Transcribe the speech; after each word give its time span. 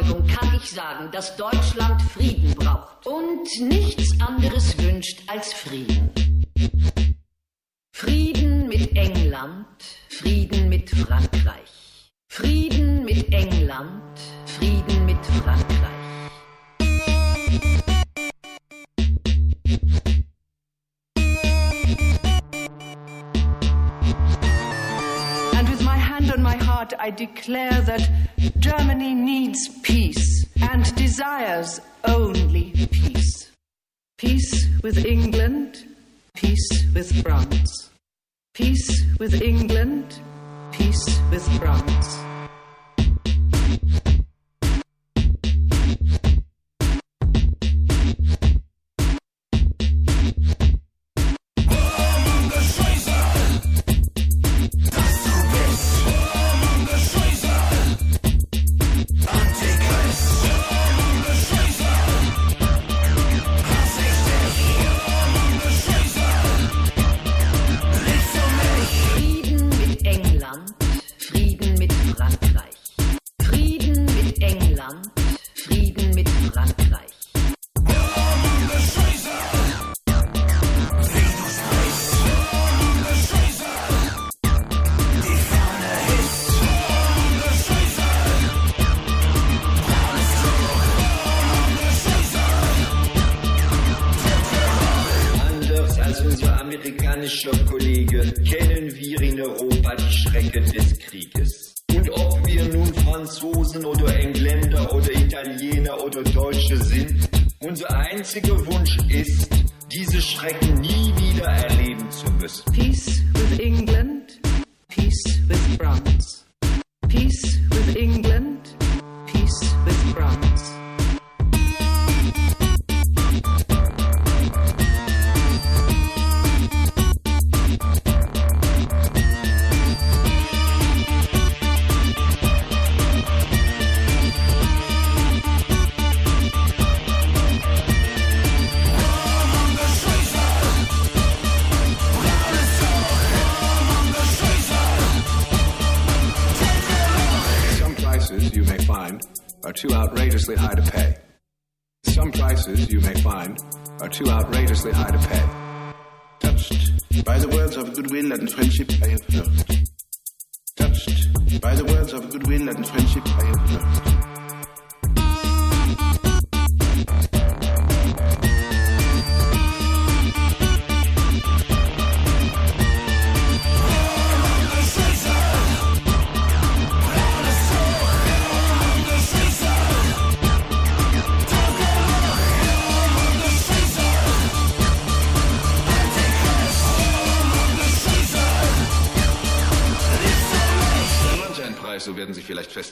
Überzeugung 0.00 0.26
kann 0.26 0.54
ich 0.56 0.70
sagen, 0.70 1.10
dass 1.12 1.36
Deutschland 1.36 2.00
Frieden 2.02 2.29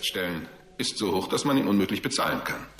feststellen, 0.08 0.49
ist 0.78 0.96
so 0.96 1.14
hoch, 1.14 1.28
dass 1.28 1.44
man 1.44 1.58
ihn 1.58 1.66
unmöglich 1.66 2.00
bezahlen 2.00 2.43
kann. 2.44 2.77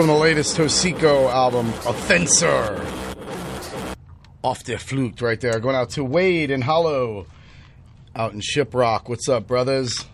From 0.00 0.06
the 0.06 0.14
latest 0.14 0.56
Hocico 0.56 1.30
album, 1.30 1.68
Offensor. 1.84 2.82
Off 4.42 4.64
der 4.64 4.78
flute 4.78 5.20
right 5.20 5.38
there. 5.38 5.60
Going 5.60 5.76
out 5.76 5.90
to 5.90 6.02
Wade 6.02 6.50
and 6.50 6.64
Hollow 6.64 7.26
out 8.16 8.32
in 8.32 8.40
Shiprock. 8.40 9.10
What's 9.10 9.28
up, 9.28 9.46
brothers? 9.46 10.06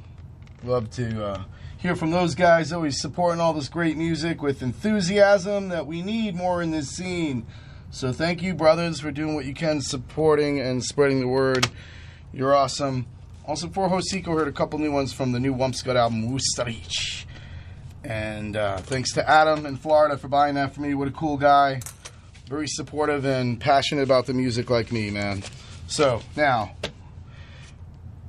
Love 0.64 0.90
to 0.96 1.24
uh, 1.24 1.44
hear 1.78 1.94
from 1.94 2.10
those 2.10 2.34
guys 2.34 2.72
always 2.72 3.00
supporting 3.00 3.40
all 3.40 3.52
this 3.52 3.68
great 3.68 3.96
music 3.96 4.42
with 4.42 4.60
enthusiasm 4.60 5.68
that 5.68 5.86
we 5.86 6.02
need 6.02 6.34
more 6.34 6.62
in 6.62 6.72
this 6.72 6.88
scene. 6.88 7.46
So 7.92 8.12
thank 8.12 8.42
you, 8.42 8.56
brothers, 8.56 8.98
for 8.98 9.12
doing 9.12 9.36
what 9.36 9.44
you 9.44 9.54
can, 9.54 9.80
supporting 9.80 10.58
and 10.58 10.82
spreading 10.82 11.20
the 11.20 11.28
word. 11.28 11.70
You're 12.32 12.56
awesome. 12.56 13.06
Also, 13.46 13.68
for 13.68 13.88
Hocico, 13.88 14.36
heard 14.36 14.48
a 14.48 14.52
couple 14.52 14.80
new 14.80 14.90
ones 14.90 15.12
from 15.12 15.30
the 15.30 15.38
new 15.38 15.54
Wumpscut 15.54 15.94
album, 15.94 16.36
Wustarich. 16.36 17.05
And 18.46 18.56
uh, 18.56 18.76
thanks 18.76 19.12
to 19.14 19.28
Adam 19.28 19.66
in 19.66 19.76
Florida 19.76 20.16
for 20.16 20.28
buying 20.28 20.54
that 20.54 20.72
for 20.72 20.80
me. 20.80 20.94
What 20.94 21.08
a 21.08 21.10
cool 21.10 21.36
guy. 21.36 21.80
Very 22.46 22.68
supportive 22.68 23.24
and 23.24 23.60
passionate 23.60 24.02
about 24.02 24.26
the 24.26 24.34
music 24.34 24.70
like 24.70 24.92
me, 24.92 25.10
man. 25.10 25.42
So, 25.88 26.22
now, 26.36 26.76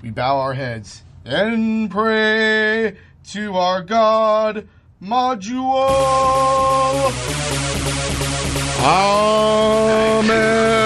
we 0.01 0.09
bow 0.09 0.39
our 0.39 0.55
heads 0.55 1.03
and 1.23 1.91
pray 1.91 2.97
to 3.25 3.53
our 3.57 3.83
God, 3.83 4.67
Majuo. 4.99 5.87
Amen. 10.19 10.76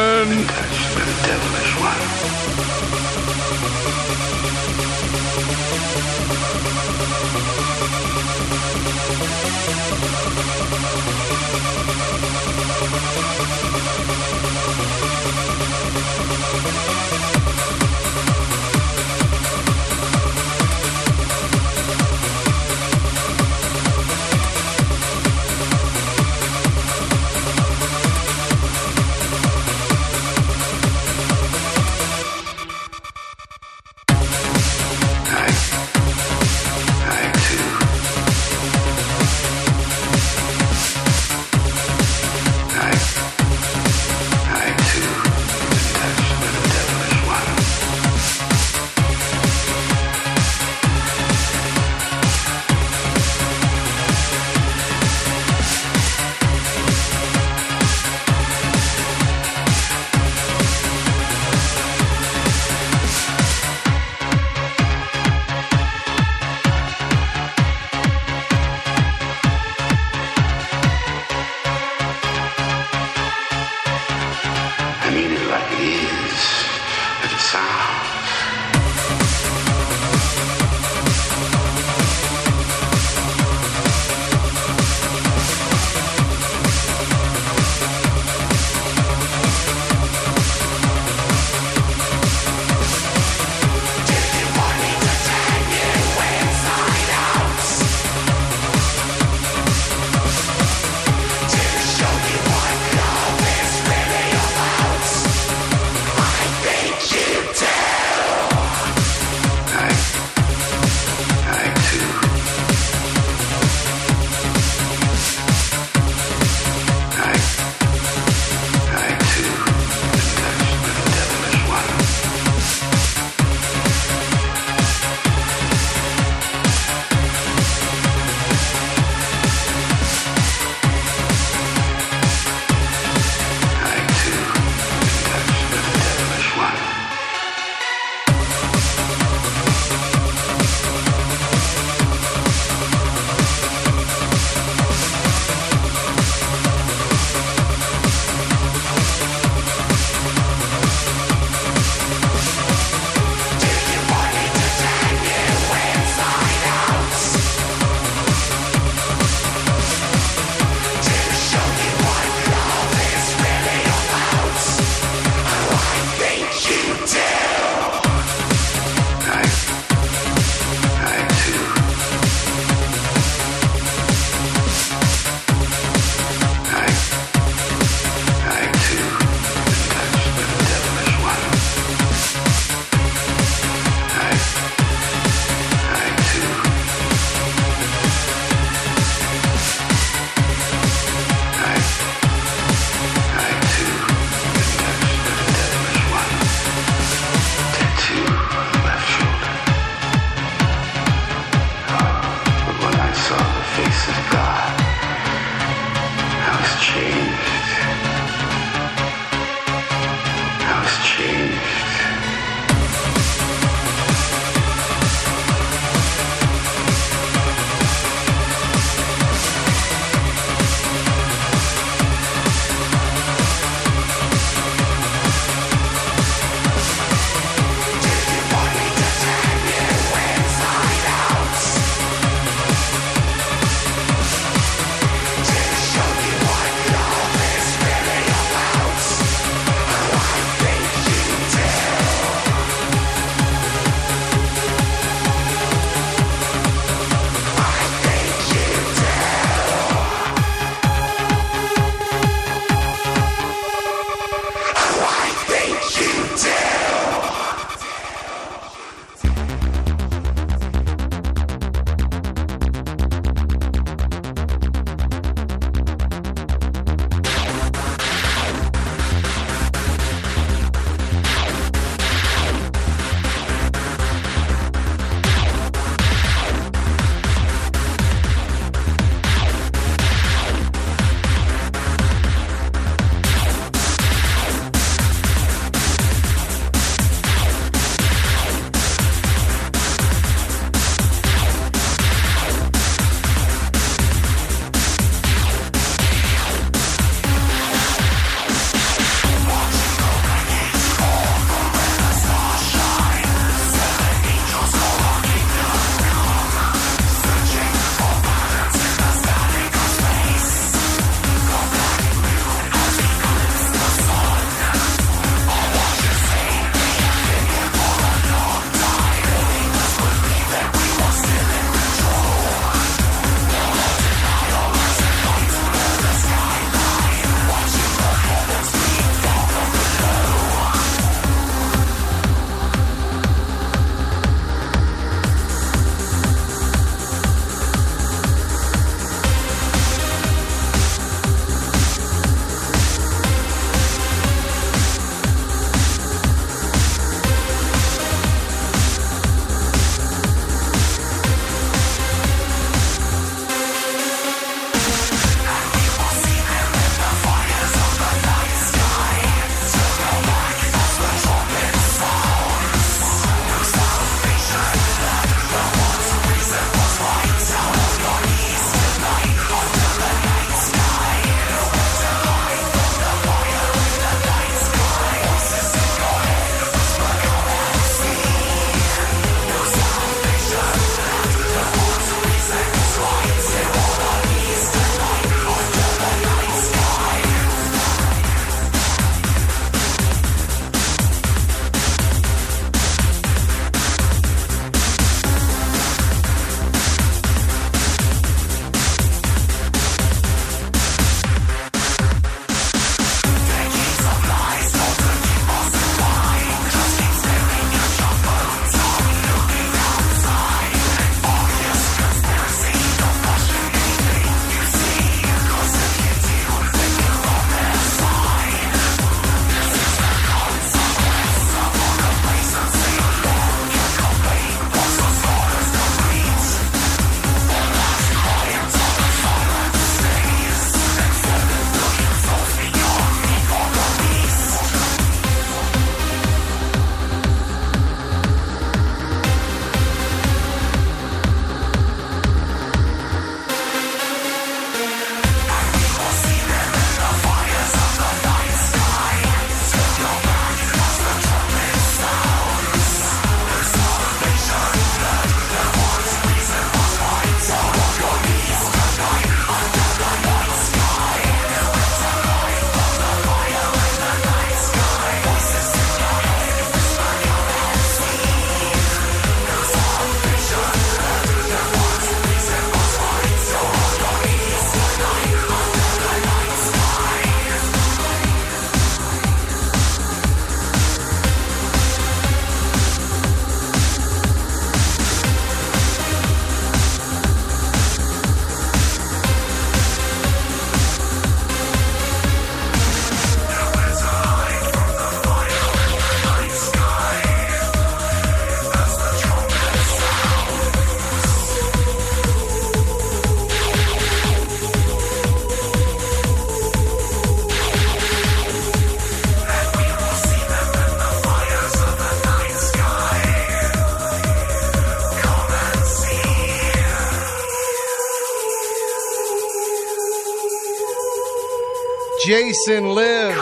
Jason 522.26 522.94
lives. 522.94 523.40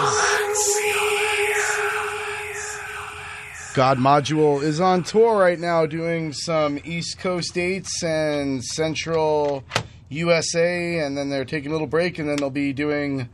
God 3.73 3.97
Module 3.97 4.63
is 4.63 4.79
on 4.79 5.03
tour 5.03 5.37
right 5.37 5.59
now 5.59 5.85
doing 5.85 6.31
some 6.31 6.79
East 6.83 7.19
Coast 7.19 7.53
dates 7.53 8.03
and 8.03 8.63
Central 8.63 9.63
USA, 10.09 10.99
and 10.99 11.17
then 11.17 11.29
they're 11.29 11.45
taking 11.45 11.69
a 11.69 11.73
little 11.73 11.87
break, 11.87 12.19
and 12.19 12.29
then 12.29 12.37
they'll 12.37 12.49
be 12.49 12.71
doing 12.73 13.29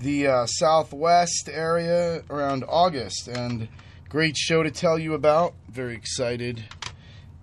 the 0.00 0.26
uh, 0.26 0.46
Southwest 0.46 1.48
area 1.52 2.22
around 2.30 2.64
August. 2.66 3.28
And 3.28 3.68
great 4.08 4.36
show 4.36 4.62
to 4.62 4.70
tell 4.70 4.98
you 4.98 5.14
about. 5.14 5.54
Very 5.68 5.94
excited. 5.94 6.64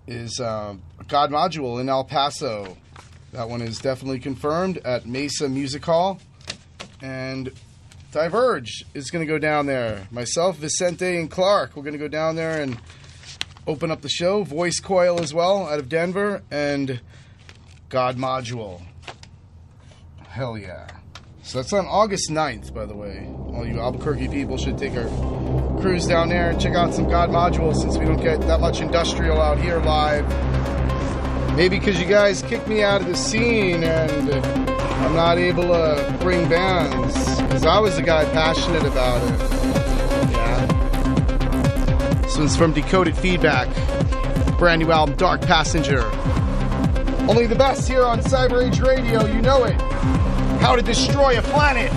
Is 0.08 0.40
uh, 0.40 0.76
God 1.08 1.32
Module 1.32 1.80
in 1.80 1.90
El 1.90 2.04
Paso. 2.04 2.78
That 3.34 3.50
one 3.50 3.62
is 3.62 3.78
definitely 3.80 4.20
confirmed 4.20 4.78
at 4.80 5.06
Mesa 5.06 5.48
Music 5.48 5.86
Hall. 5.86 6.20
And 7.02 7.52
Diverge 8.12 8.86
is 8.94 9.12
going 9.12 9.26
to 9.26 9.32
go 9.32 9.38
down 9.38 9.66
there. 9.66 10.08
Myself, 10.12 10.58
Vicente, 10.58 11.18
and 11.18 11.30
Clark, 11.30 11.76
we're 11.76 11.84
going 11.84 11.94
to 11.94 12.00
go 12.00 12.08
down 12.08 12.36
there 12.36 12.62
and 12.62 12.78
open 13.68 13.92
up 13.92 14.02
the 14.02 14.10
show. 14.10 14.44
Voice 14.44 14.80
Coil 14.80 15.20
as 15.20 15.34
well 15.34 15.68
out 15.68 15.80
of 15.80 15.90
Denver. 15.90 16.42
And 16.50 17.02
God 17.90 18.18
Module. 18.18 18.82
Hell 20.28 20.58
yeah. 20.58 20.88
So 21.44 21.60
that's 21.60 21.74
on 21.74 21.86
August 21.86 22.32
9th, 22.32 22.74
by 22.74 22.86
the 22.86 22.96
way. 22.96 23.28
All 23.54 23.66
you 23.66 23.80
Albuquerque 23.80 24.30
people 24.30 24.58
should 24.58 24.78
take 24.78 24.94
our 24.96 25.08
cruise 25.80 26.08
down 26.08 26.30
there 26.30 26.50
and 26.50 26.60
check 26.60 26.74
out 26.74 26.94
some 26.94 27.08
God 27.08 27.30
Module 27.30 27.76
since 27.76 27.98
we 27.98 28.06
don't 28.06 28.22
get 28.22 28.42
that 28.42 28.60
much 28.60 28.82
industrial 28.82 29.42
out 29.42 29.60
here 29.60 29.80
live. 29.80 30.26
Maybe 31.56 31.80
because 31.80 32.00
you 32.00 32.08
guys 32.08 32.42
kicked 32.42 32.68
me 32.68 32.82
out 32.82 33.02
of 33.02 33.08
the 33.08 33.16
scene 33.16 33.84
and 33.84 34.75
I'm 35.04 35.16
not 35.16 35.38
able 35.38 35.64
to 35.64 36.18
bring 36.22 36.48
bands. 36.50 37.42
Because 37.42 37.66
I 37.66 37.80
was 37.80 37.96
the 37.96 38.02
guy 38.02 38.26
passionate 38.26 38.86
about 38.86 39.22
it. 39.24 39.40
Yeah. 40.32 40.66
This 42.22 42.38
one's 42.38 42.56
from 42.56 42.74
Decoded 42.74 43.16
Feedback. 43.18 43.68
Brand 44.58 44.82
new 44.82 44.92
album, 44.92 45.16
Dark 45.16 45.42
Passenger. 45.42 46.04
Only 47.28 47.48
the 47.48 47.56
best 47.56 47.88
here 47.88 48.04
on 48.04 48.20
Cyber 48.20 48.66
Age 48.66 48.80
Radio, 48.82 49.26
you 49.26 49.42
know 49.42 49.64
it. 49.64 49.80
How 50.62 50.76
to 50.76 50.82
destroy 50.82 51.38
a 51.38 51.42
planet. 51.42 51.92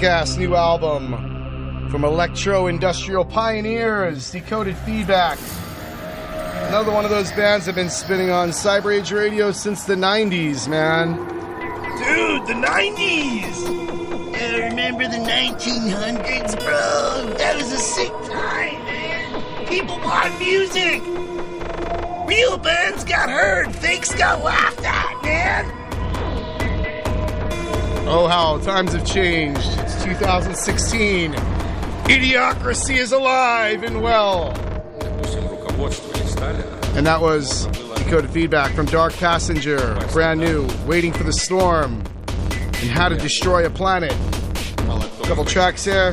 Kick 0.00 0.08
ass 0.08 0.38
new 0.38 0.56
album 0.56 1.88
from 1.90 2.04
Electro 2.04 2.68
Industrial 2.68 3.22
Pioneers, 3.22 4.30
Decoded 4.30 4.74
Feedback. 4.78 5.38
Another 6.68 6.90
one 6.90 7.04
of 7.04 7.10
those 7.10 7.30
bands 7.32 7.66
have 7.66 7.74
been 7.74 7.90
spinning 7.90 8.30
on 8.30 8.48
Cyber 8.48 8.98
Age 8.98 9.12
Radio 9.12 9.52
since 9.52 9.84
the 9.84 9.96
90s, 9.96 10.68
man. 10.68 11.16
Dude, 11.98 12.46
the 12.46 12.54
90s! 12.54 14.40
I 14.40 14.68
remember 14.68 15.04
the 15.04 15.18
1900s, 15.18 16.58
bro. 16.64 17.34
That 17.36 17.56
was 17.56 17.70
a 17.70 17.78
sick 17.78 18.12
time, 18.24 18.82
man. 18.84 19.66
People 19.66 19.98
bought 19.98 20.34
music. 20.38 21.02
Real 22.26 22.56
bands 22.56 23.04
got 23.04 23.28
heard, 23.28 23.74
fakes 23.74 24.14
got 24.14 24.42
laughed 24.42 24.82
at, 24.82 25.22
man. 25.22 25.80
Oh, 28.12 28.26
how 28.26 28.58
times 28.60 28.92
have 28.94 29.06
changed. 29.06 29.89
It's 30.10 30.18
2016. 30.18 31.34
Idiocracy 32.10 32.96
is 32.96 33.12
alive 33.12 33.84
and 33.84 34.02
well. 34.02 34.48
And 36.96 37.06
that 37.06 37.20
was 37.20 37.66
Decoded 37.94 38.30
Feedback 38.30 38.74
from 38.74 38.86
Dark 38.86 39.12
Passenger, 39.12 39.96
brand 40.12 40.40
new, 40.40 40.68
Waiting 40.84 41.12
for 41.12 41.22
the 41.22 41.32
Storm, 41.32 42.02
and 42.48 42.90
How 42.90 43.08
to 43.08 43.16
Destroy 43.16 43.64
a 43.64 43.70
Planet. 43.70 44.12
Couple 45.22 45.44
tracks 45.44 45.84
there. 45.84 46.12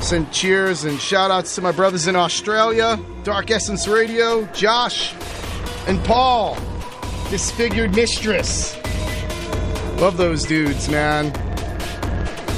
Send 0.00 0.32
cheers 0.32 0.84
and 0.84 0.98
shout 0.98 1.30
outs 1.30 1.54
to 1.56 1.60
my 1.60 1.72
brothers 1.72 2.06
in 2.06 2.16
Australia, 2.16 2.98
Dark 3.24 3.50
Essence 3.50 3.86
Radio, 3.88 4.46
Josh, 4.54 5.12
and 5.86 6.02
Paul, 6.04 6.56
Disfigured 7.28 7.94
Mistress. 7.94 8.74
Love 9.98 10.16
those 10.16 10.44
dudes, 10.44 10.88
man. 10.88 11.49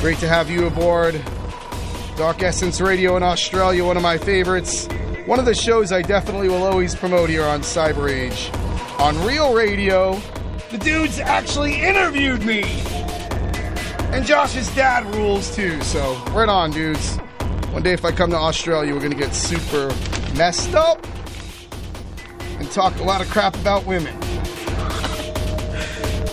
Great 0.03 0.18
to 0.18 0.26
have 0.26 0.50
you 0.50 0.66
aboard. 0.66 1.14
Dark 2.16 2.42
Essence 2.42 2.80
Radio 2.80 3.16
in 3.16 3.22
Australia, 3.22 3.84
one 3.84 3.96
of 3.96 4.03
my 4.03 4.18
favorites. 4.18 4.88
One 5.26 5.38
of 5.38 5.44
the 5.44 5.55
shows 5.55 5.92
I 5.92 6.03
definitely 6.03 6.48
will 6.48 6.64
always 6.64 6.92
promote 6.92 7.30
here 7.30 7.44
on 7.44 7.61
Cyber 7.61 8.11
Age. 8.11 8.50
On 8.98 9.16
Real 9.24 9.55
Radio, 9.55 10.20
the 10.72 10.78
dudes 10.78 11.20
actually 11.20 11.80
interviewed 11.80 12.44
me. 12.44 12.64
And 14.11 14.26
Josh's 14.26 14.74
dad 14.74 15.07
rules 15.14 15.55
too, 15.55 15.80
so 15.82 16.16
right 16.32 16.48
on, 16.48 16.72
dudes. 16.72 17.18
One 17.70 17.84
day 17.84 17.92
if 17.92 18.05
I 18.05 18.11
come 18.11 18.30
to 18.30 18.36
Australia, 18.36 18.92
we're 18.92 19.03
gonna 19.03 19.14
get 19.14 19.32
super 19.36 19.86
messed 20.36 20.74
up 20.74 21.07
and 22.59 22.68
talk 22.72 22.98
a 22.98 23.05
lot 23.05 23.20
of 23.20 23.30
crap 23.30 23.55
about 23.55 23.86
women. 23.86 24.18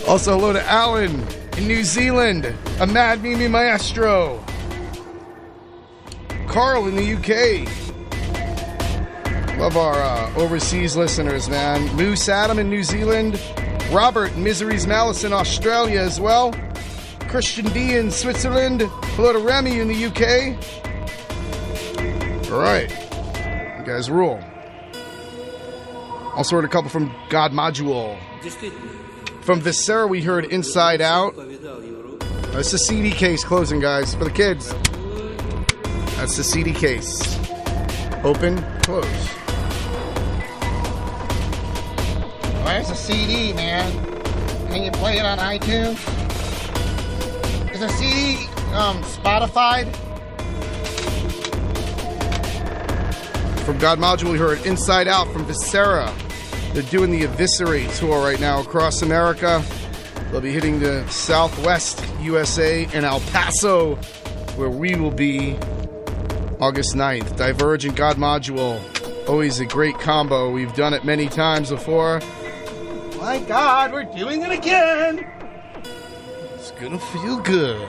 Also, 0.07 0.39
hello 0.39 0.53
to 0.53 0.65
Alan 0.67 1.23
in 1.55 1.67
New 1.67 1.83
Zealand, 1.83 2.51
a 2.81 2.87
Mad 2.87 3.21
Mimi 3.21 3.49
Maestro. 3.49 4.41
Carl 6.47 6.87
in 6.87 6.95
the 6.95 7.13
UK. 7.15 7.67
Love 9.59 9.75
our 9.75 10.01
uh, 10.01 10.33
overseas 10.35 10.95
listeners, 10.95 11.49
man. 11.49 11.93
Moose 11.97 12.29
Adam 12.29 12.57
in 12.57 12.69
New 12.69 12.83
Zealand. 12.83 13.37
Robert 13.91 14.31
in 14.31 14.45
Misery's 14.45 14.87
Malice 14.87 15.25
in 15.25 15.33
Australia 15.33 15.99
as 15.99 16.21
well. 16.21 16.53
Christian 17.27 17.65
D 17.73 17.97
in 17.97 18.11
Switzerland. 18.11 18.83
Hello 18.83 19.33
to 19.33 19.39
Remy 19.39 19.79
in 19.79 19.89
the 19.89 20.05
UK. 20.05 20.55
All 22.49 22.59
right. 22.59 22.89
You 23.77 23.85
guys 23.85 24.09
rule. 24.09 24.41
Also 26.33 26.55
heard 26.55 26.63
a 26.63 26.69
couple 26.69 26.89
from 26.89 27.13
God 27.29 27.51
Module. 27.51 28.17
From 29.41 29.59
Viscera, 29.59 30.07
we 30.07 30.21
heard 30.21 30.45
Inside 30.45 31.01
Out. 31.01 31.35
That's 32.59 32.71
the 32.71 32.77
CD 32.77 33.11
case 33.11 33.45
closing, 33.45 33.79
guys, 33.79 34.13
for 34.13 34.25
the 34.25 34.31
kids. 34.31 34.73
That's 36.17 36.35
the 36.35 36.43
CD 36.43 36.73
case. 36.73 37.39
Open, 38.25 38.61
close. 38.81 39.05
Where's 42.65 42.89
the 42.89 42.95
CD, 42.95 43.53
man? 43.53 43.89
Can 44.67 44.83
you 44.83 44.91
play 44.91 45.19
it 45.19 45.25
on 45.25 45.37
iTunes? 45.37 45.95
Is 47.73 47.79
the 47.79 47.87
CD 47.87 48.45
um, 48.73 49.01
Spotified? 49.03 49.95
From 53.63 53.77
God 53.77 53.99
Module, 53.99 54.33
we 54.33 54.37
heard 54.37 54.65
Inside 54.65 55.07
Out 55.07 55.31
from 55.31 55.45
Viscera. 55.45 56.13
They're 56.73 56.83
doing 56.83 57.09
the 57.09 57.23
Eviscerate 57.23 57.89
tour 57.91 58.21
right 58.21 58.41
now 58.41 58.59
across 58.59 59.01
America. 59.01 59.63
They'll 60.30 60.40
be 60.40 60.52
hitting 60.52 60.80
the 60.80 61.06
Southwest 61.08 62.04
USA 62.20 62.86
and 62.92 63.04
El 63.04 63.20
Paso, 63.20 63.96
where 64.56 64.70
we 64.70 64.94
will 64.94 65.10
be 65.10 65.56
August 66.60 66.94
9th. 66.94 67.36
Divergent 67.36 67.96
God 67.96 68.16
Module. 68.16 68.80
Always 69.28 69.60
a 69.60 69.66
great 69.66 69.98
combo. 69.98 70.50
We've 70.50 70.74
done 70.74 70.94
it 70.94 71.04
many 71.04 71.28
times 71.28 71.70
before. 71.70 72.20
My 73.20 73.38
God, 73.38 73.92
we're 73.92 74.04
doing 74.04 74.42
it 74.42 74.50
again! 74.50 75.26
It's 76.54 76.72
gonna 76.72 76.98
feel 76.98 77.38
good. 77.40 77.86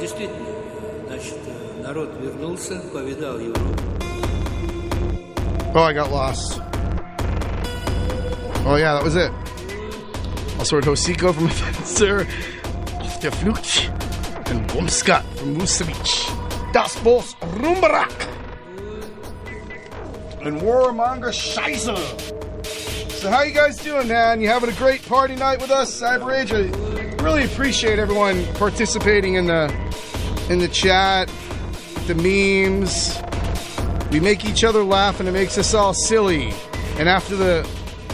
Действительно, 0.00 0.48
значит, 1.06 1.38
э, 1.46 1.82
народ 1.82 2.10
вернулся, 2.20 2.80
повидал 2.92 3.38
Европу. 3.38 3.82
Oh, 5.74 5.82
I 5.84 5.92
got 5.92 6.10
lost. 6.10 6.60
Oh, 8.66 8.76
yeah, 8.76 8.94
that 8.94 9.02
was 9.02 9.16
it. 9.16 9.32
Also 10.59 10.75
heard 10.75 10.85
Hosiko 10.85 11.33
from 11.33 11.47
Fencer, 11.49 12.27
Auf 12.99 13.19
der 13.19 13.31
Flucht, 13.31 13.89
and 14.49 14.69
Wumskat 14.71 15.23
from 15.37 15.55
Vucevic. 15.55 16.73
Das 16.73 16.95
Boss 17.03 17.35
Rumbarak. 17.41 18.11
And 20.41 20.61
Warmonger 20.61 21.31
Scheiße. 21.31 21.95
So 23.11 23.29
how 23.31 23.41
you 23.41 23.53
guys 23.53 23.77
doing, 23.77 24.07
man? 24.07 24.41
You 24.41 24.47
having 24.47 24.69
a 24.69 24.73
great 24.73 25.01
party 25.07 25.35
night 25.35 25.59
with 25.59 25.71
us, 25.71 26.01
Cyber 26.01 26.33
Age? 26.33 26.51
I 26.53 27.23
really 27.23 27.43
appreciate 27.45 27.97
everyone 27.99 28.45
participating 28.53 29.35
in 29.35 29.47
the 29.47 29.73
in 30.49 30.59
the 30.59 30.67
chat, 30.67 31.29
the 32.05 32.15
memes. 32.15 33.19
We 34.11 34.19
make 34.19 34.45
each 34.45 34.63
other 34.63 34.83
laugh 34.83 35.19
and 35.19 35.27
it 35.27 35.33
makes 35.33 35.57
us 35.57 35.73
all 35.73 35.93
silly. 35.93 36.53
And 36.97 37.09
after 37.09 37.35
the 37.35 37.67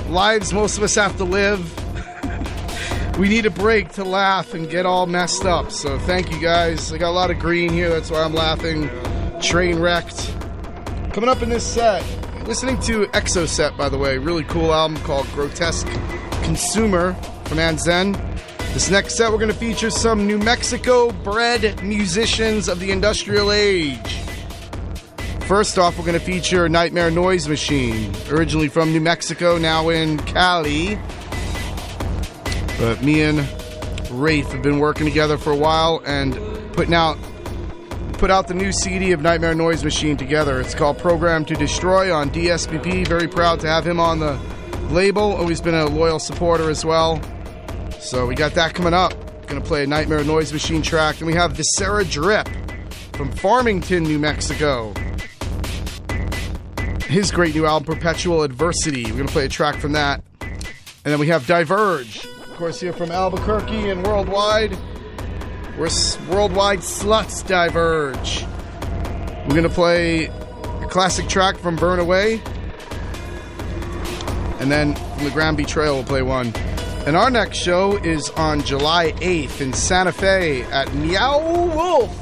lives 0.09 0.53
most 0.53 0.77
of 0.77 0.83
us 0.83 0.95
have 0.95 1.17
to 1.17 1.23
live, 1.25 1.61
we 3.17 3.29
need 3.29 3.45
a 3.45 3.51
break 3.51 3.91
to 3.93 4.03
laugh 4.03 4.53
and 4.53 4.69
get 4.69 4.85
all 4.85 5.05
messed 5.05 5.45
up. 5.45 5.71
So 5.71 5.99
thank 5.99 6.31
you 6.31 6.39
guys. 6.39 6.91
I 6.91 6.97
got 6.97 7.09
a 7.09 7.11
lot 7.11 7.29
of 7.29 7.39
green 7.39 7.71
here, 7.71 7.89
that's 7.89 8.09
why 8.09 8.23
I'm 8.23 8.33
laughing. 8.33 8.89
Train 9.41 9.79
wrecked. 9.79 10.33
Coming 11.13 11.29
up 11.29 11.41
in 11.43 11.49
this 11.49 11.65
set, 11.65 12.03
listening 12.47 12.79
to 12.81 13.05
Exoset, 13.07 13.77
by 13.77 13.87
the 13.87 13.97
way, 13.97 14.17
really 14.17 14.43
cool 14.45 14.73
album 14.73 14.97
called 15.03 15.27
Grotesque 15.27 15.87
Consumer 16.43 17.13
from 17.45 17.59
Anzen. 17.59 18.15
This 18.73 18.89
next 18.89 19.15
set, 19.15 19.31
we're 19.31 19.37
going 19.37 19.51
to 19.51 19.57
feature 19.57 19.91
some 19.91 20.25
New 20.25 20.39
Mexico 20.39 21.11
bred 21.11 21.83
musicians 21.83 22.67
of 22.67 22.79
the 22.79 22.89
industrial 22.89 23.51
age. 23.51 24.17
First 25.41 25.77
off, 25.77 25.99
we're 25.99 26.05
going 26.05 26.17
to 26.17 26.25
feature 26.25 26.67
Nightmare 26.67 27.11
Noise 27.11 27.47
Machine, 27.47 28.11
originally 28.29 28.69
from 28.69 28.91
New 28.91 29.01
Mexico, 29.01 29.59
now 29.59 29.89
in 29.89 30.17
Cali. 30.19 30.97
But 32.83 33.01
me 33.01 33.21
and 33.21 33.39
Rafe 34.11 34.47
have 34.47 34.61
been 34.61 34.77
working 34.77 35.05
together 35.05 35.37
for 35.37 35.53
a 35.53 35.55
while 35.55 36.03
and 36.05 36.33
putting 36.73 36.93
out 36.93 37.17
put 38.15 38.29
out 38.29 38.49
the 38.49 38.53
new 38.53 38.73
CD 38.73 39.13
of 39.13 39.21
Nightmare 39.21 39.55
Noise 39.55 39.85
Machine 39.85 40.17
together. 40.17 40.59
It's 40.59 40.75
called 40.75 40.97
Program 40.97 41.45
to 41.45 41.53
Destroy 41.53 42.13
on 42.13 42.29
DSPP. 42.29 43.07
Very 43.07 43.29
proud 43.29 43.61
to 43.61 43.67
have 43.69 43.87
him 43.87 44.01
on 44.01 44.19
the 44.19 44.37
label. 44.89 45.21
Always 45.21 45.61
been 45.61 45.75
a 45.75 45.85
loyal 45.85 46.19
supporter 46.19 46.69
as 46.69 46.83
well. 46.83 47.21
So 48.01 48.27
we 48.27 48.35
got 48.35 48.53
that 48.55 48.73
coming 48.73 48.93
up. 48.93 49.13
Gonna 49.47 49.61
play 49.61 49.85
a 49.85 49.87
Nightmare 49.87 50.25
Noise 50.25 50.51
Machine 50.51 50.81
track. 50.81 51.19
And 51.19 51.27
we 51.27 51.35
have 51.35 51.53
Viscera 51.53 52.03
Drip 52.03 52.49
from 53.13 53.31
Farmington, 53.31 54.03
New 54.03 54.19
Mexico. 54.19 54.93
His 57.05 57.31
great 57.31 57.55
new 57.55 57.65
album, 57.65 57.95
Perpetual 57.95 58.43
Adversity. 58.43 59.05
We're 59.05 59.19
gonna 59.19 59.29
play 59.29 59.45
a 59.45 59.49
track 59.49 59.77
from 59.77 59.93
that. 59.93 60.21
And 60.41 61.11
then 61.13 61.19
we 61.19 61.27
have 61.27 61.47
Diverge, 61.47 62.27
of 62.53 62.59
course, 62.59 62.79
here 62.79 62.93
from 62.93 63.11
Albuquerque 63.11 63.89
and 63.89 64.05
worldwide. 64.05 64.77
We're 65.75 65.87
s- 65.87 66.19
worldwide 66.29 66.81
sluts 66.81 67.45
diverge. 67.47 68.45
We're 69.47 69.55
gonna 69.55 69.69
play 69.69 70.25
a 70.27 70.87
classic 70.87 71.27
track 71.27 71.57
from 71.57 71.75
Burn 71.75 71.97
Away, 71.97 72.39
and 74.59 74.71
then 74.71 74.93
from 74.93 75.23
the 75.23 75.31
Grand 75.31 75.57
Betrayal 75.57 75.95
we'll 75.95 76.03
play 76.03 76.21
one. 76.21 76.53
And 77.07 77.17
our 77.17 77.31
next 77.31 77.57
show 77.57 77.97
is 77.97 78.29
on 78.29 78.61
July 78.61 79.13
8th 79.19 79.59
in 79.59 79.73
Santa 79.73 80.11
Fe 80.11 80.61
at 80.71 80.93
Meow 80.93 81.39
Wolf. 81.75 82.15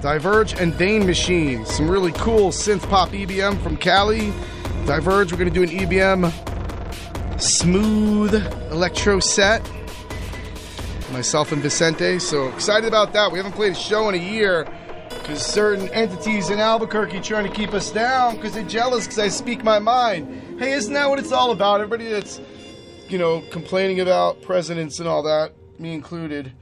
Diverge 0.00 0.54
and 0.54 0.76
Dane 0.78 1.04
Machine. 1.04 1.66
Some 1.66 1.90
really 1.90 2.12
cool 2.12 2.50
synth 2.52 2.88
pop 2.88 3.10
EBM 3.10 3.62
from 3.62 3.76
Cali. 3.76 4.32
Diverge, 4.86 5.30
we're 5.30 5.38
gonna 5.38 5.50
do 5.50 5.62
an 5.62 5.68
EBM 5.70 6.32
smooth 7.44 8.34
electro 8.72 9.20
set. 9.20 9.68
myself 11.12 11.52
and 11.52 11.62
Vicente. 11.62 12.18
So 12.18 12.48
excited 12.48 12.88
about 12.88 13.12
that. 13.12 13.30
We 13.30 13.38
haven't 13.38 13.52
played 13.52 13.72
a 13.72 13.76
show 13.76 14.08
in 14.08 14.14
a 14.16 14.18
year 14.18 14.66
because 15.10 15.44
certain 15.44 15.88
entities 15.90 16.50
in 16.50 16.58
Albuquerque 16.58 17.20
trying 17.20 17.44
to 17.44 17.52
keep 17.52 17.72
us 17.72 17.90
down 17.92 18.34
because 18.36 18.52
they're 18.54 18.64
jealous 18.64 19.04
because 19.04 19.18
I 19.18 19.28
speak 19.28 19.62
my 19.62 19.78
mind. 19.78 20.58
Hey, 20.58 20.72
isn't 20.72 20.92
that 20.92 21.08
what 21.08 21.18
it's 21.20 21.30
all 21.30 21.52
about? 21.52 21.80
Everybody 21.80 22.08
that's, 22.10 22.40
you 23.08 23.18
know, 23.18 23.42
complaining 23.50 24.00
about 24.00 24.42
presidents 24.42 24.98
and 24.98 25.08
all 25.08 25.22
that, 25.22 25.52
me 25.78 25.94
included, 25.94 26.52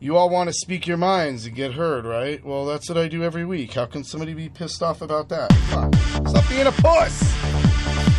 you 0.00 0.16
all 0.16 0.30
want 0.30 0.48
to 0.48 0.52
speak 0.52 0.86
your 0.86 0.96
minds 0.98 1.46
and 1.46 1.54
get 1.54 1.74
heard, 1.74 2.04
right? 2.04 2.44
Well, 2.44 2.66
that's 2.66 2.88
what 2.88 2.98
I 2.98 3.06
do 3.08 3.22
every 3.22 3.44
week. 3.44 3.74
How 3.74 3.86
can 3.86 4.02
somebody 4.02 4.34
be 4.34 4.48
pissed 4.48 4.82
off 4.82 5.00
about 5.00 5.28
that? 5.28 5.52
Stop 6.26 6.48
being 6.48 6.66
a 6.66 6.72
puss! 6.72 7.65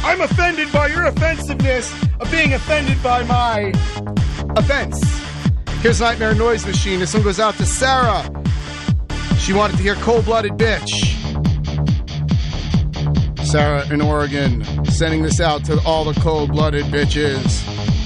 I'm 0.08 0.22
offended 0.22 0.72
by 0.72 0.88
your 0.88 1.04
offensiveness 1.04 1.94
of 2.22 2.32
being 2.32 2.54
offended 2.54 3.04
by 3.04 3.24
my 3.24 3.74
offense. 4.56 5.04
Here's 5.82 6.00
Nightmare 6.00 6.34
Noise 6.34 6.66
Machine. 6.66 7.02
This 7.02 7.14
one 7.14 7.24
goes 7.24 7.42
out 7.42 7.56
to 7.56 7.66
Sarah. 7.66 8.24
She 9.38 9.52
wanted 9.52 9.76
to 9.76 9.84
hear 9.84 9.96
Cold 9.96 10.24
Blooded 10.24 10.54
Bitch. 10.54 10.88
Sarah 13.46 13.86
in 13.94 14.00
Oregon, 14.00 14.64
sending 14.86 15.24
this 15.24 15.42
out 15.42 15.66
to 15.66 15.78
all 15.86 16.06
the 16.06 16.18
cold 16.22 16.54
blooded 16.54 16.86
bitches. 16.86 17.97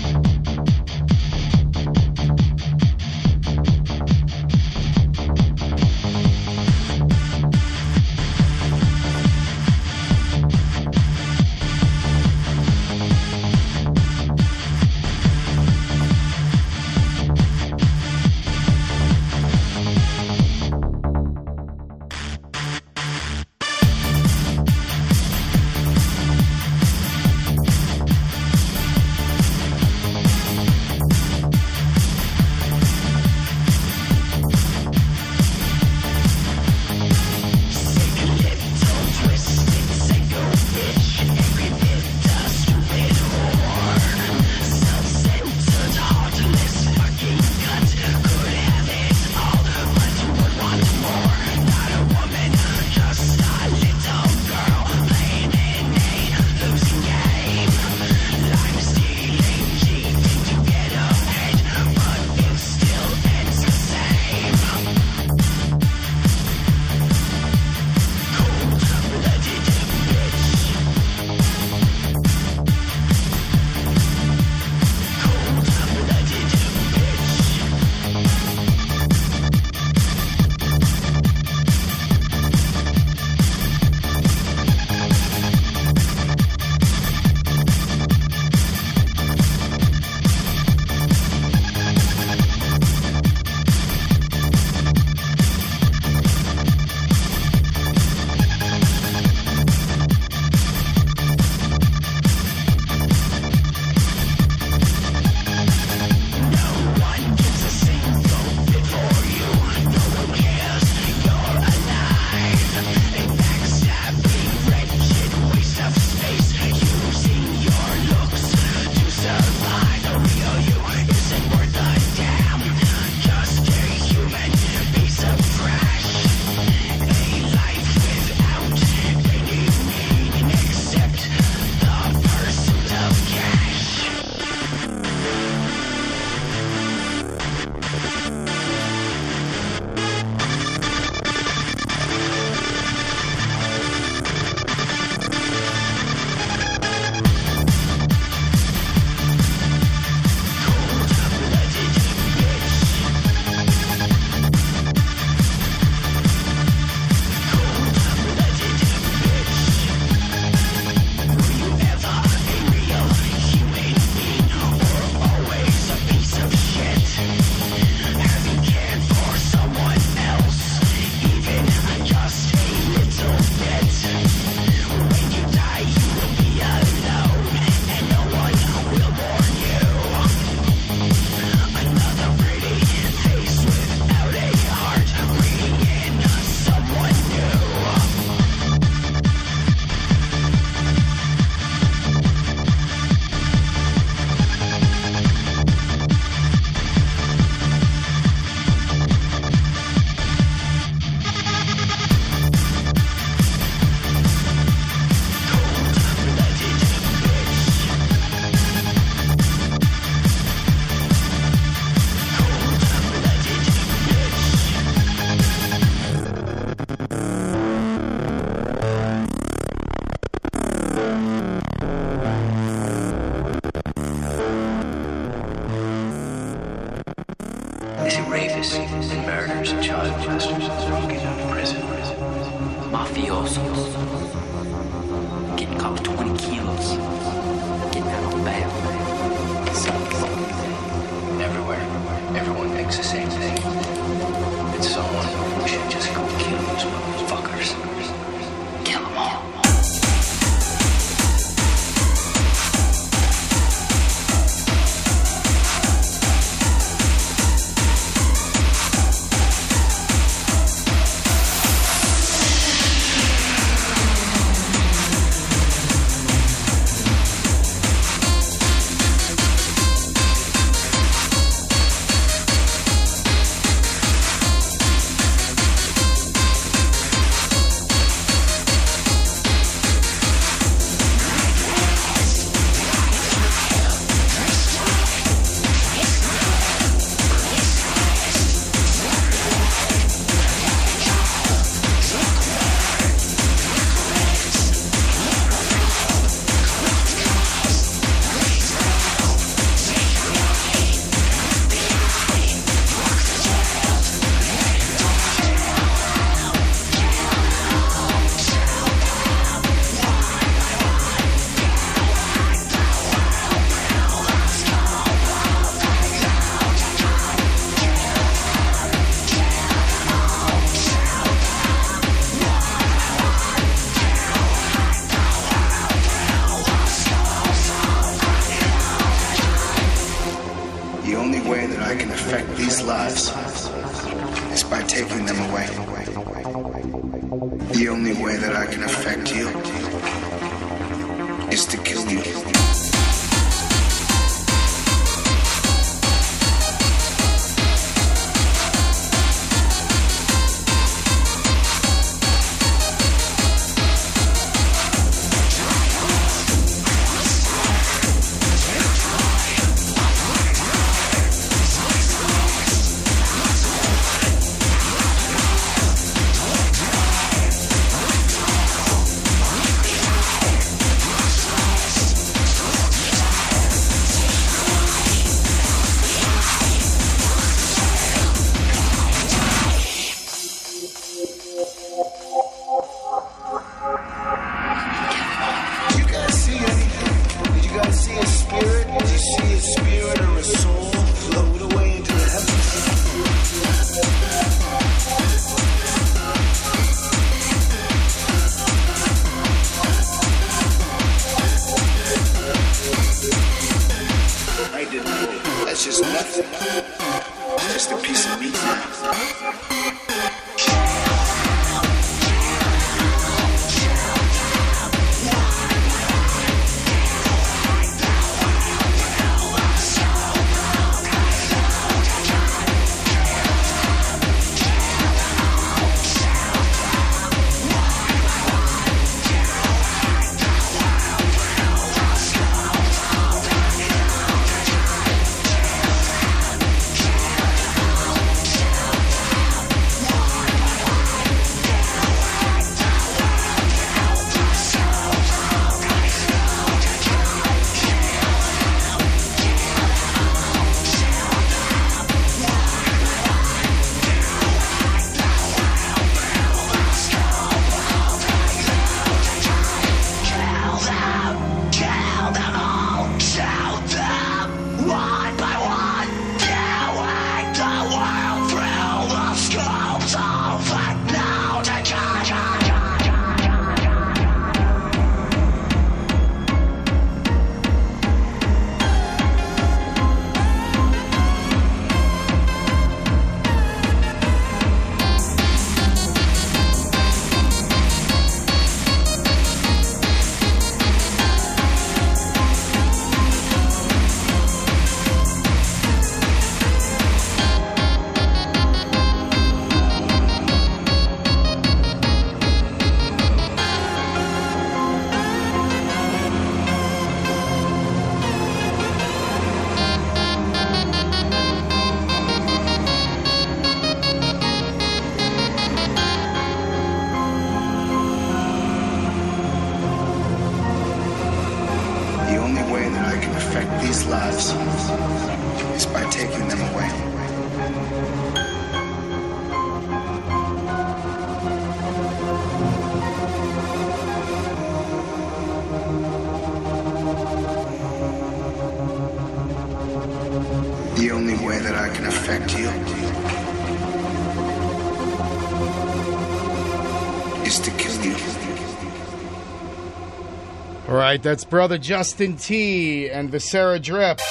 right, 551.11 551.23
that's 551.23 551.43
brother 551.43 551.77
Justin 551.77 552.37
T 552.37 553.09
and 553.09 553.29
Viscera 553.29 553.79
Drip 553.79 554.21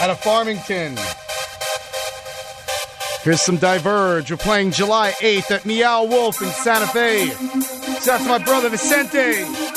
out 0.00 0.10
of 0.10 0.18
Farmington. 0.18 0.98
Here's 3.22 3.40
some 3.40 3.56
Diverge. 3.56 4.28
We're 4.28 4.36
playing 4.36 4.72
July 4.72 5.12
8th 5.20 5.52
at 5.52 5.64
Meow 5.64 6.02
Wolf 6.04 6.42
in 6.42 6.48
Santa 6.48 6.88
Fe. 6.88 7.26
Shout 7.26 8.08
out 8.08 8.22
to 8.22 8.28
my 8.28 8.38
brother 8.38 8.68
Vicente. 8.68 9.67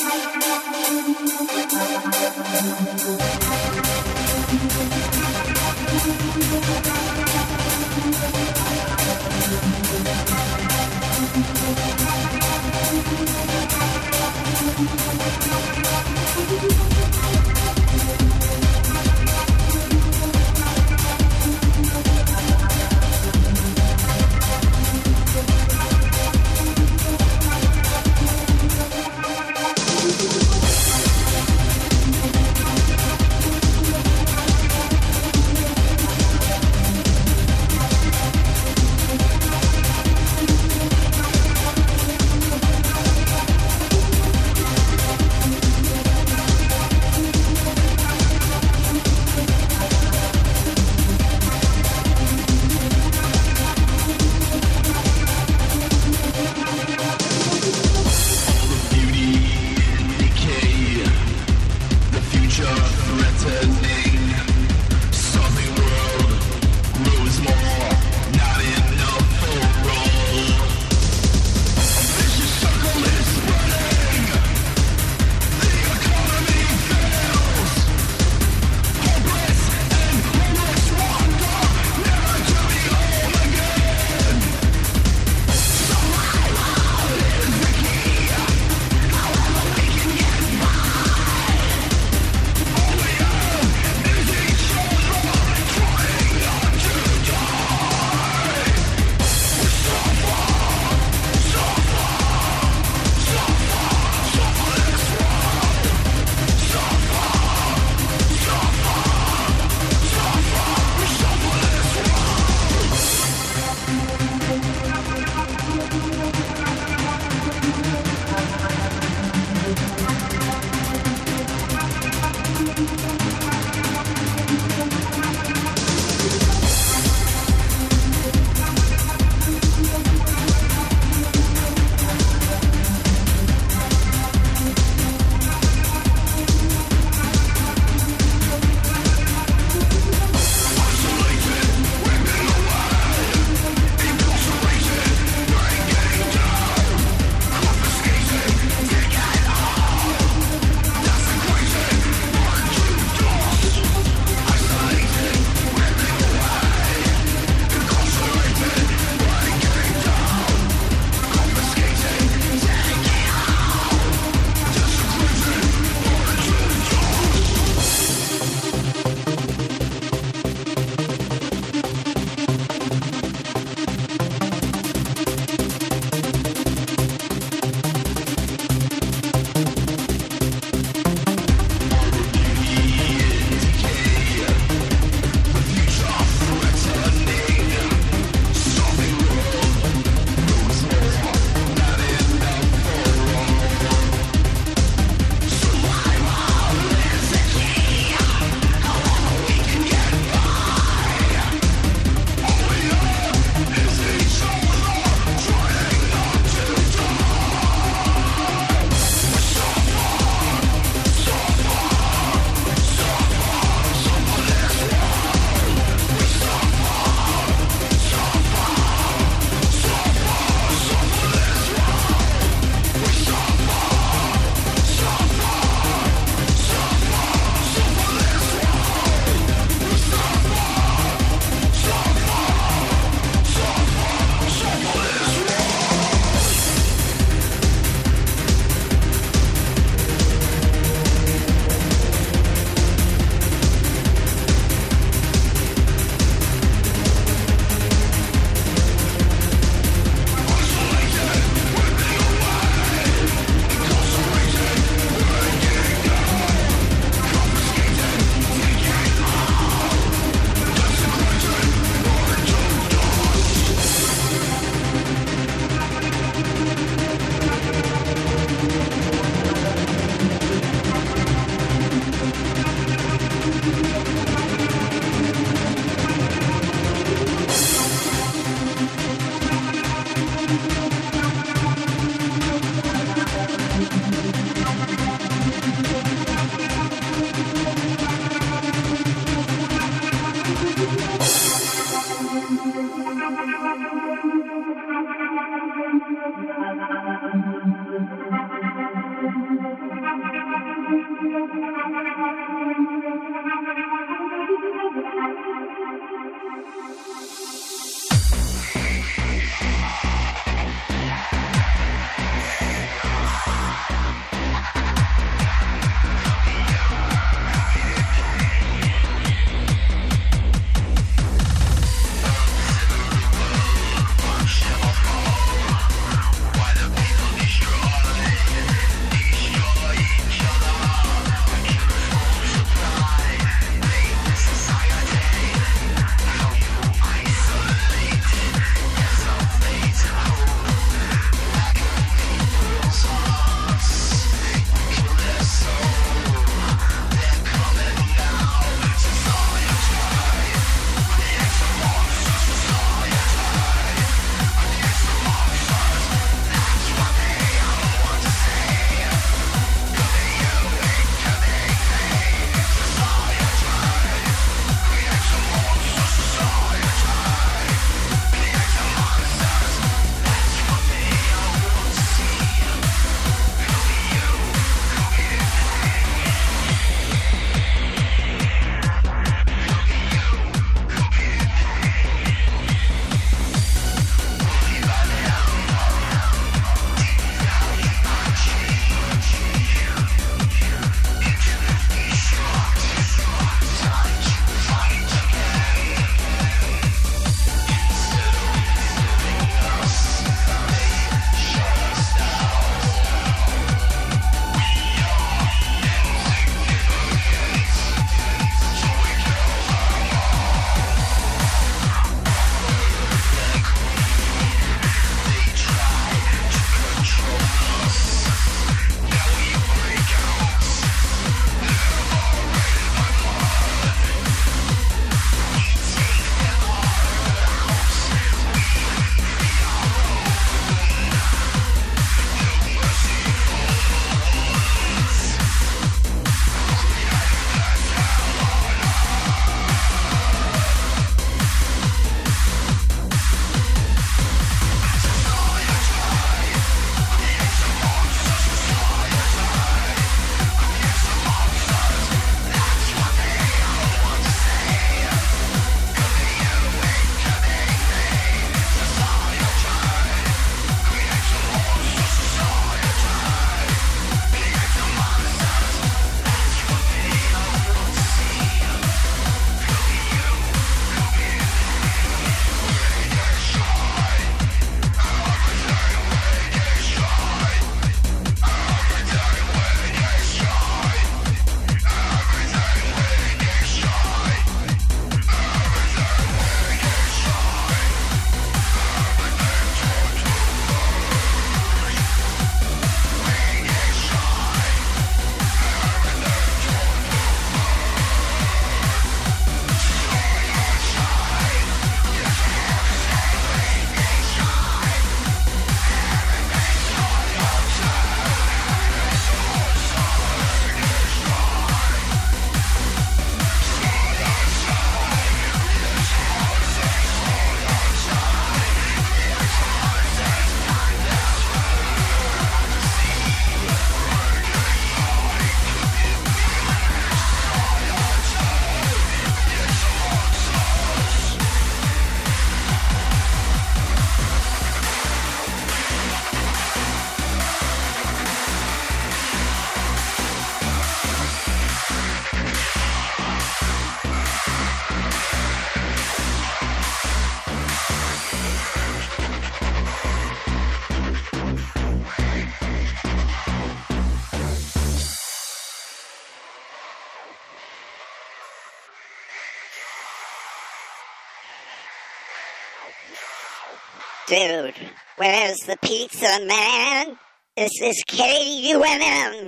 Where's 565.22 565.60
the 565.68 565.78
pizza, 565.84 566.46
man? 566.48 567.16
This 567.56 567.70
is 567.80 568.04
KUNM 568.08 569.48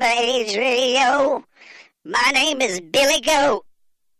Age 0.00 0.56
Radio. 0.56 1.44
My 2.04 2.30
name 2.32 2.60
is 2.60 2.80
Billy 2.80 3.20
Goat, 3.22 3.64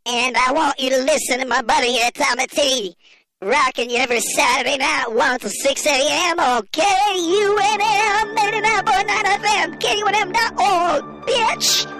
and 0.06 0.36
I 0.36 0.50
want 0.50 0.80
you 0.80 0.90
to 0.90 0.98
listen 0.98 1.38
to 1.38 1.46
my 1.46 1.62
buddy 1.62 1.92
here, 1.92 2.10
Tommy 2.12 2.48
T, 2.48 2.96
rocking 3.40 3.90
you 3.90 3.98
every 3.98 4.18
Saturday 4.18 4.78
night, 4.78 5.12
1 5.12 5.38
to 5.38 5.48
6 5.48 5.86
a.m. 5.86 6.40
on 6.40 6.62
KUNM 6.72 8.34
89.9 8.34 9.06
FM, 9.38 9.80
KUNM.org, 9.80 11.26
bitch! 11.28 11.97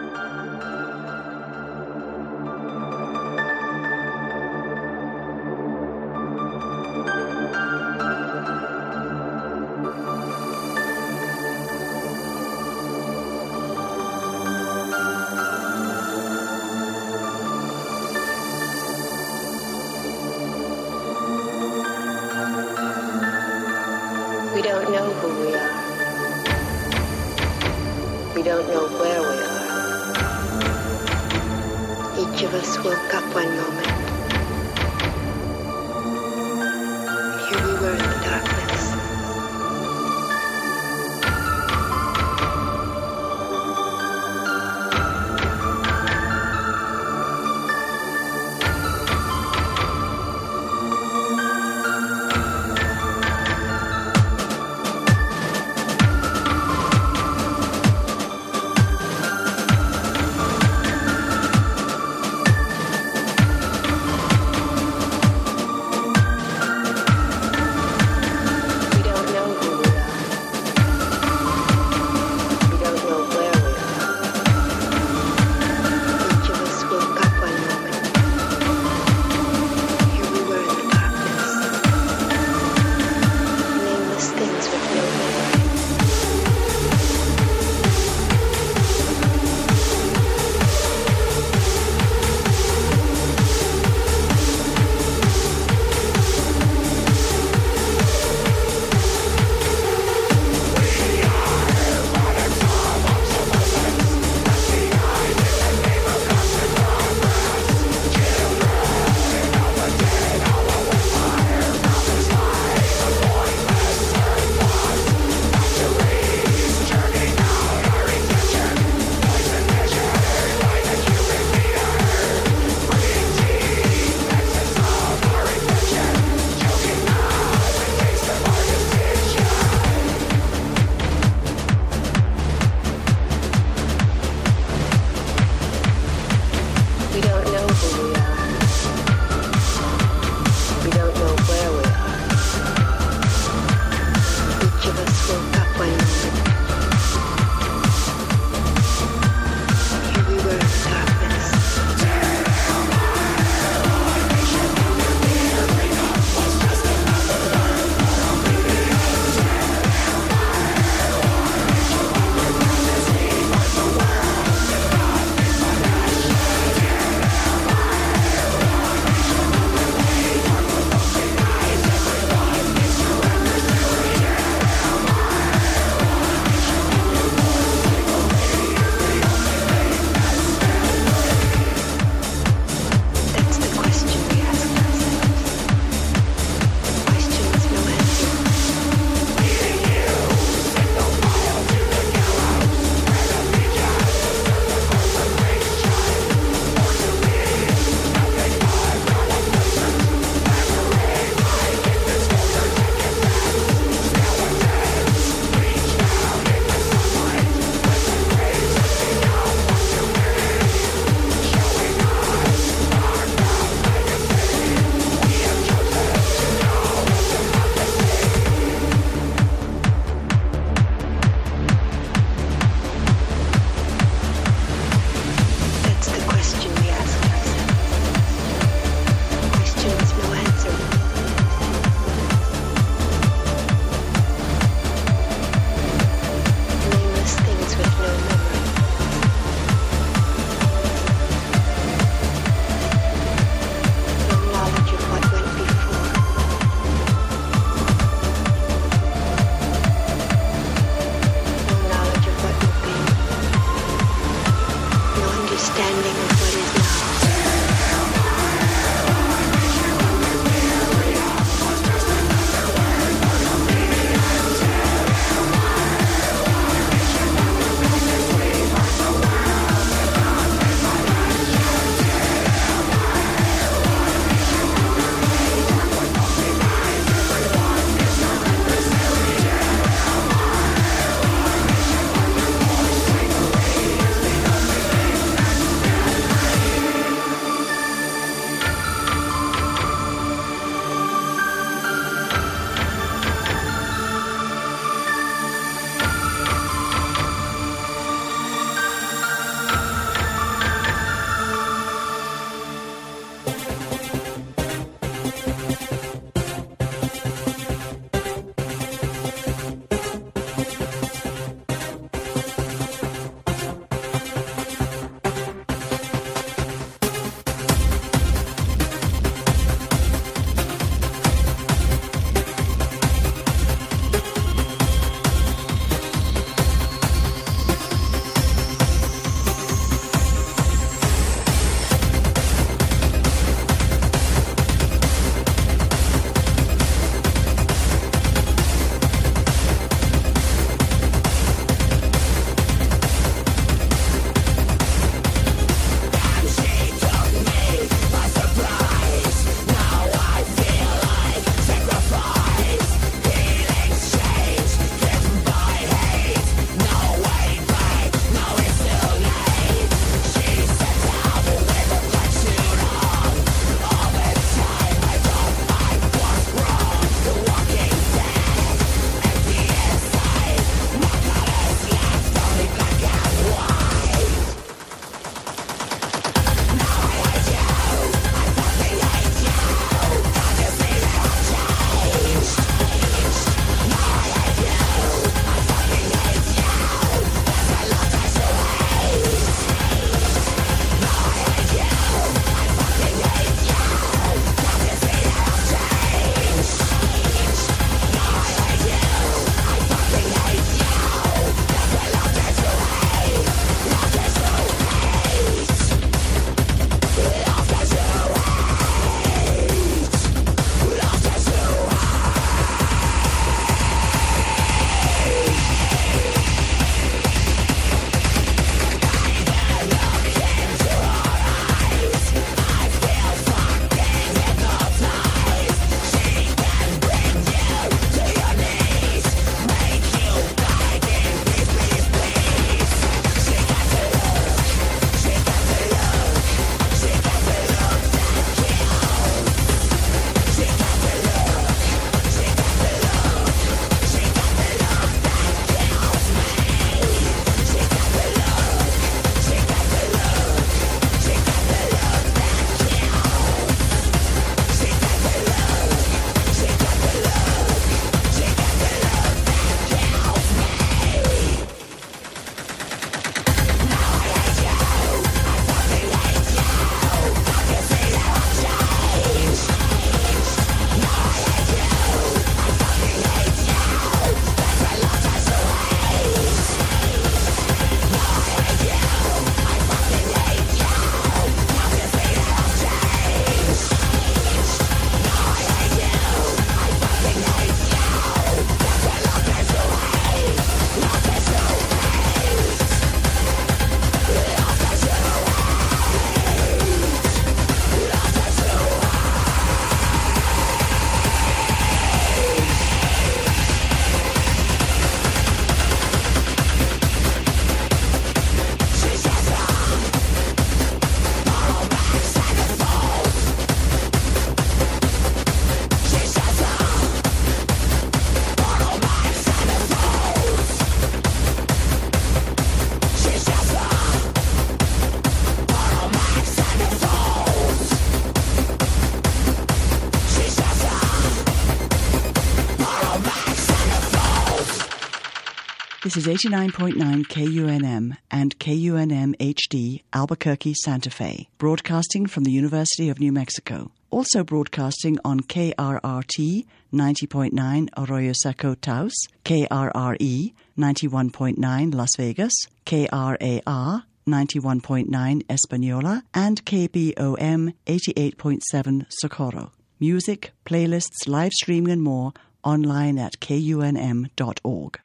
This 536.09 536.27
is 536.27 536.43
89.9 536.43 537.27
KUNM 537.27 538.17
and 538.31 538.59
KUNM 538.59 539.37
HD, 539.37 540.01
Albuquerque, 540.15 540.73
Santa 540.73 541.11
Fe, 541.11 541.51
broadcasting 541.59 542.25
from 542.25 542.45
the 542.45 542.51
University 542.51 543.11
of 543.11 543.21
New 543.21 543.31
Mexico. 543.31 543.91
Also 544.09 544.43
broadcasting 544.43 545.19
on 545.23 545.41
KRRT 545.41 546.65
90.9 546.95 547.89
Arroyo 547.99 548.33
Seco 548.33 548.75
Taos, 548.77 549.13
KRRE 549.45 550.55
91.9 550.79 551.95
Las 551.95 552.17
Vegas, 552.17 552.55
KRAR 552.87 554.05
91.9 554.27 555.43
Española, 555.45 556.23
and 556.33 556.65
KBOM 556.65 557.75
88.7 557.87 559.07
Socorro. 559.11 559.73
Music, 560.01 560.53
playlists, 560.65 561.27
live 561.27 561.53
streaming, 561.53 561.93
and 561.93 562.03
more 562.03 562.33
online 562.65 563.19
at 563.19 563.39
kunm.org. 563.41 565.01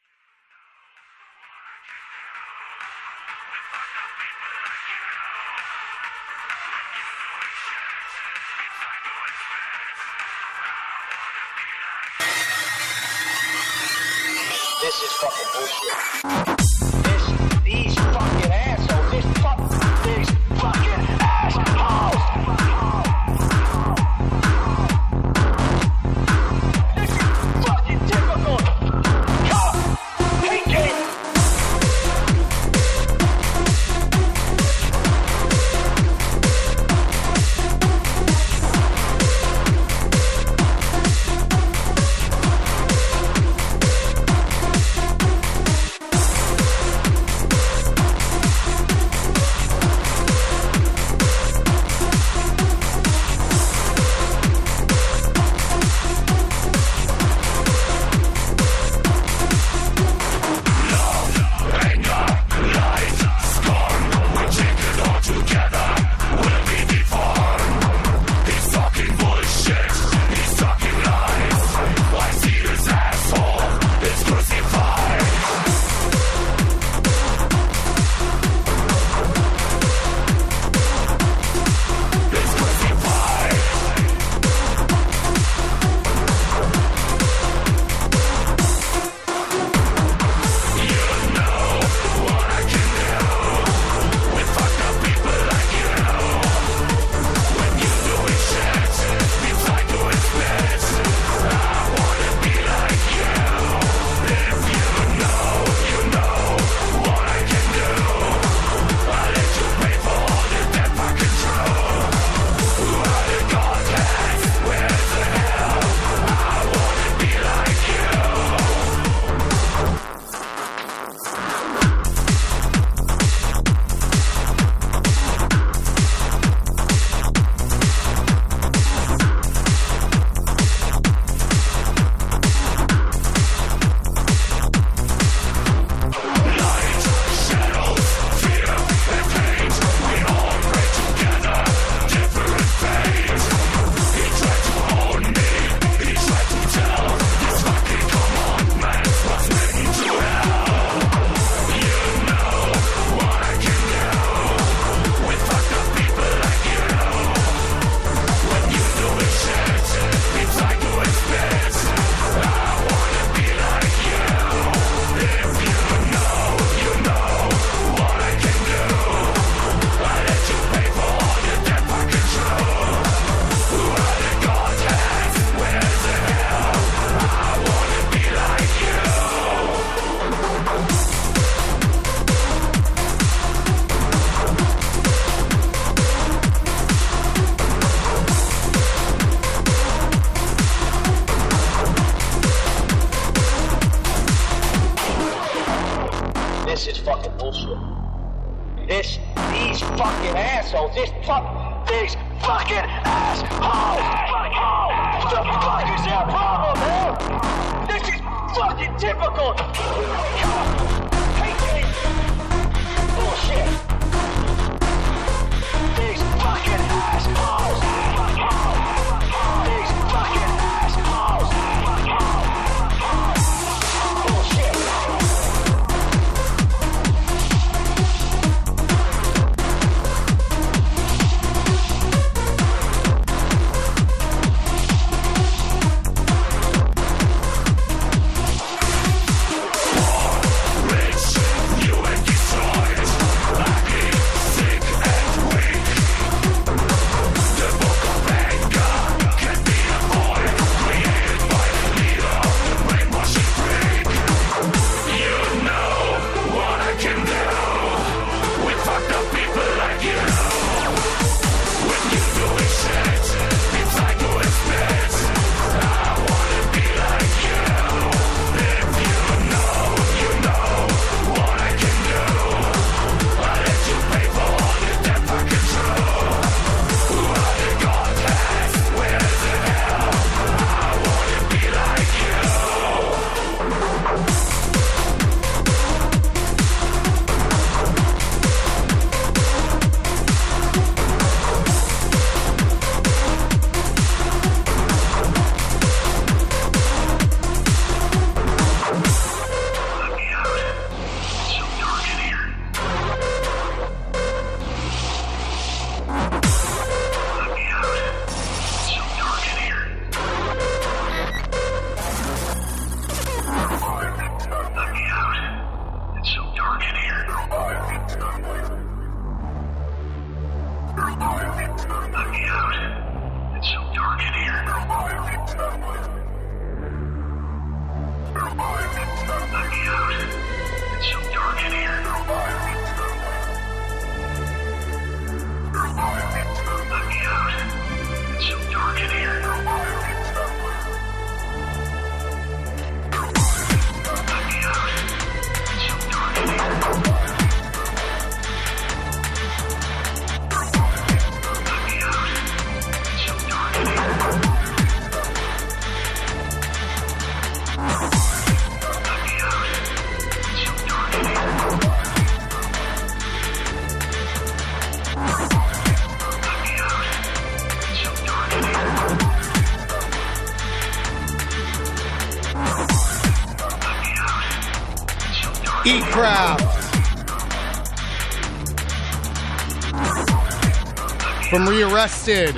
From 382.04 382.34
Rearrested. 382.36 382.56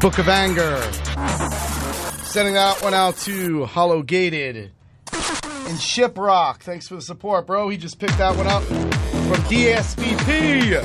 Book 0.00 0.18
of 0.18 0.28
Anger. 0.28 0.82
Sending 2.24 2.54
that 2.54 2.78
one 2.82 2.92
out 2.92 3.16
to 3.18 3.64
Hollow 3.64 4.02
Gated. 4.02 4.70
And 5.12 5.78
Shiprock. 5.78 6.58
Thanks 6.58 6.88
for 6.88 6.96
the 6.96 7.00
support, 7.00 7.46
bro. 7.46 7.70
He 7.70 7.78
just 7.78 7.98
picked 7.98 8.18
that 8.18 8.36
one 8.36 8.46
up 8.46 8.62
from 8.64 9.42
DSVP. 9.48 10.78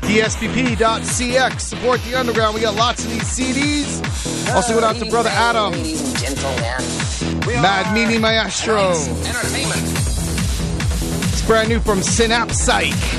DSVP.cx. 0.00 1.60
Support 1.60 2.00
the 2.04 2.14
underground. 2.14 2.54
We 2.54 2.62
got 2.62 2.76
lots 2.76 3.04
of 3.04 3.10
these 3.10 3.24
CDs. 3.24 4.54
Also 4.54 4.72
going 4.72 4.84
out 4.84 4.96
to 4.96 5.10
Brother 5.10 5.30
Adam. 5.30 5.72
Mad 7.60 7.92
Mimi 7.92 8.18
Maestro. 8.18 8.92
Entertainment. 8.92 9.82
It's 11.30 11.42
brand 11.46 11.68
new 11.68 11.80
from 11.80 12.02
Synapse 12.02 12.58
Psych. 12.60 13.13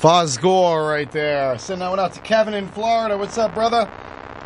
Phosgore 0.00 0.88
right 0.88 1.12
there. 1.12 1.58
Send 1.58 1.82
that 1.82 1.90
one 1.90 2.00
out 2.00 2.14
to 2.14 2.20
Kevin 2.20 2.54
in 2.54 2.68
Florida. 2.68 3.18
What's 3.18 3.36
up, 3.36 3.52
brother? 3.52 3.86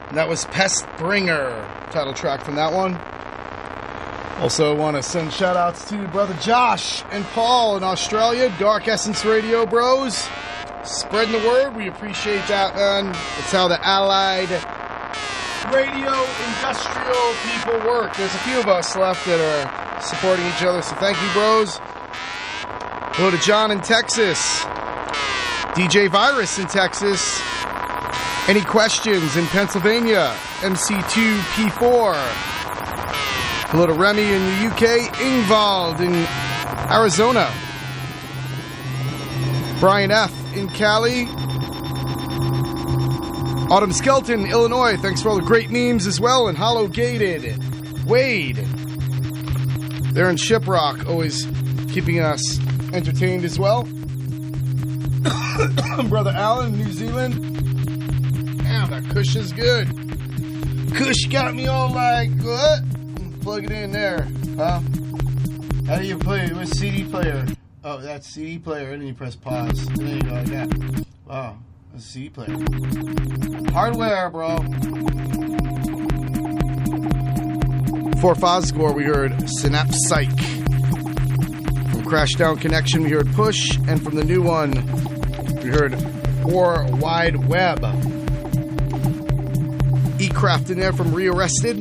And 0.09 0.19
that 0.19 0.29
was 0.29 0.47
Pest 0.47 0.85
Bringer. 0.99 1.65
Title 1.93 2.13
track 2.13 2.45
from 2.45 2.57
that 2.57 2.73
one. 2.73 2.97
Also, 4.43 4.75
want 4.75 4.97
to 4.97 5.03
send 5.03 5.33
shout 5.33 5.57
outs 5.57 5.89
to 5.89 6.09
brother 6.09 6.35
Josh 6.41 7.05
and 7.13 7.25
Paul 7.27 7.77
in 7.77 7.85
Australia. 7.85 8.53
Dark 8.59 8.89
Essence 8.89 9.25
Radio 9.25 9.65
Bros. 9.65 10.29
Spreading 10.83 11.41
the 11.41 11.49
word. 11.49 11.77
We 11.77 11.87
appreciate 11.87 12.45
that, 12.49 12.75
man. 12.75 13.11
It's 13.39 13.53
how 13.53 13.69
the 13.69 13.79
Allied 13.87 14.51
radio 15.73 16.13
industrial 16.51 17.33
people 17.47 17.79
work. 17.89 18.17
There's 18.17 18.35
a 18.35 18.39
few 18.39 18.59
of 18.59 18.67
us 18.67 18.97
left 18.97 19.25
that 19.27 19.39
are 19.39 20.03
supporting 20.03 20.45
each 20.47 20.65
other, 20.65 20.83
so 20.83 20.97
thank 20.97 21.17
you, 21.23 21.33
bros. 21.33 21.79
Hello 23.15 23.31
to 23.31 23.39
John 23.39 23.71
in 23.71 23.81
Texas. 23.83 24.65
DJ 25.75 26.09
Virus 26.09 26.61
in 26.61 26.69
Texas. 26.69 27.43
Any 28.49 28.61
questions 28.61 29.37
in 29.37 29.45
Pennsylvania? 29.47 30.33
MC2P4. 30.61 32.15
Hello 33.71 33.85
to 33.85 33.93
Remy 33.93 34.23
in 34.23 34.45
the 34.45 34.67
UK. 34.69 35.13
Ingvald 35.15 35.99
in 35.99 36.15
Arizona. 36.93 37.53
Brian 39.81 40.13
F. 40.13 40.33
in 40.55 40.69
Cali. 40.69 41.25
Autumn 43.69 43.91
Skelton, 43.91 44.47
Illinois. 44.47 44.97
Thanks 44.97 45.23
for 45.23 45.31
all 45.31 45.37
the 45.37 45.43
great 45.43 45.71
memes 45.71 46.07
as 46.07 46.21
well. 46.21 46.47
And 46.47 46.57
Hollow 46.57 46.87
Gated. 46.87 47.61
Wade. 48.07 48.59
They're 50.13 50.31
in 50.31 50.37
Shiprock, 50.37 51.09
always 51.09 51.47
keeping 51.93 52.21
us 52.21 52.61
entertained 52.93 53.45
as 53.45 53.59
well. 53.59 53.89
Brother 56.09 56.33
Allen, 56.35 56.77
New 56.77 56.93
Zealand. 56.93 57.35
Damn, 58.59 58.91
that 58.91 59.05
Kush 59.11 59.35
is 59.37 59.53
good. 59.53 59.89
Kush 60.95 61.25
got 61.27 61.55
me 61.55 61.67
all 61.67 61.91
like, 61.91 62.31
what? 62.43 62.83
Plug 63.41 63.65
it 63.65 63.71
in 63.71 63.91
there, 63.91 64.29
huh? 64.57 64.81
How 65.87 65.99
do 65.99 66.05
you 66.05 66.19
play 66.19 66.45
it 66.45 66.57
with 66.57 66.69
CD 66.75 67.05
player? 67.05 67.47
Oh, 67.83 67.99
that's 67.99 68.27
CD 68.27 68.59
player, 68.59 68.93
and 68.93 69.01
then 69.03 69.09
you 69.09 69.15
press 69.15 69.37
pause. 69.37 69.87
And 69.87 69.97
There 69.97 70.17
you 70.17 70.23
go, 70.23 70.33
like 70.33 70.47
that. 70.47 71.07
Wow, 71.27 71.59
that's 71.93 72.05
a 72.05 72.09
CD 72.09 72.29
player. 72.31 72.57
Hardware, 73.73 74.31
bro. 74.31 74.57
For 78.21 78.35
Phosgore, 78.35 78.95
we 78.95 79.05
heard 79.05 79.49
Synapse 79.49 80.09
Psych. 80.09 80.31
From 80.31 82.05
Crashdown 82.05 82.61
Connection, 82.61 83.03
we 83.03 83.11
heard 83.11 83.31
Push, 83.33 83.77
and 83.89 84.03
from 84.03 84.15
the 84.15 84.25
new 84.25 84.43
one, 84.43 84.73
we 85.65 85.71
heard 85.71 85.95
War 86.45 86.85
Wide 86.91 87.49
Web. 87.49 87.83
E-Craft 90.21 90.69
in 90.69 90.79
there 90.79 90.93
from 90.93 91.15
Rearrested. 91.15 91.81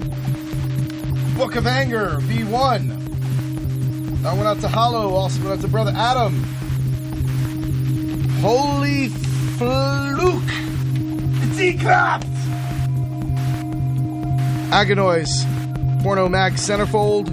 Book 1.35 1.57
of 1.57 1.67
Anger, 1.67 2.17
V1. 2.21 4.21
That 4.21 4.35
went 4.35 4.47
out 4.47 4.61
to 4.61 4.69
Hollow, 4.69 5.13
also 5.13 5.41
went 5.41 5.55
out 5.55 5.61
to 5.61 5.67
Brother 5.67 5.91
Adam. 5.93 6.41
Holy 8.39 9.09
Fluke! 9.57 10.43
It's 11.43 11.59
E-Craft! 11.59 12.25
Agonoize, 14.71 16.01
Porno 16.01 16.29
Mag 16.29 16.53
Centerfold, 16.53 17.29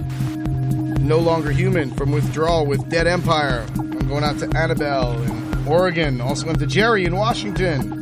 No 0.99 1.19
Longer 1.19 1.53
Human 1.53 1.93
from 1.93 2.11
Withdrawal 2.11 2.67
with 2.67 2.91
Dead 2.91 3.07
Empire. 3.07 3.65
I'm 3.79 4.09
going 4.09 4.25
out 4.25 4.41
to 4.41 4.49
Annabelle 4.57 5.15
Oregon. 5.71 6.21
Also 6.21 6.47
went 6.47 6.59
to 6.59 6.67
Jerry 6.67 7.05
in 7.05 7.15
Washington. 7.15 8.01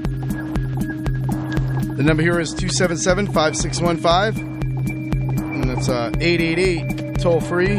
The 1.97 2.03
number 2.03 2.23
here 2.23 2.41
is 2.41 2.55
277 2.55 3.27
5615. 3.33 5.39
And 5.39 5.69
that's 5.69 5.89
uh, 5.89 6.11
888 6.21 7.19
toll 7.19 7.41
free. 7.41 7.79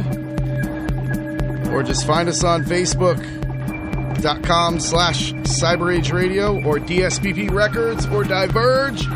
Or 1.72 1.84
just 1.84 2.06
find 2.06 2.28
us 2.30 2.44
on 2.44 2.64
Facebook.com 2.64 4.80
slash 4.80 5.34
Cyber 5.34 5.98
Age 5.98 6.12
Radio 6.12 6.56
or 6.64 6.78
DSPP 6.78 7.52
Records 7.52 8.06
or 8.08 8.24
Diverge. 8.24 9.08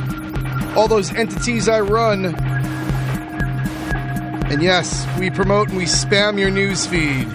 All 0.75 0.87
those 0.87 1.13
entities 1.13 1.69
I 1.69 1.81
run. 1.81 2.33
And 4.51 4.63
yes, 4.63 5.05
we 5.19 5.29
promote 5.29 5.69
and 5.69 5.77
we 5.77 5.85
spam 5.85 6.39
your 6.39 6.51
news 6.51 6.87
feed 6.87 7.27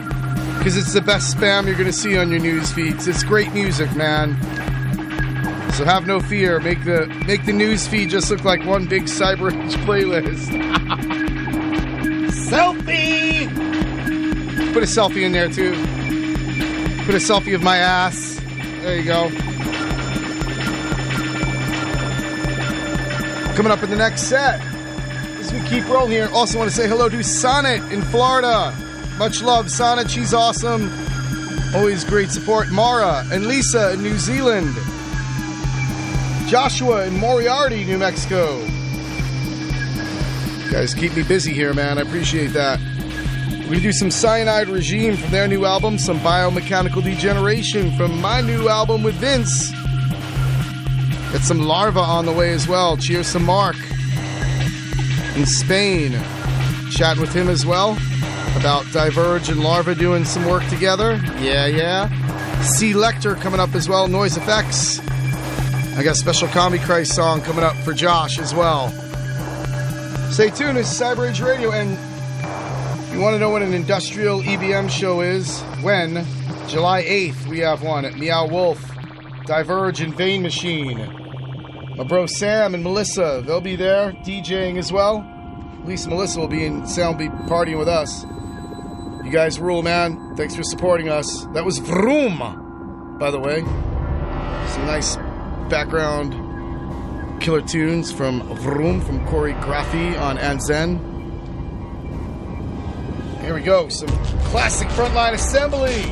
because 0.59 0.77
it's 0.77 0.93
the 0.93 1.01
best 1.01 1.37
spam 1.37 1.67
you're 1.67 1.75
going 1.75 1.87
to 1.87 1.93
see 1.93 2.19
on 2.19 2.31
your 2.31 2.41
news 2.41 2.73
feeds. 2.73 3.07
It's 3.09 3.23
great 3.23 3.53
music, 3.55 3.95
man. 3.97 4.35
So 5.75 5.85
have 5.85 6.07
no 6.07 6.19
fear. 6.21 6.59
Make 6.61 6.85
the 6.85 7.07
make 7.27 7.45
the 7.47 7.53
news 7.53 7.87
feed 7.87 8.11
just 8.11 8.31
look 8.31 8.45
like 8.45 8.65
one 8.67 8.87
big 8.87 9.05
Cyber 9.05 9.53
Age 9.53 9.77
playlist. 9.87 10.49
selfie. 12.51 13.49
Put 14.73 14.83
a 14.83 14.87
selfie 14.87 15.23
in 15.23 15.33
there 15.33 15.49
too. 15.49 15.73
Put 17.05 17.15
a 17.15 17.19
selfie 17.19 17.55
of 17.55 17.63
my 17.63 17.77
ass. 17.77 18.41
There 18.83 18.97
you 18.97 19.05
go. 19.05 19.31
Coming 23.55 23.73
up 23.73 23.83
in 23.83 23.91
the 23.91 23.97
next 23.97 24.23
set, 24.23 24.61
as 25.39 25.53
we 25.53 25.61
keep 25.69 25.89
rolling 25.89 26.11
here, 26.11 26.29
also 26.33 26.59
want 26.59 26.71
to 26.71 26.77
say 26.77 26.89
hello 26.89 27.09
to 27.09 27.23
Sonnet 27.23 27.93
in 27.93 28.03
Florida. 28.03 28.75
Much 29.19 29.43
love, 29.43 29.69
Sana. 29.69 30.09
She's 30.09 30.33
awesome. 30.33 30.89
Always 31.75 32.05
great 32.05 32.31
support. 32.31 32.71
Mara 32.71 33.25
and 33.33 33.47
Lisa 33.47 33.95
in 33.95 34.03
New 34.03 34.17
Zealand. 34.17 34.73
Joshua 36.47 37.05
in 37.05 37.19
Moriarty, 37.19 37.85
New 37.85 37.99
Mexico. 37.99 38.59
You 40.65 40.71
guys 40.71 40.95
keep 40.95 41.17
me 41.17 41.25
busy 41.25 41.53
here, 41.53 41.75
man. 41.75 41.99
I 41.99 42.03
appreciate 42.03 42.53
that. 42.53 42.79
We're 43.51 43.65
going 43.65 43.75
to 43.75 43.81
do 43.81 43.93
some 43.93 44.11
Cyanide 44.13 44.69
Regime 44.69 45.17
from 45.17 45.33
their 45.33 45.49
new 45.49 45.65
album, 45.65 45.99
some 45.99 46.21
Biomechanical 46.21 47.03
Degeneration 47.03 47.91
from 47.97 48.21
my 48.21 48.41
new 48.41 48.69
album 48.69 49.03
with 49.03 49.17
Vince. 49.17 49.73
Got 51.33 51.43
some 51.43 51.59
Larva 51.59 52.01
on 52.01 52.25
the 52.25 52.33
way 52.33 52.53
as 52.53 52.69
well. 52.69 52.97
Cheers 52.97 53.33
to 53.33 53.41
Mark 53.41 53.77
in 55.35 55.45
Spain. 55.45 56.13
Chat 56.93 57.19
with 57.19 57.33
him 57.35 57.49
as 57.49 57.67
well 57.67 57.99
about 58.57 58.85
Diverge 58.93 59.49
and 59.49 59.61
Larva 59.61 59.95
doing 59.95 60.25
some 60.25 60.45
work 60.47 60.67
together. 60.69 61.21
Yeah, 61.41 61.67
yeah. 61.67 62.63
C-Lekktor 62.63 63.41
coming 63.41 63.61
up 63.61 63.75
as 63.75 63.89
well. 63.89 64.09
Noisuf-X. 64.09 65.01
I 65.97 66.03
got 66.03 66.13
a 66.13 66.15
special 66.15 66.49
Combichrist 66.49 67.13
song 67.13 67.41
coming 67.43 67.65
up 67.65 67.77
for 67.77 67.93
Josh 67.93 68.39
as 68.39 68.55
well. 68.55 68.91
Stay 70.31 70.51
tuned. 70.51 70.79
It's 70.79 70.93
Cyber 70.93 71.29
Age 71.29 71.41
Radio, 71.41 71.73
and 71.73 71.93
if 73.03 73.15
you 73.15 73.21
want 73.21 73.35
to 73.35 73.39
know 73.39 73.51
what 73.51 73.63
an 73.63 73.75
industrial 73.75 74.41
EBM 74.43 74.91
show 74.91 75.21
is, 75.23 75.61
when 75.83 76.25
July 76.69 77.03
8th 77.03 77.47
we 77.49 77.59
have 77.61 77.83
one 77.83 78.05
at 78.05 78.15
Meow 78.17 78.47
Wolf, 78.47 78.81
Diverge, 79.47 80.01
and 80.01 80.15
Vein 80.15 80.43
Machine. 80.43 80.99
My 81.97 82.05
bro 82.05 82.27
Sam 82.27 82.75
and 82.75 82.85
Melissa, 82.85 83.43
they'll 83.45 83.61
be 83.61 83.75
there 83.75 84.13
DJing 84.13 84.79
as 84.79 84.93
well. 84.93 85.27
At 85.81 85.89
least 85.89 86.07
Melissa 86.09 86.39
will 86.39 86.47
be 86.47 86.65
in 86.65 86.87
Sam 86.87 87.13
will 87.13 87.19
be 87.19 87.29
partying 87.49 87.79
with 87.79 87.89
us. 87.89 88.25
You 89.25 89.31
guys 89.31 89.59
rule, 89.59 89.83
man. 89.83 90.37
Thanks 90.37 90.55
for 90.55 90.63
supporting 90.63 91.09
us. 91.09 91.45
That 91.53 91.65
was 91.65 91.79
Vroom, 91.79 92.39
by 93.19 93.31
the 93.31 93.39
way. 93.39 93.61
Some 93.61 94.87
nice 94.87 95.17
background 95.69 96.33
killer 97.41 97.61
tunes 97.61 98.11
from 98.11 98.43
Vroom 98.57 99.01
from 99.01 99.27
Corey 99.27 99.53
Graffi 99.55 100.19
on 100.19 100.39
Anzen. 100.39 100.99
Here 103.43 103.55
we 103.55 103.61
go. 103.61 103.89
Some 103.89 104.09
classic 104.45 104.89
frontline 104.89 105.35
assembly. 105.35 106.05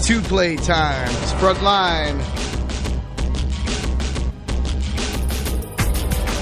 Two 0.00 0.20
play 0.22 0.56
times. 0.56 1.32
Frontline. 1.34 2.16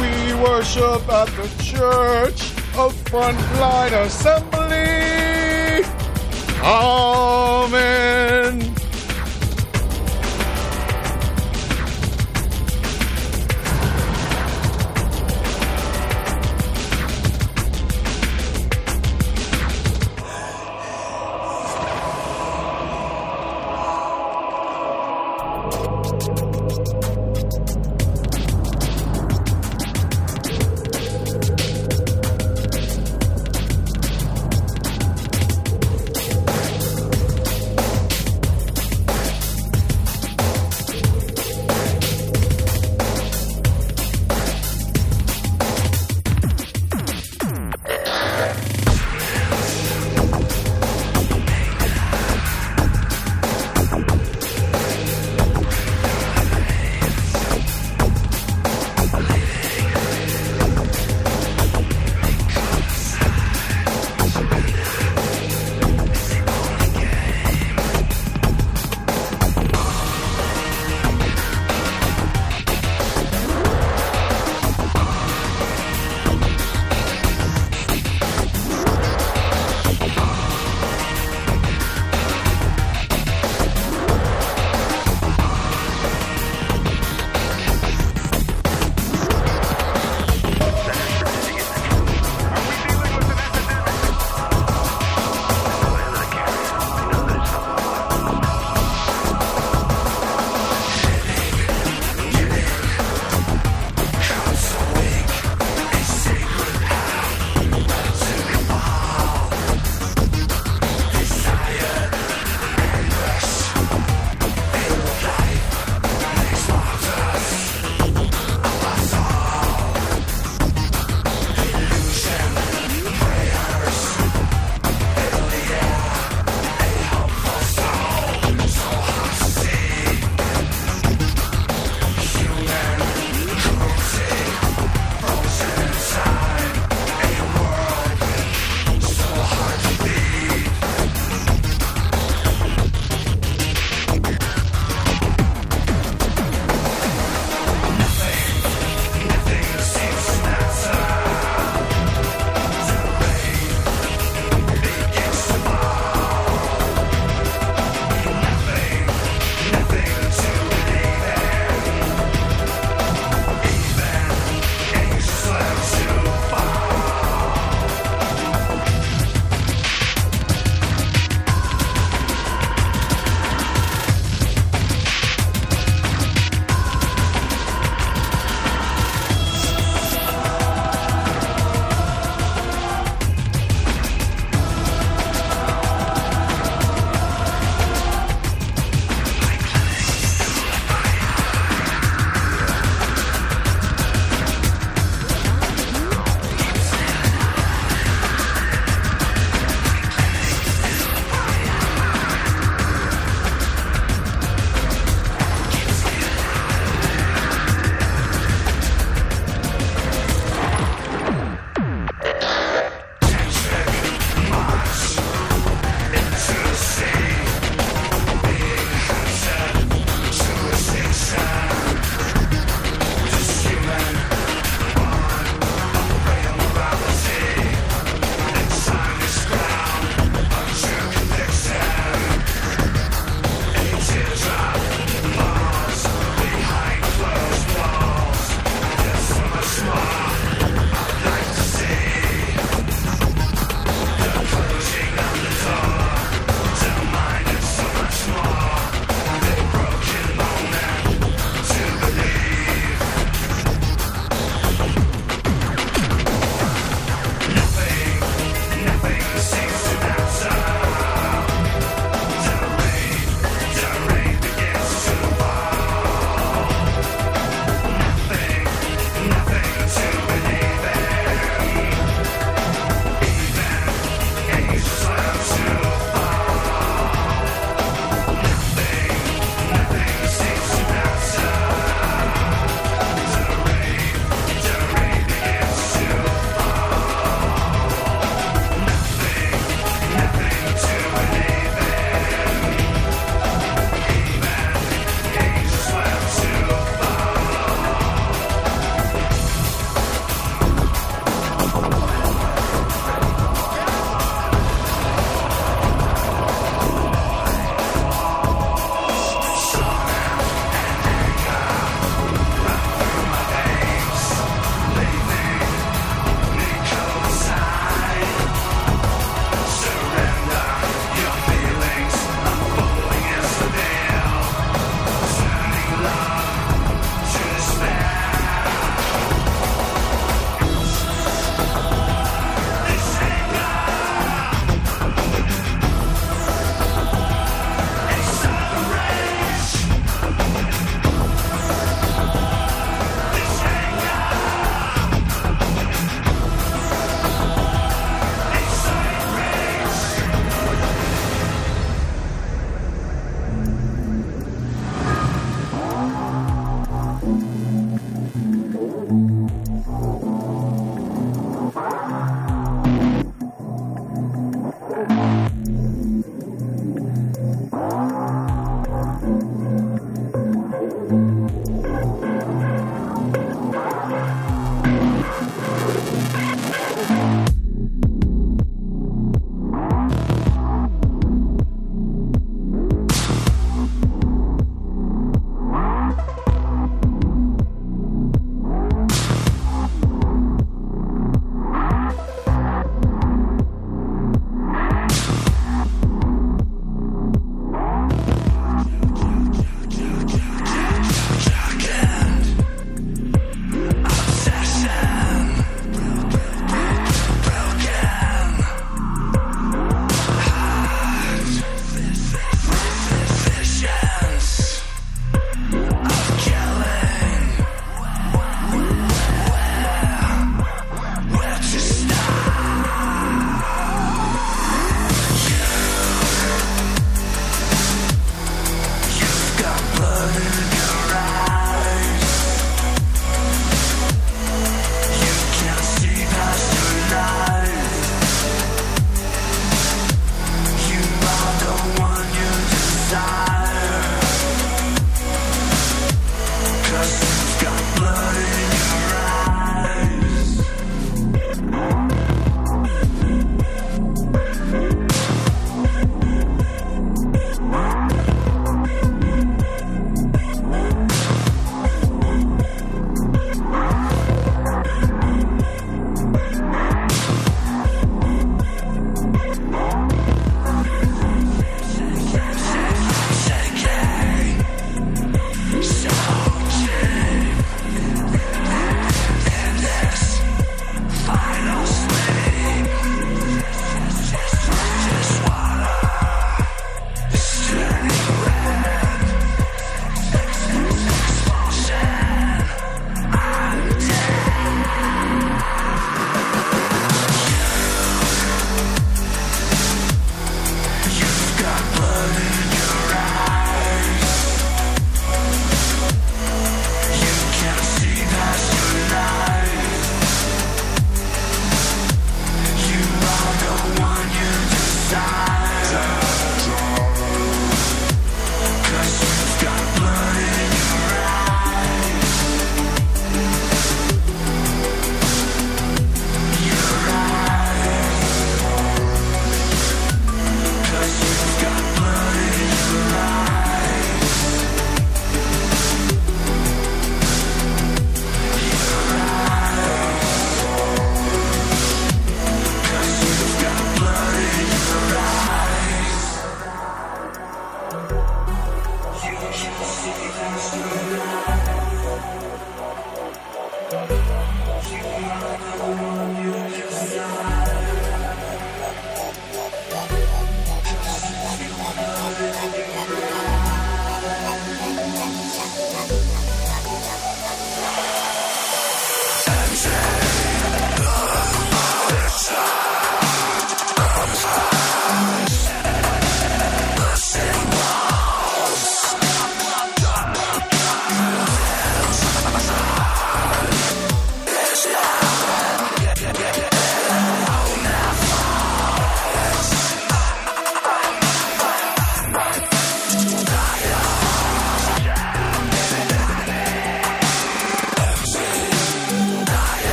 We 0.00 0.34
worship 0.42 1.08
at 1.08 1.26
the 1.36 1.62
church 1.62 2.57
of 2.78 2.94
Frontline 3.10 3.92
Assembly. 4.06 5.84
Amen. 6.62 8.47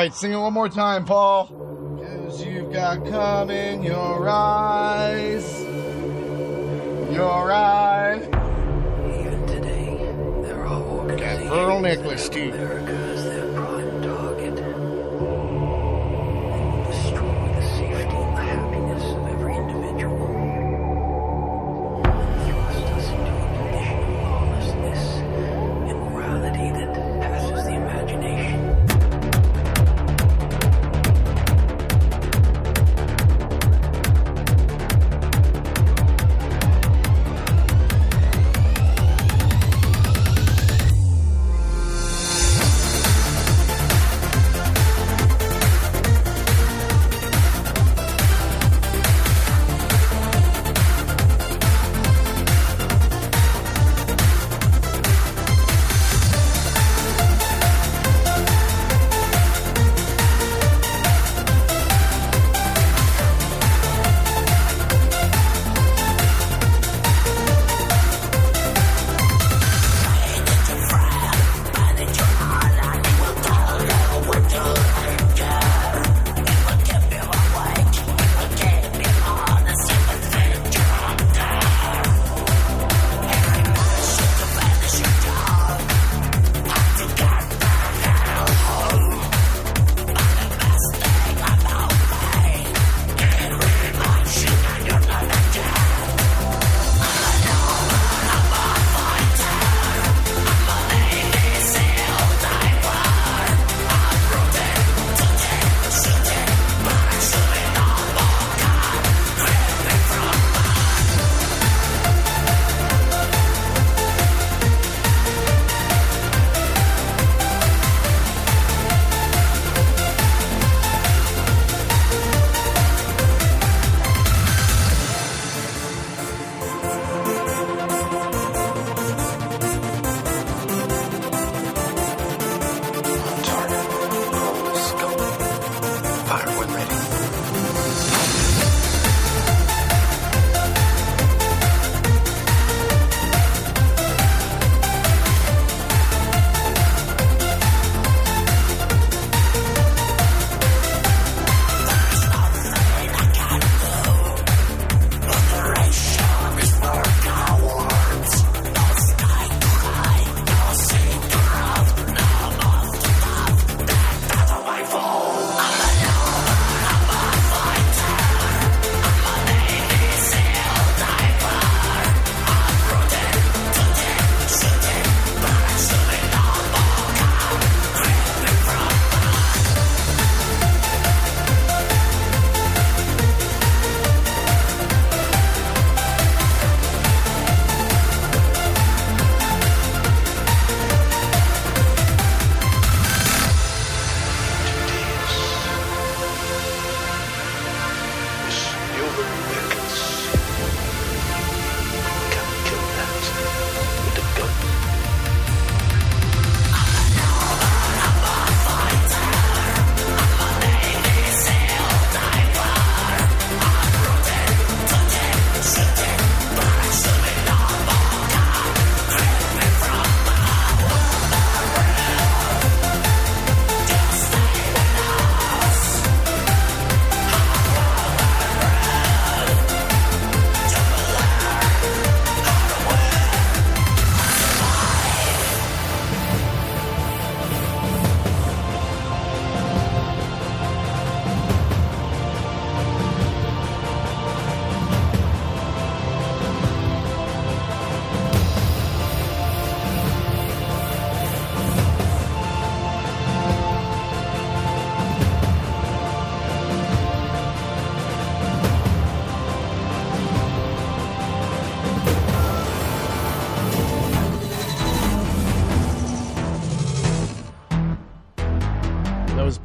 Right, 0.00 0.14
sing 0.14 0.32
it 0.32 0.36
one 0.36 0.54
more 0.54 0.68
time, 0.68 1.04
Paul. 1.04 1.46
Cause 1.46 2.42
you've 2.42 2.72
got 2.72 3.04
cum 3.04 3.50
in 3.50 3.82
your 3.82 4.26
eyes. 4.30 5.60
Your 7.12 7.52
eyes. 7.52 8.22
Even 8.24 9.46
today, 9.46 9.96
there 10.42 10.64
are 10.64 10.82
organizations 10.82 11.50
Earl 11.50 11.80
Nicholas, 11.80 12.24
Steve. 12.24 12.54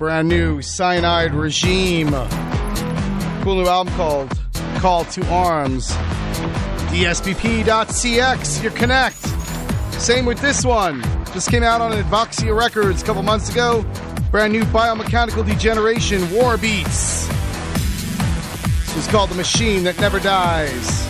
Brand 0.06 0.30
new 0.30 0.62
Cyanide 0.62 1.34
Regime. 1.34 2.12
Cool 3.42 3.56
new 3.56 3.66
album 3.68 3.92
called 3.96 4.40
Call 4.76 5.04
to 5.06 5.28
Arms. 5.34 5.90
DSPP.cx, 6.92 8.62
your 8.62 8.72
connect. 8.74 9.18
Same 9.94 10.28
with 10.28 10.40
this 10.42 10.64
one. 10.64 11.02
Just 11.34 11.50
came 11.50 11.64
out 11.64 11.82
on 11.82 11.92
Advoxya 11.92 12.56
Records 12.56 13.02
a 13.02 13.06
couple 13.06 13.24
months 13.24 13.50
ago. 13.50 13.84
Brand 14.30 14.54
new 14.54 14.62
biomechanical 14.66 15.44
degeneration 15.44 16.32
war 16.32 16.56
beats. 16.56 17.26
This 18.86 18.98
is 18.98 19.08
called 19.08 19.32
The 19.32 19.36
Machine 19.36 19.86
That 19.86 20.00
Never 20.00 20.20
Dies. 20.20 21.05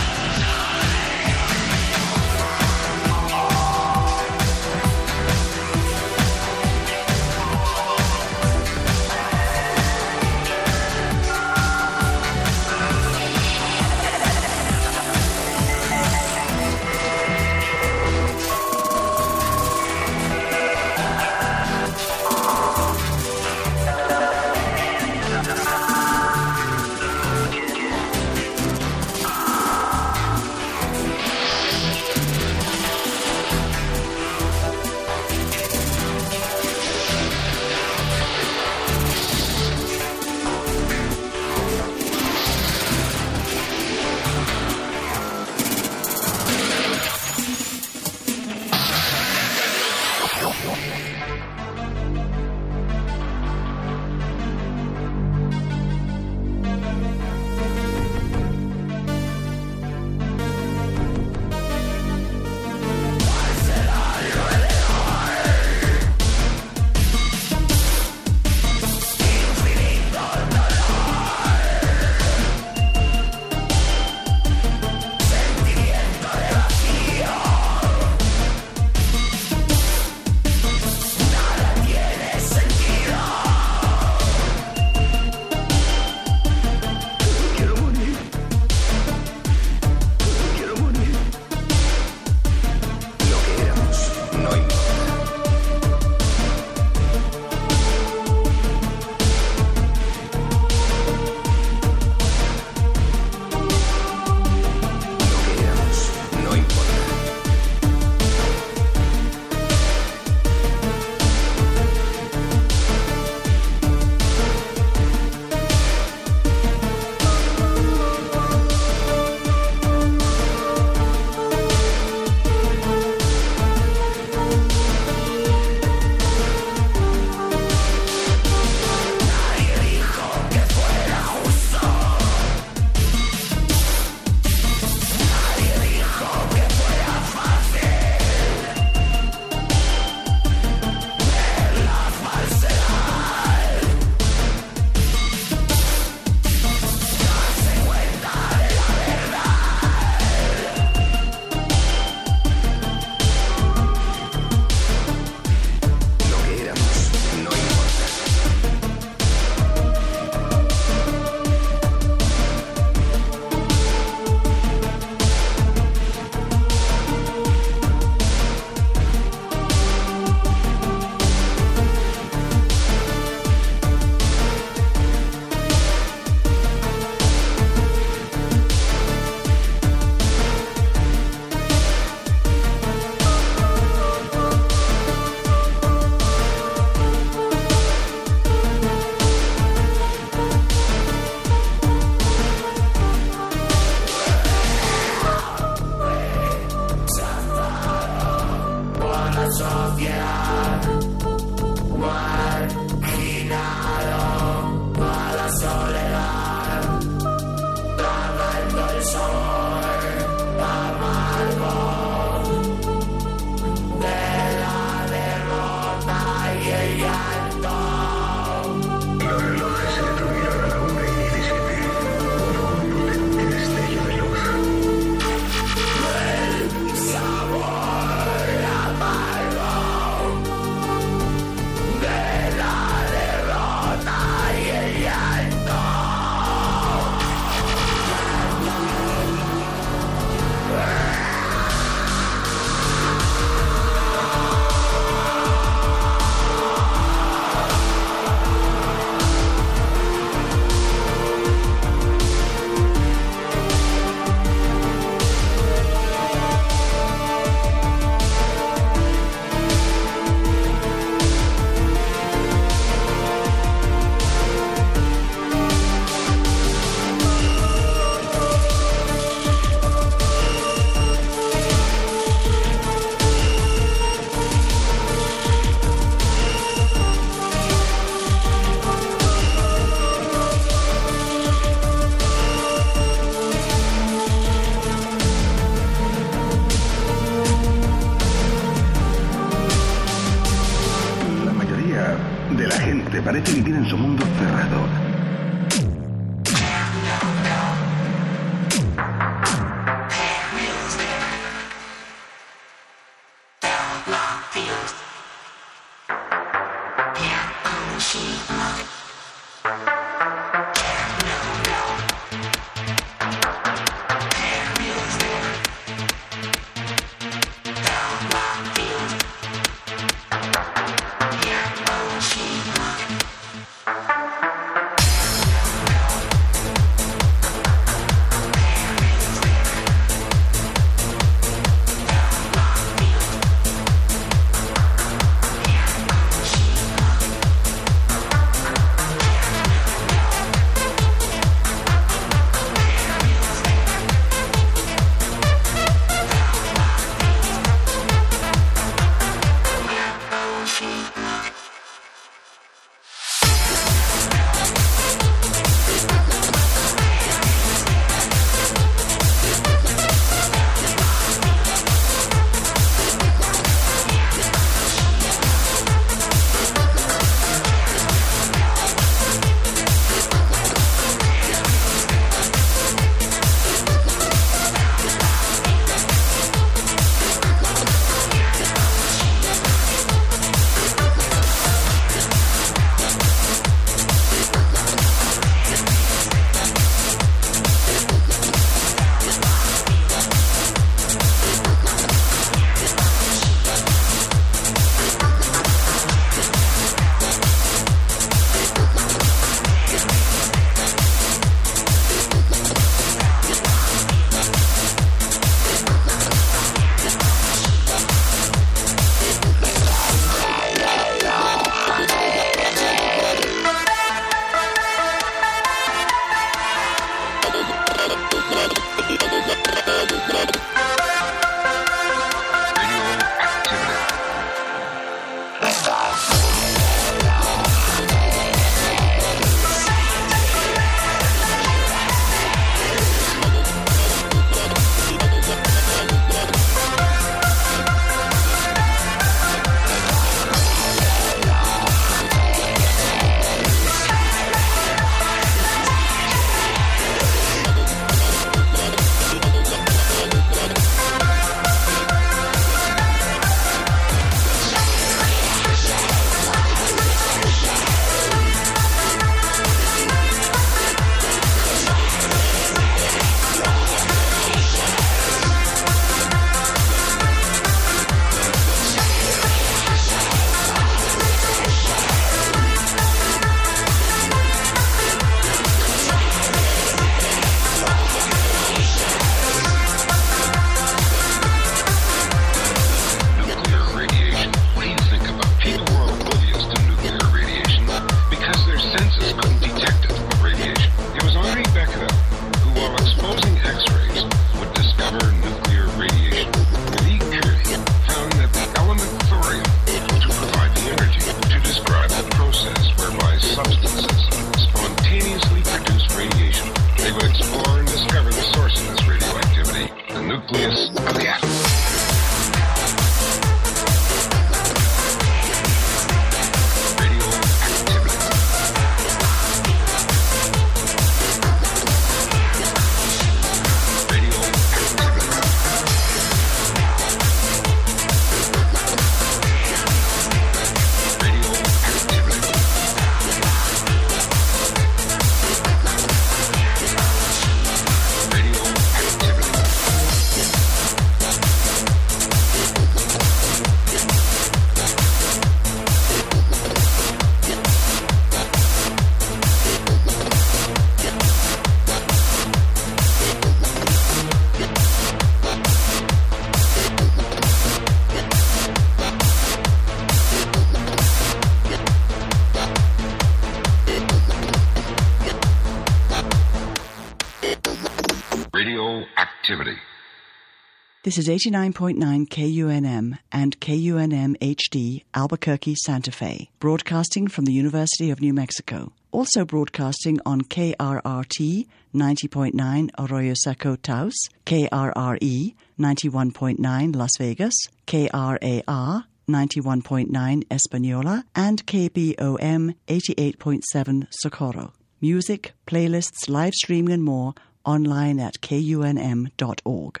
This 571.16 571.28
is 571.28 571.46
89.9 571.48 572.28
KUNM 572.28 573.18
and 573.32 573.58
KUNM 573.58 574.36
HD 574.36 575.02
Albuquerque, 575.14 575.74
Santa 575.74 576.12
Fe, 576.12 576.50
broadcasting 576.60 577.26
from 577.26 577.46
the 577.46 577.54
University 577.54 578.10
of 578.10 578.20
New 578.20 578.34
Mexico. 578.34 578.92
Also 579.12 579.46
broadcasting 579.46 580.20
on 580.26 580.42
KRRT 580.42 581.68
90.9 581.94 582.90
Arroyo 582.98 583.32
Seco 583.34 583.76
Taos, 583.76 584.12
KRRE 584.44 585.54
91.9 585.80 586.96
Las 586.96 587.16
Vegas, 587.18 587.54
KRAR 587.86 589.04
91.9 589.26 590.42
Espanola, 590.50 591.24
and 591.34 591.66
KBOM 591.66 592.74
88.7 592.88 594.06
Socorro. 594.10 594.74
Music, 595.00 595.54
playlists, 595.66 596.28
live 596.28 596.52
streaming, 596.52 596.92
and 596.92 597.02
more 597.02 597.32
online 597.64 598.20
at 598.20 598.34
kunm.org. 598.42 600.00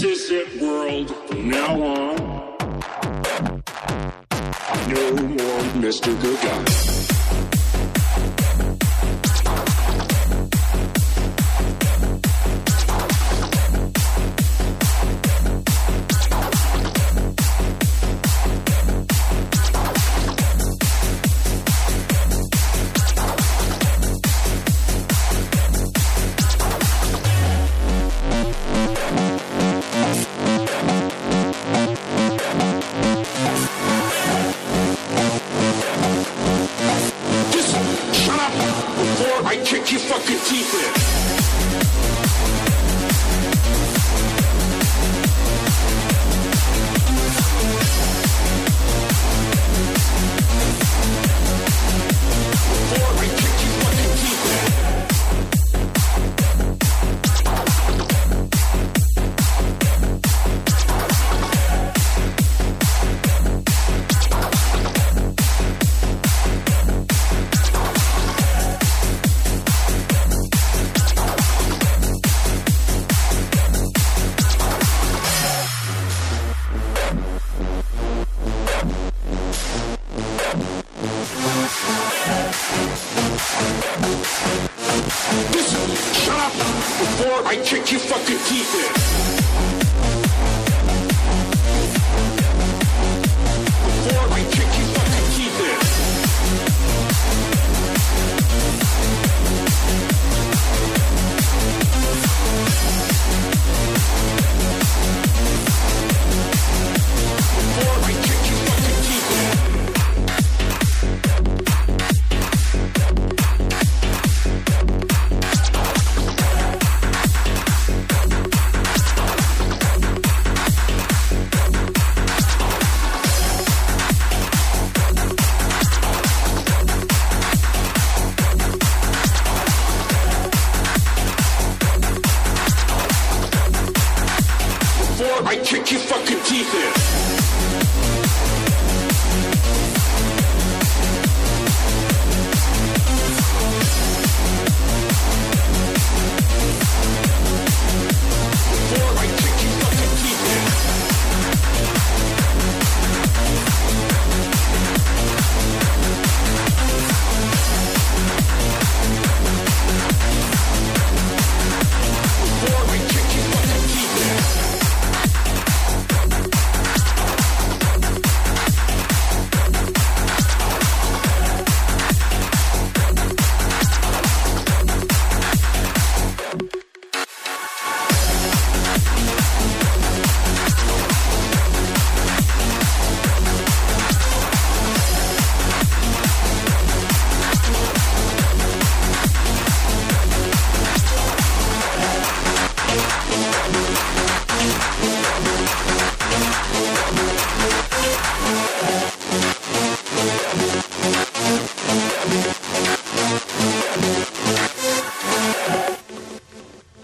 This 0.00 0.30
is 0.30 0.30
it, 0.30 0.62
world. 0.62 1.10
From 1.26 1.48
now 1.50 1.74
on, 1.82 2.16
no 4.86 5.12
more 5.12 5.62
Mr. 5.82 6.14
Good 6.22 6.40
Guy. 6.40 7.27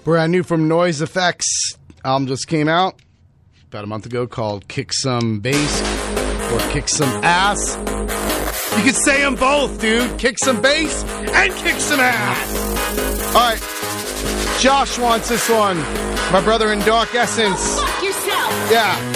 Brand 0.05 0.33
new 0.33 0.43
from 0.43 0.69
Noisuf-X. 0.69 1.45
Album 2.05 2.29
just 2.29 2.47
came 2.47 2.69
out 2.69 3.01
about 3.69 3.85
a 3.85 3.87
month 3.87 4.05
ago 4.05 4.27
called 4.27 4.69
Kick 4.69 4.93
Some 4.93 5.41
Bass 5.41 5.81
or 6.53 6.59
Kick 6.71 6.91
Some 6.91 7.09
Ass. 7.25 7.77
You 8.77 8.83
could 8.83 8.97
say 8.97 9.23
them 9.23 9.35
both, 9.37 9.81
dude. 9.81 10.19
Kick 10.19 10.37
some 10.39 10.61
bass 10.61 11.05
and 11.05 11.55
kick 11.55 11.77
some 11.77 12.01
ass. 12.01 13.35
All 13.35 13.51
right. 13.51 14.61
Josh 14.61 14.99
wants 14.99 15.29
this 15.29 15.49
one. 15.49 15.79
My 16.33 16.41
brother 16.43 16.73
in 16.73 16.81
Dark 16.81 17.15
Essence. 17.15 17.81
Fuck 17.81 18.03
yourself. 18.03 18.71
Yeah. 18.71 19.14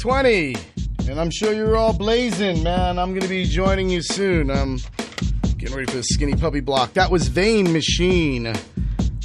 420. 0.00 1.10
And 1.10 1.20
I'm 1.20 1.30
sure 1.30 1.52
you're 1.52 1.76
all 1.76 1.92
blazing, 1.92 2.62
man. 2.62 2.98
I'm 2.98 3.10
going 3.10 3.22
to 3.22 3.28
be 3.28 3.44
joining 3.44 3.90
you 3.90 4.00
soon. 4.00 4.50
I'm 4.50 4.78
getting 5.58 5.74
ready 5.74 5.90
for 5.90 5.98
the 5.98 6.02
skinny 6.02 6.34
puppy 6.34 6.60
block. 6.60 6.94
That 6.94 7.10
was 7.10 7.28
Vein 7.28 7.72
Machine. 7.72 8.54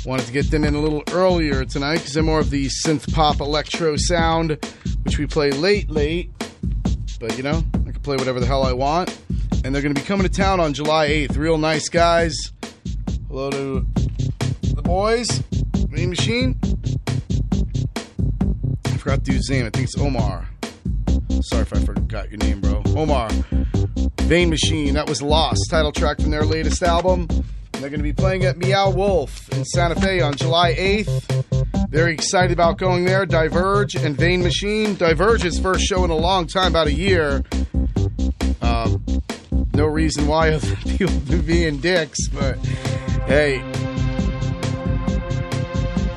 Wanted 0.05 0.25
to 0.25 0.31
get 0.33 0.51
them 0.51 0.63
in 0.63 0.75
a 0.75 0.79
little 0.79 1.03
earlier 1.11 1.63
tonight 1.63 1.97
because 1.97 2.13
they're 2.13 2.23
more 2.23 2.39
of 2.39 2.49
the 2.49 2.67
synth 2.67 3.13
pop 3.13 3.39
electro 3.39 3.95
sound, 3.97 4.57
which 5.03 5.17
we 5.17 5.25
play 5.25 5.51
late, 5.51 5.89
late. 5.89 6.31
But 7.19 7.37
you 7.37 7.43
know, 7.43 7.63
I 7.73 7.91
can 7.91 8.01
play 8.01 8.17
whatever 8.17 8.39
the 8.39 8.45
hell 8.45 8.63
I 8.63 8.73
want. 8.73 9.17
And 9.63 9.73
they're 9.73 9.81
going 9.81 9.95
to 9.95 10.01
be 10.01 10.05
coming 10.05 10.27
to 10.27 10.33
town 10.33 10.59
on 10.59 10.73
July 10.73 11.07
8th. 11.07 11.37
Real 11.37 11.57
nice 11.57 11.87
guys. 11.87 12.35
Hello 13.27 13.49
to 13.51 13.85
the 14.75 14.81
boys. 14.81 15.27
Vein 15.89 16.09
Machine. 16.09 16.59
I 18.85 18.97
forgot 18.97 19.23
dude's 19.23 19.49
name. 19.49 19.65
I 19.65 19.69
think 19.69 19.85
it's 19.85 19.97
Omar. 19.97 20.46
Omar. 22.97 23.29
Vein 24.21 24.49
Machine. 24.49 24.95
That 24.95 25.07
was 25.07 25.21
Lost, 25.21 25.69
title 25.69 25.91
track 25.91 26.19
from 26.19 26.31
their 26.31 26.45
latest 26.45 26.81
album. 26.81 27.27
They're 27.73 27.89
going 27.89 27.99
to 27.99 28.03
be 28.03 28.11
playing 28.11 28.43
at 28.43 28.57
Meow 28.57 28.89
Wolf 28.89 29.47
in 29.53 29.63
Santa 29.65 29.95
Fe 29.95 30.19
on 30.19 30.35
July 30.35 30.73
8th. 30.73 31.89
Very 31.89 32.13
excited 32.13 32.51
about 32.51 32.79
going 32.79 33.05
there. 33.05 33.27
Diverge 33.27 33.95
and 33.95 34.17
Vein 34.17 34.41
Machine. 34.41 34.95
Diverge's 34.95 35.59
first 35.59 35.85
show 35.85 36.03
in 36.03 36.09
a 36.09 36.15
long 36.15 36.47
time, 36.47 36.71
about 36.71 36.87
a 36.87 36.93
year. 36.93 37.43
Um, 38.61 39.05
no 39.75 39.85
reason 39.85 40.25
why 40.27 40.49
other 40.53 40.75
people 40.77 41.15
do 41.19 41.41
being 41.43 41.77
dicks, 41.77 42.27
but 42.29 42.57
hey, 43.27 43.61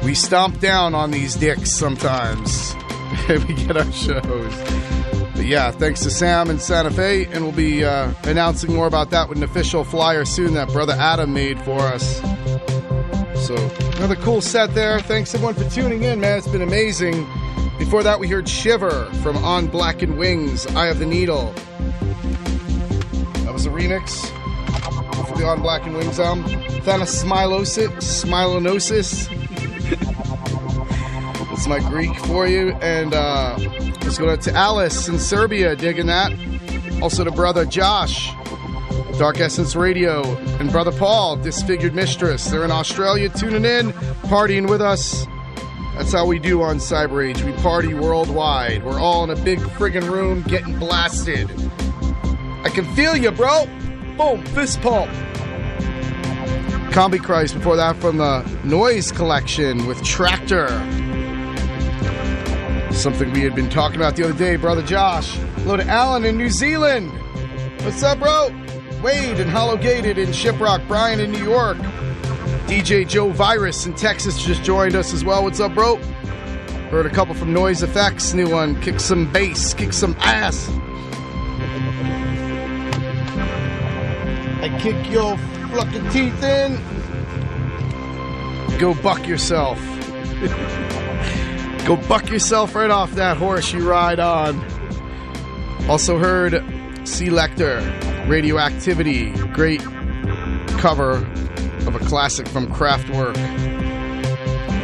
we 0.02 0.14
stomp 0.14 0.60
down 0.60 0.94
on 0.94 1.10
these 1.10 1.36
dicks 1.36 1.72
sometimes. 1.72 2.74
we 3.28 3.54
get 3.54 3.76
our 3.76 3.92
shows. 3.92 4.69
Yeah, 5.50 5.72
thanks 5.72 6.04
to 6.04 6.10
Sam 6.10 6.48
in 6.48 6.60
Santa 6.60 6.92
Fe, 6.92 7.24
and 7.24 7.42
we'll 7.42 7.50
be 7.50 7.84
uh, 7.84 8.14
announcing 8.22 8.72
more 8.72 8.86
about 8.86 9.10
that 9.10 9.28
with 9.28 9.36
an 9.38 9.42
official 9.42 9.82
flyer 9.82 10.24
soon 10.24 10.54
that 10.54 10.68
brother 10.68 10.92
Adam 10.92 11.34
made 11.34 11.60
for 11.62 11.80
us. 11.80 12.20
So 13.48 13.56
another 13.96 14.14
cool 14.14 14.42
set 14.42 14.76
there. 14.76 15.00
Thanks 15.00 15.34
everyone 15.34 15.54
for 15.54 15.68
tuning 15.68 16.04
in, 16.04 16.20
man. 16.20 16.38
It's 16.38 16.46
been 16.46 16.62
amazing. 16.62 17.26
Before 17.80 18.04
that, 18.04 18.20
we 18.20 18.28
heard 18.28 18.48
Shiver 18.48 19.06
from 19.24 19.38
On 19.38 19.66
Blackened 19.66 20.18
Wings, 20.18 20.68
Eye 20.68 20.86
of 20.86 21.00
the 21.00 21.06
Needle. 21.06 21.52
That 23.42 23.52
was 23.52 23.66
a 23.66 23.70
remix 23.70 24.26
for 25.26 25.36
the 25.36 25.46
On 25.46 25.60
Blackened 25.62 25.96
Wings 25.96 26.20
album. 26.20 26.44
Thanosmilosis, 26.44 27.88
Smilonosis. 27.96 29.26
That's 31.50 31.66
my 31.66 31.80
Greek 31.90 32.16
for 32.20 32.46
you. 32.46 32.70
And 32.74 33.14
uh, 33.14 33.58
let's 34.10 34.18
go 34.18 34.34
to 34.34 34.58
Alice 34.58 35.06
in 35.06 35.20
Serbia, 35.20 35.76
digging 35.76 36.06
that. 36.06 36.32
Also 37.00 37.22
to 37.22 37.30
brother 37.30 37.64
Josh, 37.64 38.32
Dark 39.20 39.38
Essence 39.38 39.76
Radio, 39.76 40.36
and 40.58 40.72
brother 40.72 40.90
Paul, 40.90 41.36
Disfigured 41.36 41.94
Mistress. 41.94 42.46
They're 42.46 42.64
in 42.64 42.72
Australia 42.72 43.28
tuning 43.28 43.64
in, 43.64 43.92
partying 44.22 44.68
with 44.68 44.80
us. 44.80 45.26
That's 45.96 46.10
how 46.10 46.26
we 46.26 46.40
do 46.40 46.60
on 46.60 46.78
Cyber 46.78 47.24
Age. 47.24 47.40
We 47.44 47.52
party 47.62 47.94
worldwide. 47.94 48.84
We're 48.84 48.98
all 48.98 49.22
in 49.22 49.30
a 49.30 49.40
big 49.44 49.60
friggin' 49.60 50.10
room 50.10 50.42
getting 50.42 50.76
blasted. 50.76 51.48
I 52.64 52.68
can 52.68 52.92
feel 52.96 53.16
you, 53.16 53.30
bro. 53.30 53.66
Boom, 54.16 54.44
fist 54.46 54.80
pump. 54.80 55.08
Combichrist 56.90 57.54
before 57.54 57.76
that 57.76 57.94
from 57.98 58.16
the 58.16 58.42
Noise 58.64 59.12
Collection 59.12 59.86
with 59.86 60.02
Tractor. 60.02 60.66
Something 63.00 63.32
we 63.32 63.40
had 63.40 63.54
been 63.54 63.70
talking 63.70 63.96
about 63.96 64.14
the 64.14 64.24
other 64.24 64.34
day, 64.34 64.56
brother 64.56 64.82
Josh. 64.82 65.34
Hello 65.56 65.74
to 65.78 65.86
Alan 65.86 66.22
in 66.26 66.36
New 66.36 66.50
Zealand. 66.50 67.10
What's 67.82 68.02
up, 68.02 68.18
bro? 68.18 68.50
Wade 69.02 69.40
in 69.40 69.48
Hollow 69.48 69.78
Gated 69.78 70.18
in 70.18 70.28
Shiprock. 70.28 70.86
Brian 70.86 71.18
in 71.18 71.32
New 71.32 71.42
York. 71.42 71.78
DJ 72.66 73.08
Joe 73.08 73.30
Virus 73.30 73.86
in 73.86 73.94
Texas 73.94 74.42
just 74.42 74.62
joined 74.64 74.94
us 74.94 75.14
as 75.14 75.24
well. 75.24 75.42
What's 75.44 75.60
up, 75.60 75.72
bro? 75.72 75.96
Heard 76.90 77.06
a 77.06 77.08
couple 77.08 77.34
from 77.34 77.54
Noisuf-X. 77.54 78.34
New 78.34 78.50
one. 78.50 78.78
Kick 78.82 79.00
some 79.00 79.32
bass. 79.32 79.72
Kick 79.72 79.94
some 79.94 80.14
ass. 80.18 80.68
I 84.60 84.78
kick 84.78 85.10
your 85.10 85.38
fucking 85.70 86.06
teeth 86.10 86.42
in. 86.42 86.78
Go 88.78 88.92
buck 88.92 89.26
yourself. 89.26 89.78
Go 91.86 91.96
buck 92.08 92.30
yourself 92.30 92.74
right 92.74 92.90
off 92.90 93.12
that 93.14 93.36
horse 93.36 93.72
you 93.72 93.88
ride 93.88 94.20
on. 94.20 94.64
Also 95.88 96.18
heard 96.18 96.52
C-Lekktor, 97.04 98.28
Radioactivity, 98.28 99.30
great 99.52 99.82
cover 100.78 101.16
of 101.86 101.96
a 101.96 101.98
classic 102.00 102.46
from 102.46 102.68
Kraftwerk. 102.68 103.34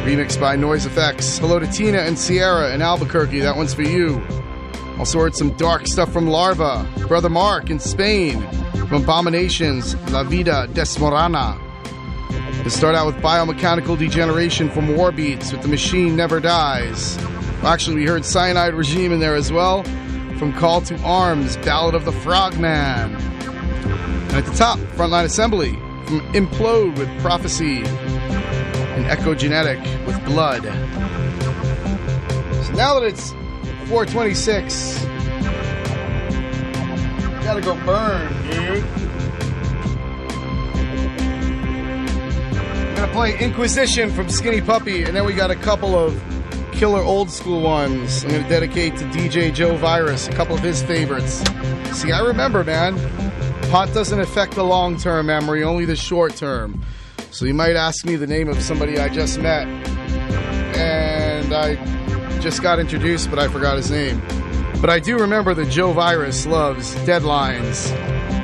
Remixed 0.03 0.39
by 0.39 0.55
Noisuf-X. 0.55 1.37
Hello 1.37 1.59
to 1.59 1.67
Tina 1.67 1.99
and 1.99 2.17
Sierra 2.17 2.73
in 2.73 2.81
Albuquerque. 2.81 3.39
That 3.39 3.55
one's 3.55 3.73
for 3.73 3.83
you. 3.83 4.21
Also 4.97 5.19
heard 5.19 5.35
some 5.35 5.51
dark 5.57 5.85
stuff 5.87 6.11
from 6.11 6.27
Larva. 6.27 6.89
Brother 7.07 7.29
Mark 7.29 7.69
in 7.69 7.79
Spain. 7.79 8.41
From 8.87 9.03
Abominations, 9.03 9.95
La 10.11 10.23
Vida 10.23 10.67
Desmorana. 10.71 11.66
To 12.67 12.71
start 12.73 12.95
out 12.95 13.05
with 13.05 13.15
biomechanical 13.23 13.97
degeneration 13.97 14.69
from 14.69 14.87
Warbeats 14.87 15.53
with 15.53 15.61
The 15.61 15.69
Machine 15.69 16.17
Never 16.17 16.41
Dies. 16.41 17.17
Well, 17.63 17.67
actually, 17.67 17.95
we 17.95 18.05
heard 18.05 18.25
Cyanide 18.25 18.73
Regime 18.73 19.13
in 19.13 19.21
there 19.21 19.35
as 19.35 19.53
well. 19.53 19.83
From 20.37 20.51
Call 20.51 20.81
to 20.81 21.01
Arms, 21.01 21.55
Ballad 21.55 21.95
of 21.95 22.03
the 22.03 22.11
Frogman. 22.11 23.15
And 23.15 24.33
at 24.33 24.43
the 24.43 24.51
top, 24.51 24.79
Front 24.97 25.13
Line 25.13 25.23
Assembly. 25.23 25.75
From 26.07 26.19
Implode 26.33 26.97
with 26.97 27.07
Prophecy. 27.21 27.83
And 27.85 29.05
Echogenetic 29.05 30.05
with 30.05 30.21
Blood. 30.25 30.63
So 32.65 32.73
now 32.73 32.99
that 32.99 33.03
it's 33.03 33.31
426, 33.87 35.05
gotta 37.45 37.61
go 37.61 37.75
burn, 37.85 38.27
dude. 38.51 39.06
Gonna 42.97 43.13
play 43.13 43.37
Inquisition 43.37 44.09
from 44.11 44.27
Skinny 44.27 44.59
Puppy, 44.59 45.03
and 45.03 45.15
then 45.15 45.23
we 45.23 45.33
got 45.33 45.51
a 45.51 45.55
couple 45.55 45.95
of 45.95 46.19
killer 46.71 46.99
old 46.99 47.29
school 47.29 47.61
ones. 47.61 48.23
I'm 48.23 48.31
gonna 48.31 48.49
dedicate 48.49 48.97
to 48.97 49.05
DJ 49.05 49.53
Joe 49.53 49.77
Virus, 49.77 50.27
a 50.27 50.31
couple 50.31 50.55
of 50.55 50.61
his 50.61 50.81
favorites. 50.81 51.43
See, 51.91 52.11
I 52.11 52.21
remember, 52.21 52.63
man. 52.63 52.97
Pot 53.69 53.93
doesn't 53.93 54.19
affect 54.19 54.55
the 54.55 54.63
long 54.63 54.97
term 54.97 55.27
memory, 55.27 55.63
only 55.63 55.85
the 55.85 55.95
short 55.95 56.35
term. 56.35 56.81
So 57.29 57.45
you 57.45 57.53
might 57.53 57.75
ask 57.75 58.03
me 58.03 58.15
the 58.15 58.25
name 58.25 58.47
of 58.47 58.59
somebody 58.63 58.97
I 58.97 59.09
just 59.09 59.39
met, 59.39 59.67
and 60.75 61.53
I 61.53 61.75
just 62.39 62.63
got 62.63 62.79
introduced, 62.79 63.29
but 63.29 63.37
I 63.37 63.47
forgot 63.47 63.77
his 63.77 63.91
name. 63.91 64.23
But 64.81 64.89
I 64.89 64.99
do 64.99 65.19
remember 65.19 65.53
that 65.53 65.69
Joe 65.69 65.93
Virus 65.93 66.47
loves 66.47 66.95
Deadlines. 67.05 67.91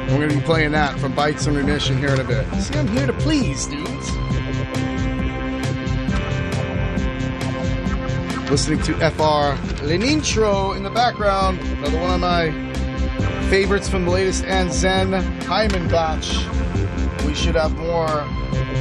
We're 0.09 0.17
going 0.17 0.29
to 0.29 0.35
be 0.35 0.41
playing 0.43 0.73
that 0.73 0.99
from 0.99 1.15
Bites 1.15 1.47
and 1.47 1.55
Remission 1.55 1.97
here 1.97 2.09
in 2.09 2.19
a 2.19 2.23
bit. 2.23 2.45
See, 2.55 2.77
I'm 2.77 2.87
here 2.87 3.07
to 3.07 3.13
please, 3.13 3.65
dudes. 3.65 4.22
Listening 8.53 8.83
to 8.83 8.93
FR 9.09 9.57
Lenintro 9.81 10.77
in 10.77 10.83
the 10.83 10.91
background. 10.91 11.59
Another 11.59 11.99
one 11.99 12.11
of 12.11 12.19
my 12.19 12.51
favorites 13.49 13.89
from 13.89 14.05
the 14.05 14.11
latest 14.11 14.43
and 14.43 14.71
Zen 14.71 15.11
Hyman 15.41 15.87
batch. 15.87 16.37
We 17.25 17.33
should 17.33 17.55
have 17.55 17.75
more 17.75 18.27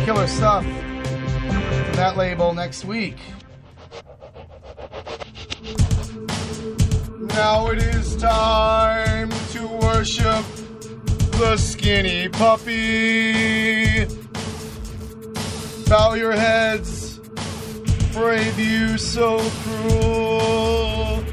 killer 0.04 0.26
stuff 0.26 0.62
from 0.62 1.94
that 1.94 2.18
label 2.18 2.52
next 2.52 2.84
week. 2.84 3.16
Now 7.28 7.68
it 7.68 7.78
is 7.78 8.14
time 8.16 9.30
to 9.52 9.66
worship 9.66 10.44
the 11.38 11.56
skinny 11.56 12.28
puppy. 12.28 14.04
Bow 15.88 16.12
your 16.12 16.32
heads 16.32 17.01
a 18.14 18.50
view 18.50 18.98
so 18.98 19.38
cruel. 19.62 21.24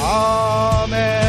Amen. 0.00 1.27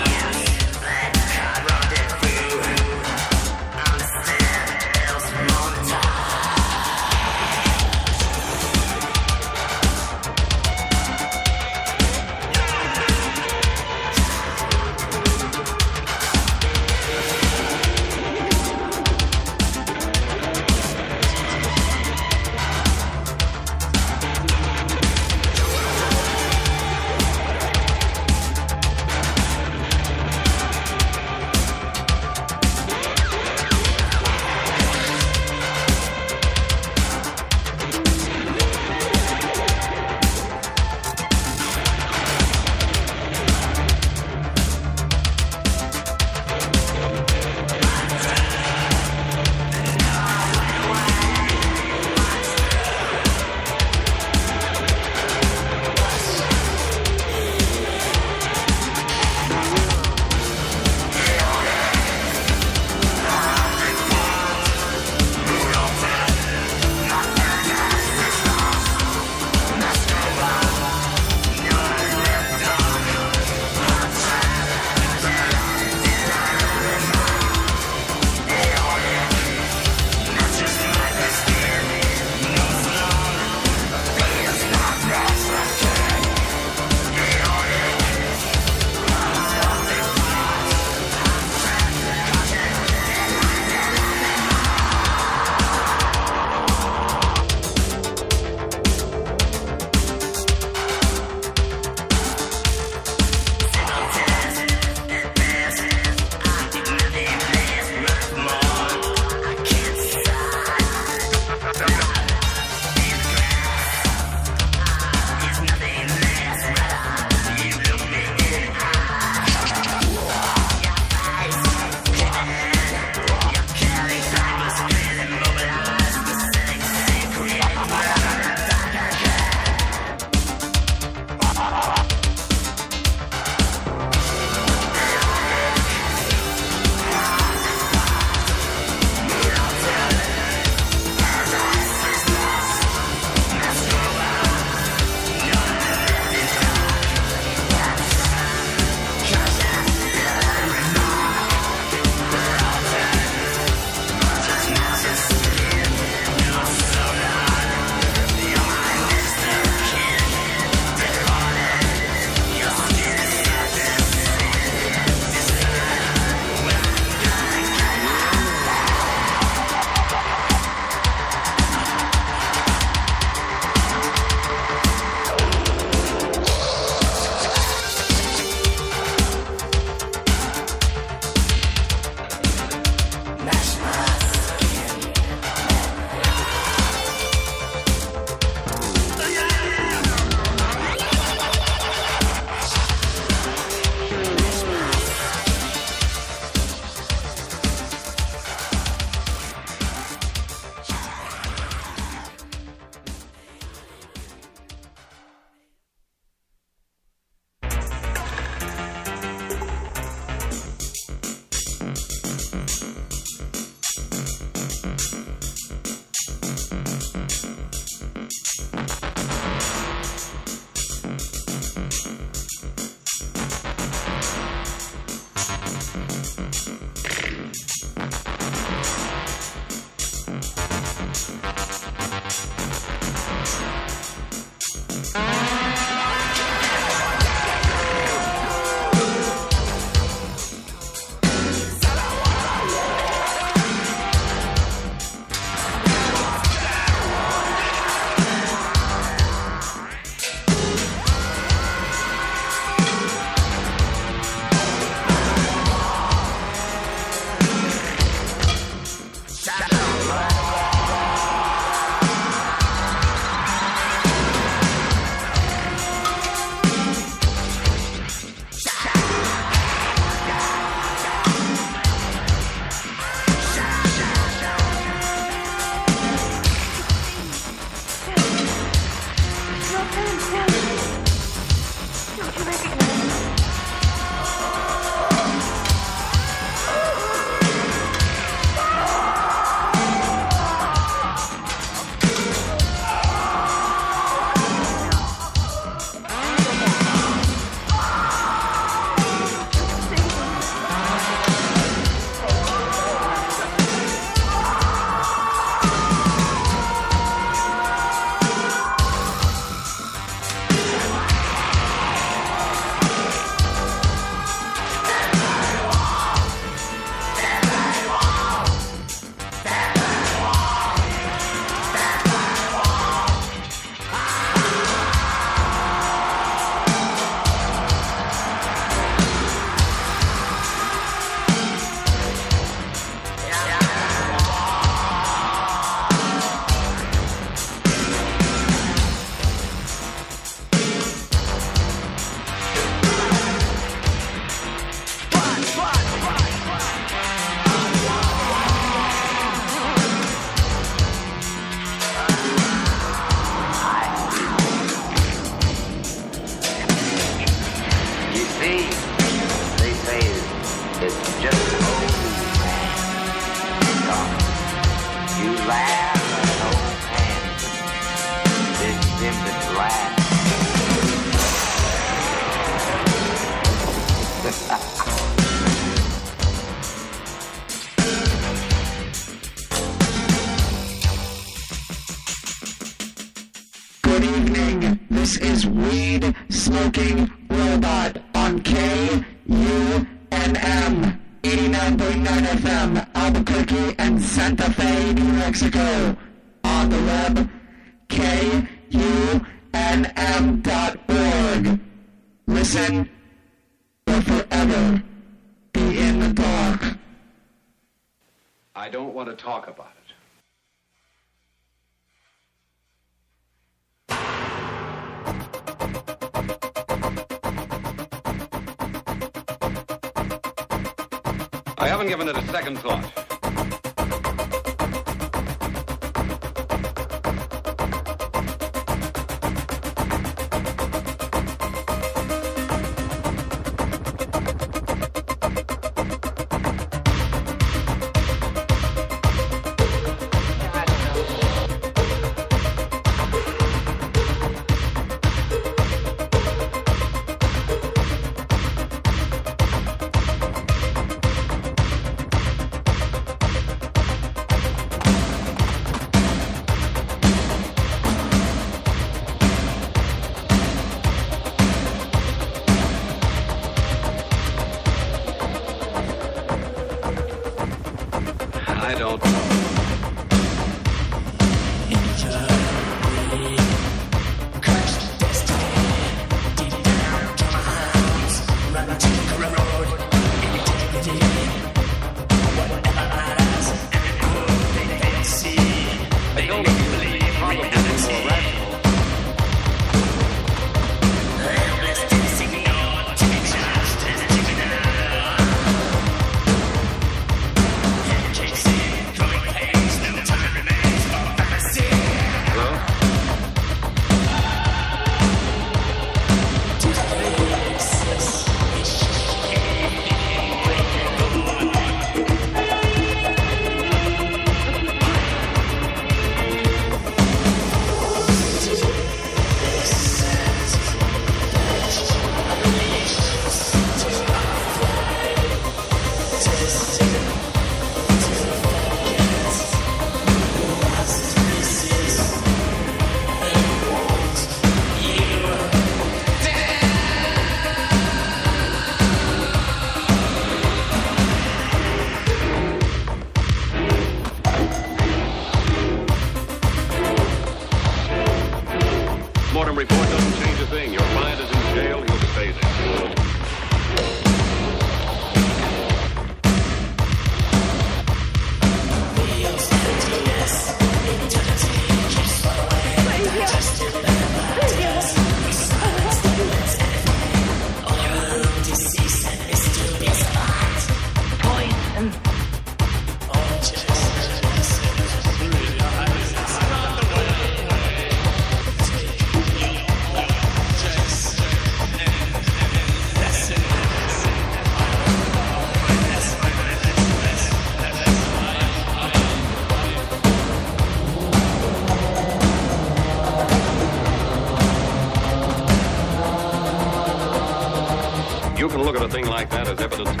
As 599.51 599.59
evidence 599.59 600.00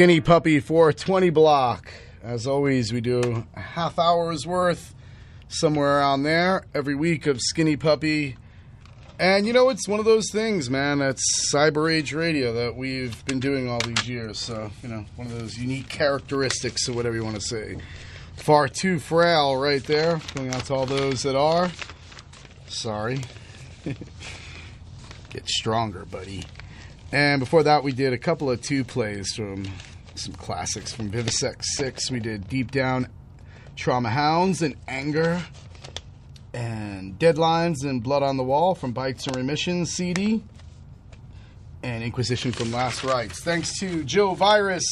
Skinny 0.00 0.22
Puppy 0.22 0.60
420 0.60 1.28
block. 1.28 1.92
As 2.22 2.46
always, 2.46 2.90
we 2.90 3.02
do 3.02 3.46
a 3.54 3.60
half 3.60 3.98
hour's 3.98 4.46
worth 4.46 4.94
somewhere 5.48 5.98
around 5.98 6.22
there 6.22 6.64
every 6.72 6.94
week 6.94 7.26
of 7.26 7.38
Skinny 7.38 7.76
Puppy. 7.76 8.38
And 9.18 9.46
you 9.46 9.52
know, 9.52 9.68
it's 9.68 9.86
one 9.86 9.98
of 9.98 10.06
those 10.06 10.30
things, 10.32 10.70
man. 10.70 11.00
That's 11.00 11.52
Cyber 11.52 11.92
Age 11.92 12.14
Radio 12.14 12.54
that 12.54 12.76
we've 12.76 13.22
been 13.26 13.40
doing 13.40 13.68
all 13.68 13.78
these 13.80 14.08
years. 14.08 14.38
So, 14.38 14.70
you 14.82 14.88
know, 14.88 15.04
one 15.16 15.26
of 15.26 15.38
those 15.38 15.58
unique 15.58 15.90
characteristics 15.90 16.88
or 16.88 16.94
whatever 16.94 17.14
you 17.14 17.22
want 17.22 17.36
to 17.36 17.42
say. 17.42 17.76
Far 18.36 18.68
too 18.68 18.98
frail, 19.00 19.58
right 19.58 19.84
there. 19.84 20.18
Going 20.34 20.48
out 20.54 20.64
to 20.64 20.74
all 20.74 20.86
those 20.86 21.24
that 21.24 21.36
are. 21.36 21.70
Sorry. 22.68 23.20
Get 23.84 25.46
stronger, 25.46 26.06
buddy. 26.06 26.44
And 27.12 27.38
before 27.38 27.64
that, 27.64 27.82
we 27.82 27.92
did 27.92 28.14
a 28.14 28.18
couple 28.18 28.50
of 28.50 28.62
two 28.62 28.82
plays 28.82 29.34
from 29.34 29.64
some 30.20 30.34
classics 30.34 30.92
from 30.92 31.10
Vivisect 31.10 31.64
6. 31.64 32.10
We 32.10 32.20
did 32.20 32.46
Deep 32.46 32.70
Down 32.70 33.08
Trauma 33.74 34.10
Hounds 34.10 34.60
and 34.60 34.76
Anger. 34.86 35.42
And 36.52 37.18
Deadlines 37.18 37.84
and 37.84 38.02
Blood 38.02 38.22
on 38.22 38.36
the 38.36 38.42
Wall 38.42 38.74
from 38.74 38.92
Bites 38.92 39.26
and 39.26 39.36
Remission 39.36 39.86
CD. 39.86 40.42
And 41.82 42.04
Inquisition 42.04 42.52
from 42.52 42.70
Last 42.70 43.02
Rights. 43.02 43.42
Thanks 43.42 43.78
to 43.78 44.04
Joe 44.04 44.34
Virus 44.34 44.84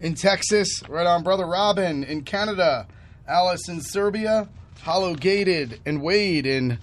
in 0.00 0.14
Texas. 0.14 0.82
Right 0.88 1.06
on 1.06 1.22
Brother 1.22 1.46
Robin 1.46 2.02
in 2.02 2.22
Canada. 2.22 2.86
Alice 3.28 3.68
in 3.68 3.82
Serbia. 3.82 4.48
Hollow 4.80 5.14
Gated 5.14 5.78
and 5.84 6.00
Wade 6.00 6.46
in 6.46 6.78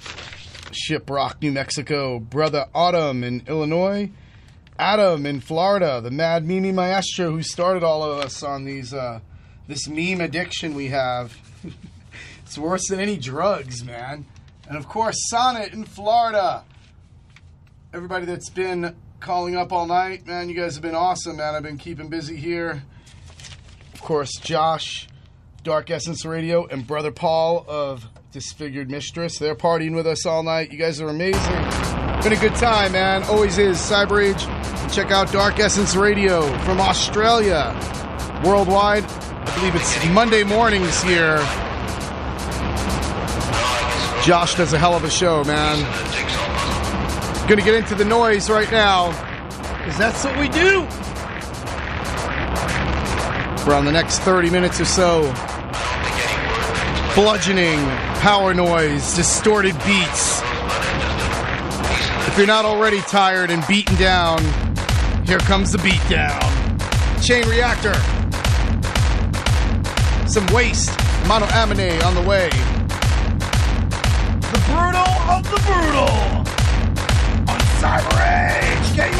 Shiprock, 0.71 1.41
New 1.41 1.51
Mexico. 1.51 2.19
Brother 2.19 2.67
Autumn 2.75 3.23
in 3.23 3.41
Illinois. 3.47 4.11
Adam 4.79 5.25
in 5.25 5.39
Florida, 5.39 6.01
the 6.01 6.11
Mad 6.11 6.45
Mimi 6.45 6.71
Maestro 6.71 7.31
who 7.31 7.41
started 7.41 7.83
all 7.83 8.03
of 8.03 8.19
us 8.19 8.43
on 8.43 8.63
these 8.63 8.93
uh, 8.93 9.19
this 9.67 9.87
meme 9.87 10.21
addiction 10.21 10.75
we 10.75 10.87
have. 10.87 11.35
it's 12.45 12.57
worse 12.57 12.87
than 12.89 12.99
any 12.99 13.17
drugs, 13.17 13.83
man. 13.83 14.25
And 14.67 14.77
of 14.77 14.87
course, 14.87 15.17
Sonnet 15.29 15.73
in 15.73 15.83
Florida. 15.83 16.63
Everybody 17.93 18.25
that's 18.25 18.49
been 18.49 18.95
calling 19.19 19.55
up 19.55 19.71
all 19.71 19.87
night, 19.87 20.27
man, 20.27 20.49
you 20.49 20.55
guys 20.55 20.75
have 20.75 20.83
been 20.83 20.95
awesome, 20.95 21.37
man. 21.37 21.55
I've 21.55 21.63
been 21.63 21.77
keeping 21.77 22.09
busy 22.09 22.35
here. 22.35 22.83
Of 23.93 24.01
course, 24.01 24.31
Josh, 24.39 25.07
Dark 25.63 25.89
Essence 25.89 26.23
Radio, 26.25 26.67
and 26.67 26.85
Brother 26.85 27.11
Paul 27.11 27.65
of 27.67 28.07
Disfigured 28.31 28.91
Mistress. 28.91 29.39
They're 29.39 29.55
partying 29.55 29.95
with 29.95 30.05
us 30.05 30.25
all 30.25 30.43
night. 30.43 30.71
You 30.71 30.77
guys 30.77 31.01
are 31.01 31.09
amazing. 31.09 31.76
Been 32.23 32.33
a 32.33 32.41
good 32.41 32.55
time, 32.55 32.91
man. 32.91 33.23
Always 33.23 33.57
is. 33.57 33.77
Cyber 33.77 34.21
Age. 34.21 34.43
Check 34.93 35.11
out 35.11 35.31
Dark 35.31 35.59
Essence 35.59 35.95
Radio 35.95 36.41
from 36.59 36.81
Australia. 36.81 37.73
Worldwide. 38.43 39.05
I 39.05 39.55
believe 39.55 39.75
it's 39.75 40.05
Monday 40.07 40.43
mornings 40.43 41.01
here. 41.03 41.37
Josh 44.23 44.55
does 44.55 44.73
a 44.73 44.77
hell 44.77 44.93
of 44.93 45.03
a 45.03 45.09
show, 45.09 45.43
man. 45.45 45.79
Gonna 47.47 47.61
get 47.61 47.75
into 47.75 47.95
the 47.95 48.03
noise 48.03 48.49
right 48.49 48.69
now. 48.71 49.11
Because 49.77 49.97
that's 49.97 50.23
what 50.25 50.37
we 50.37 50.49
do. 50.49 50.81
On 53.71 53.85
the 53.85 53.91
next 53.91 54.19
30 54.19 54.49
minutes 54.49 54.81
or 54.81 54.85
so. 54.85 55.21
Bludgeoning, 57.15 57.79
power 58.19 58.53
noise, 58.53 59.15
distorted 59.15 59.75
beats. 59.85 60.41
If 62.27 62.37
you're 62.37 62.45
not 62.45 62.65
already 62.65 63.01
tired 63.01 63.49
and 63.49 63.65
beaten 63.67 63.95
down, 63.95 64.43
here 65.25 65.39
comes 65.39 65.71
the 65.71 65.79
beat 65.79 66.01
down. 66.07 66.39
Chain 67.21 67.47
reactor. 67.47 67.93
Some 70.27 70.45
waste. 70.53 70.89
Monoamine 71.23 72.03
on 72.05 72.15
the 72.15 72.21
way. 72.21 72.49
The 74.51 74.61
brutal 74.67 75.11
of 75.31 75.43
the 75.49 75.59
brutal. 75.65 76.13
On 77.49 77.59
Cyber 77.79 78.15
Age. 78.21 78.95
Get 78.95 79.11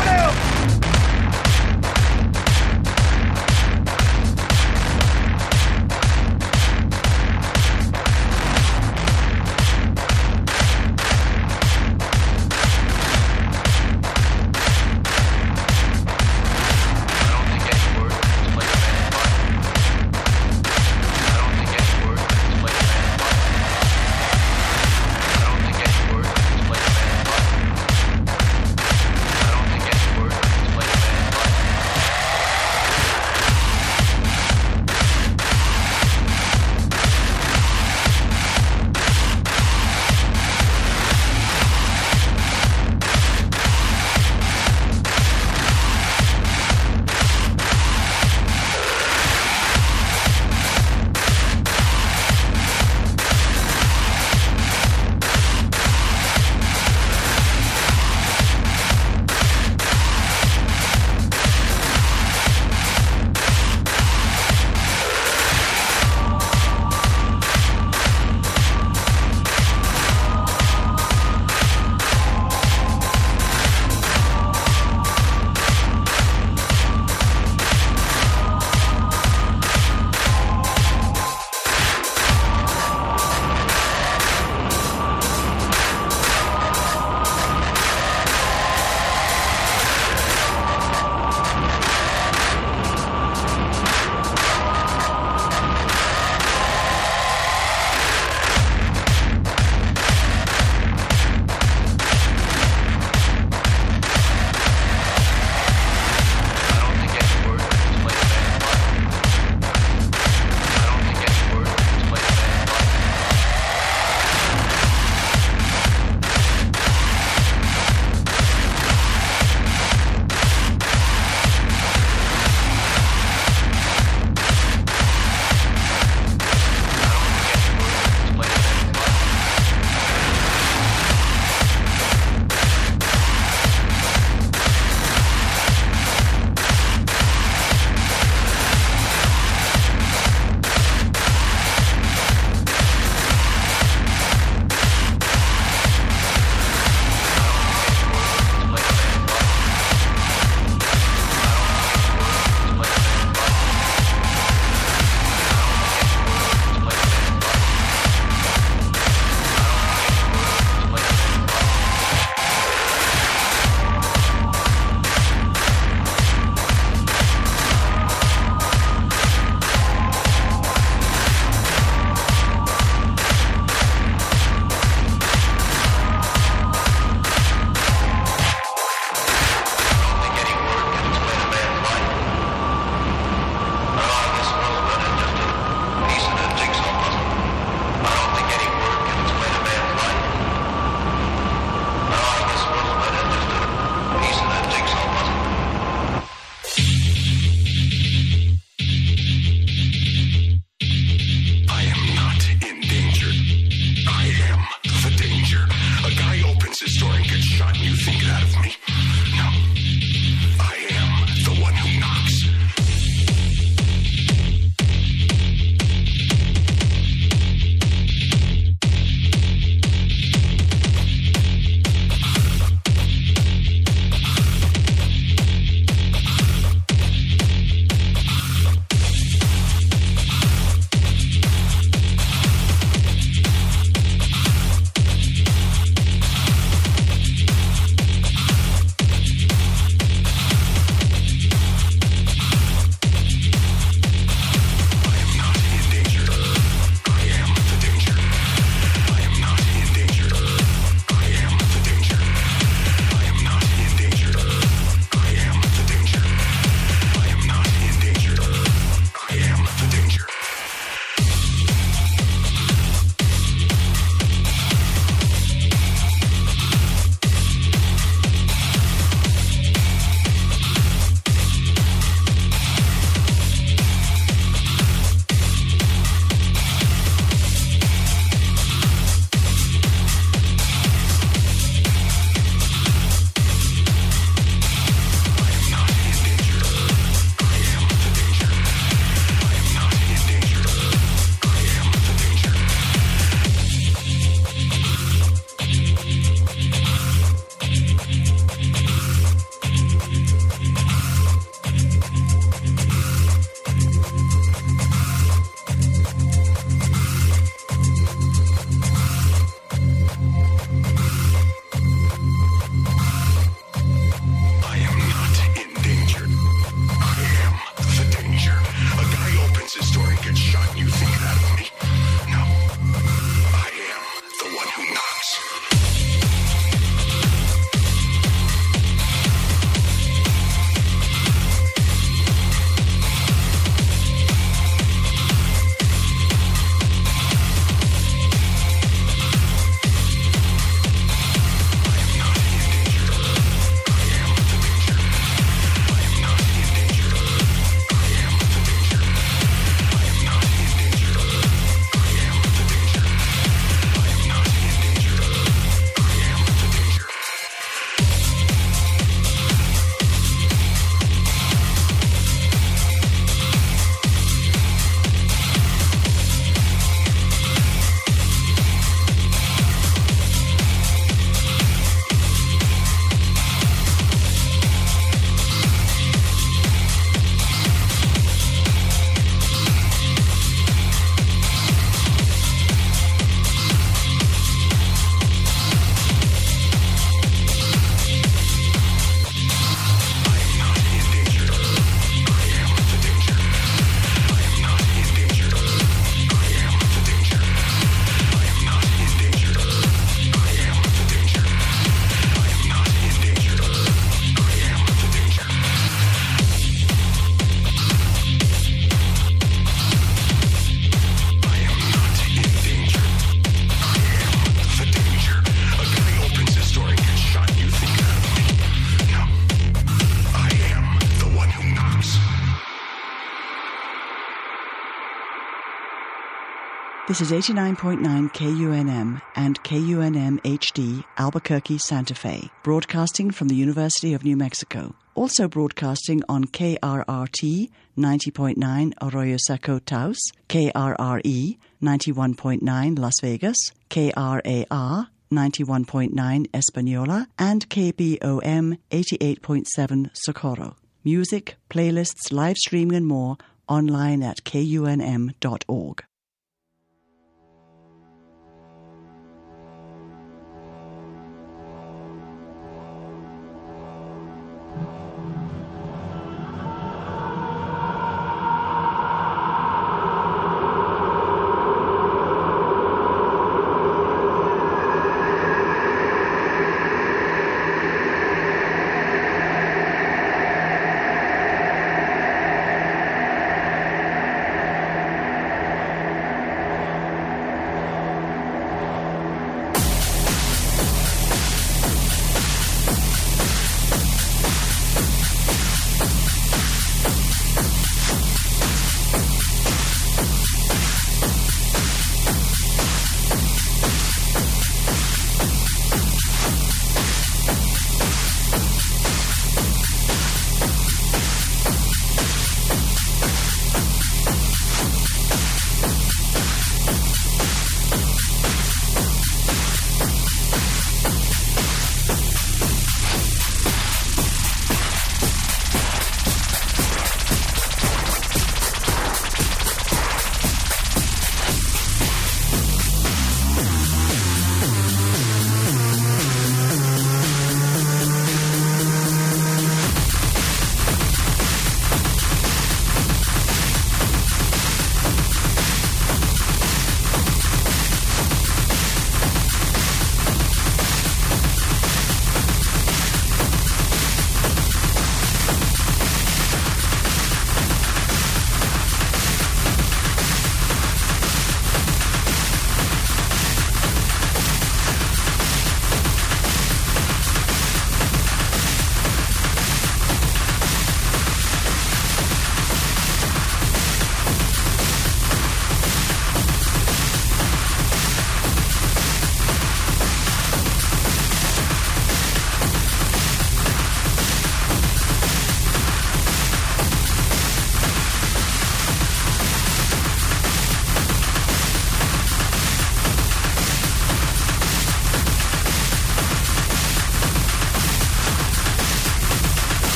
This 427.18 427.32
is 427.32 427.48
89.9 427.50 428.32
KUNM 428.32 429.22
and 429.36 429.64
KUNM 429.64 430.40
HD 430.42 431.04
Albuquerque, 431.18 431.80
Santa 431.80 432.14
Fe, 432.14 432.52
broadcasting 432.62 433.32
from 433.32 433.48
the 433.48 433.56
University 433.56 434.14
of 434.14 434.24
New 434.24 434.38
Mexico. 434.38 434.94
Also 435.16 435.48
broadcasting 435.48 436.22
on 436.30 436.44
KRRT 436.44 437.72
90.9 437.98 438.94
Arroyo 439.02 439.38
Seco 439.40 439.80
Taos, 439.80 440.20
KRRE 440.48 441.58
91.9 441.82 443.00
Las 443.00 443.20
Vegas, 443.24 443.58
KRAR 443.90 445.08
91.9 445.32 446.48
Espanola, 446.54 447.28
and 447.40 447.68
KBOM 447.68 448.78
88.7 448.92 450.10
Socorro. 450.14 450.76
Music, 451.04 451.56
playlists, 451.72 452.32
live 452.32 452.58
streaming, 452.58 452.98
and 452.98 453.08
more 453.08 453.38
online 453.68 454.22
at 454.22 454.44
kunm.org. 454.44 456.07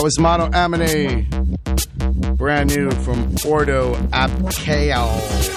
That 0.00 0.04
was 0.04 0.18
Mono 0.18 0.48
Amine, 0.54 1.28
brand 2.38 2.74
new 2.74 2.90
from 2.90 3.34
Ordo 3.46 3.96
Abchaos. 3.96 5.54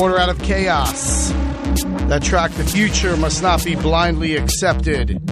Order 0.00 0.18
out 0.18 0.28
of 0.30 0.42
chaos. 0.42 1.30
That 2.08 2.24
track, 2.24 2.50
The 2.50 2.64
Future 2.64 3.16
Must 3.16 3.40
Not 3.40 3.64
Be 3.64 3.76
Blindly 3.76 4.34
Accepted. 4.34 5.24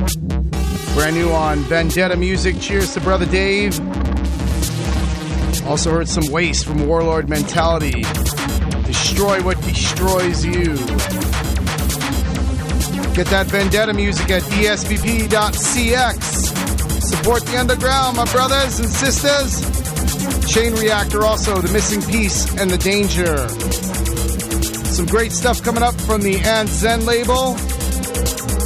Brand 0.94 1.17
new 1.17 1.33
on 1.33 1.59
Vendetta 1.62 2.15
Music. 2.15 2.60
Cheers 2.60 2.94
to 2.94 3.00
Brother 3.00 3.26
Dave. 3.26 3.81
Also 5.67 5.91
heard 5.91 6.09
some 6.09 6.31
waste 6.31 6.65
from 6.67 6.86
Warlord 6.86 7.28
Mentality. 7.28 8.02
Destroy 8.84 9.42
what 9.42 9.60
destroys 9.62 10.47
you. 10.47 10.76
Get 13.12 13.26
that 13.26 13.47
Vendetta 13.49 13.92
music 13.92 14.31
at 14.31 14.42
esbp.cx. 14.42 16.30
Support 17.11 17.45
the 17.45 17.59
underground, 17.59 18.17
my 18.17 18.25
brothers 18.27 18.79
and 18.79 18.89
sisters. 18.89 19.61
Chain 20.49 20.75
Reactor 20.75 21.25
also, 21.25 21.61
The 21.61 21.73
Missing 21.73 22.03
Piece 22.03 22.57
and 22.57 22.71
The 22.71 22.79
Danger. 22.79 23.49
Some 24.87 25.07
great 25.07 25.33
stuff 25.33 25.61
coming 25.61 25.83
up 25.83 26.01
from 26.03 26.23
the 26.23 26.37
Ant-Zen 26.39 27.05
label. 27.05 27.55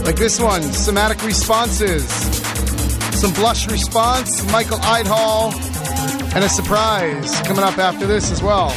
Like 0.04 0.16
this 0.16 0.38
one, 0.38 0.62
Somatic 0.62 1.24
Responses. 1.24 2.06
Some 3.18 3.32
Blush 3.32 3.66
Response, 3.70 4.44
Michael 4.52 4.78
Idehall, 4.78 5.54
and 6.34 6.44
a 6.44 6.48
surprise 6.48 7.40
coming 7.46 7.64
up 7.64 7.78
after 7.78 8.06
this 8.06 8.30
as 8.30 8.42
well. 8.42 8.68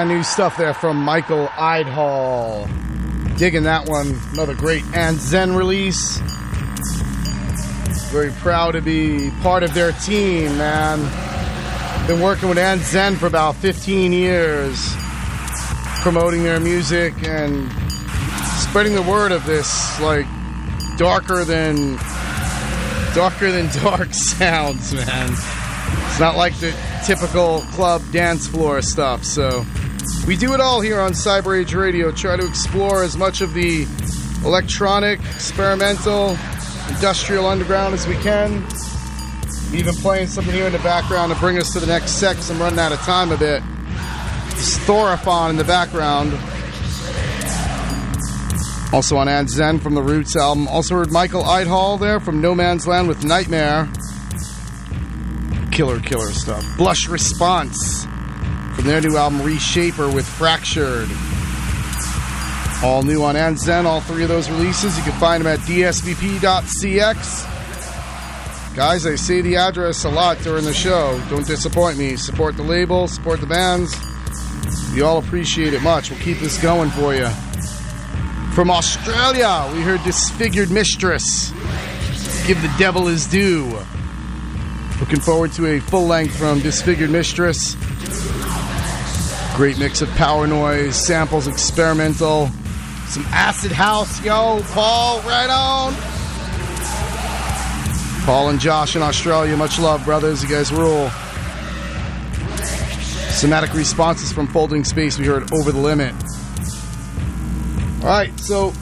Brand 0.00 0.16
new 0.16 0.22
stuff 0.22 0.56
there 0.56 0.72
from 0.72 0.96
Michael 0.96 1.48
Idehall. 1.48 2.66
Digging 3.36 3.64
that 3.64 3.86
one. 3.86 4.18
Another 4.32 4.54
great 4.54 4.82
Ant-Zen 4.94 5.54
release. 5.54 6.16
Very 8.10 8.30
proud 8.30 8.70
to 8.70 8.80
be 8.80 9.30
part 9.42 9.62
of 9.62 9.74
their 9.74 9.92
team, 9.92 10.56
man. 10.56 11.00
Been 12.06 12.22
working 12.22 12.48
with 12.48 12.56
Ant-Zen 12.56 13.16
for 13.16 13.26
about 13.26 13.56
15 13.56 14.14
years, 14.14 14.90
promoting 16.00 16.44
their 16.44 16.60
music 16.60 17.12
and 17.28 17.70
spreading 18.56 18.94
the 18.94 19.02
word 19.02 19.32
of 19.32 19.44
this, 19.44 20.00
like, 20.00 20.24
darker 20.96 21.44
than 21.44 21.96
darker 23.14 23.52
than 23.52 23.68
dark 23.82 24.14
sounds, 24.14 24.94
man. 24.94 25.30
It's 25.30 26.18
not 26.18 26.38
like 26.38 26.58
the 26.58 26.74
typical 27.04 27.58
club 27.72 28.00
dance 28.12 28.46
floor 28.46 28.80
stuff. 28.80 29.24
So 29.24 29.66
we 30.30 30.36
do 30.36 30.54
it 30.54 30.60
all 30.60 30.80
here 30.80 31.00
on 31.00 31.10
Cyber 31.10 31.58
Age 31.58 31.74
Radio. 31.74 32.12
Try 32.12 32.36
to 32.36 32.46
explore 32.46 33.02
as 33.02 33.16
much 33.16 33.40
of 33.40 33.52
the 33.52 33.84
electronic, 34.44 35.18
experimental, 35.18 36.38
industrial 36.86 37.46
underground 37.46 37.94
as 37.94 38.06
we 38.06 38.14
can. 38.18 38.64
Even 39.74 39.92
playing 39.96 40.28
something 40.28 40.54
here 40.54 40.66
in 40.66 40.72
the 40.72 40.78
background 40.84 41.32
to 41.32 41.38
bring 41.40 41.58
us 41.58 41.72
to 41.72 41.80
the 41.80 41.86
next 41.88 42.12
sex. 42.12 42.48
I'm 42.48 42.60
running 42.60 42.78
out 42.78 42.92
of 42.92 43.00
time 43.00 43.32
a 43.32 43.36
bit. 43.36 43.60
It's 44.52 44.78
Thorathon 44.78 45.50
in 45.50 45.56
the 45.56 45.64
background. 45.64 46.32
Also 48.94 49.16
on 49.16 49.28
Ant-Zen 49.28 49.80
from 49.80 49.96
the 49.96 50.02
Roots 50.02 50.36
album. 50.36 50.68
Also 50.68 50.94
heard 50.94 51.10
Michael 51.10 51.42
Idehall 51.42 51.98
there 51.98 52.20
from 52.20 52.40
No 52.40 52.54
Man's 52.54 52.86
Land 52.86 53.08
with 53.08 53.24
Nightmare. 53.24 53.88
Killer, 55.72 55.98
killer 55.98 56.30
stuff. 56.30 56.64
Blush 56.76 57.08
Response 57.08 57.99
from 58.80 58.88
their 58.88 59.00
new 59.02 59.14
album 59.14 59.40
Reshaper 59.42 60.10
with 60.10 60.26
Fractured. 60.26 61.10
All 62.82 63.02
new 63.02 63.22
on 63.22 63.36
Ant-Zen, 63.36 63.84
all 63.84 64.00
three 64.00 64.22
of 64.22 64.30
those 64.30 64.48
releases. 64.48 64.96
You 64.96 65.02
can 65.02 65.12
find 65.20 65.44
them 65.44 65.52
at 65.52 65.58
dsvp.cx. 65.60 67.14
Guys, 68.74 69.04
I 69.04 69.16
say 69.16 69.42
the 69.42 69.56
address 69.56 70.04
a 70.04 70.08
lot 70.08 70.38
during 70.38 70.64
the 70.64 70.72
show. 70.72 71.20
Don't 71.28 71.46
disappoint 71.46 71.98
me. 71.98 72.16
Support 72.16 72.56
the 72.56 72.62
label, 72.62 73.06
support 73.06 73.42
the 73.42 73.46
bands. 73.46 73.94
We 74.94 75.02
all 75.02 75.18
appreciate 75.18 75.74
it 75.74 75.82
much. 75.82 76.10
We'll 76.10 76.20
keep 76.20 76.38
this 76.38 76.56
going 76.62 76.88
for 76.88 77.14
you. 77.14 77.28
From 78.54 78.70
Australia, 78.70 79.70
we 79.74 79.82
heard 79.82 80.02
Disfigured 80.04 80.70
Mistress. 80.70 81.50
Give 82.46 82.62
the 82.62 82.74
devil 82.78 83.08
his 83.08 83.26
due. 83.26 83.78
Looking 85.00 85.20
forward 85.20 85.52
to 85.52 85.66
a 85.66 85.80
full 85.80 86.06
length 86.06 86.34
from 86.38 86.60
Disfigured 86.60 87.10
Mistress. 87.10 87.76
Great 89.60 89.78
mix 89.78 90.00
of 90.00 90.08
power 90.12 90.46
noise, 90.46 90.96
samples, 90.96 91.46
experimental, 91.46 92.46
some 93.08 93.22
acid 93.26 93.70
house. 93.70 94.24
Yo, 94.24 94.62
Paul, 94.68 95.20
right 95.20 95.50
on. 95.50 95.92
Paul 98.24 98.48
and 98.48 98.58
Josh 98.58 98.96
in 98.96 99.02
Australia, 99.02 99.54
much 99.58 99.78
love, 99.78 100.02
brothers. 100.06 100.42
You 100.42 100.48
guys 100.48 100.72
rule. 100.72 101.10
Somatic 103.32 103.74
responses 103.74 104.32
from 104.32 104.46
Folding 104.46 104.82
Space. 104.82 105.18
We 105.18 105.26
heard 105.26 105.52
Over 105.52 105.72
the 105.72 105.78
Limit. 105.78 106.14
All 108.02 108.08
right, 108.08 108.32
so 108.40 108.72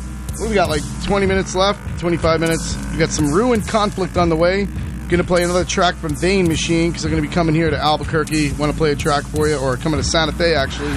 we 0.41 0.55
got? 0.55 0.69
Like 0.69 0.83
20 1.03 1.27
minutes 1.27 1.57
left, 1.57 1.99
25 1.99 2.39
minutes. 2.39 2.77
We 2.93 2.99
got 2.99 3.11
some 3.11 3.33
ruined 3.33 3.67
conflict 3.67 4.17
on 4.17 4.29
the 4.29 4.37
way. 4.37 4.69
Gonna 5.09 5.25
play 5.25 5.43
another 5.43 5.65
track 5.65 5.95
from 5.95 6.15
Vein 6.15 6.47
Machine 6.49 6.91
because 6.91 7.03
they're 7.03 7.11
gonna 7.11 7.23
be 7.23 7.29
coming 7.29 7.55
here 7.55 7.71
to 7.71 7.79
Albuquerque. 7.79 8.53
Want 8.53 8.71
to 8.71 8.77
play 8.77 8.93
a 8.93 8.97
track 8.97 9.25
for 9.25 9.49
you, 9.49 9.57
or 9.57 9.79
coming 9.79 9.99
to 9.99 10.05
Santa 10.05 10.33
Fe 10.33 10.55
actually, 10.55 10.93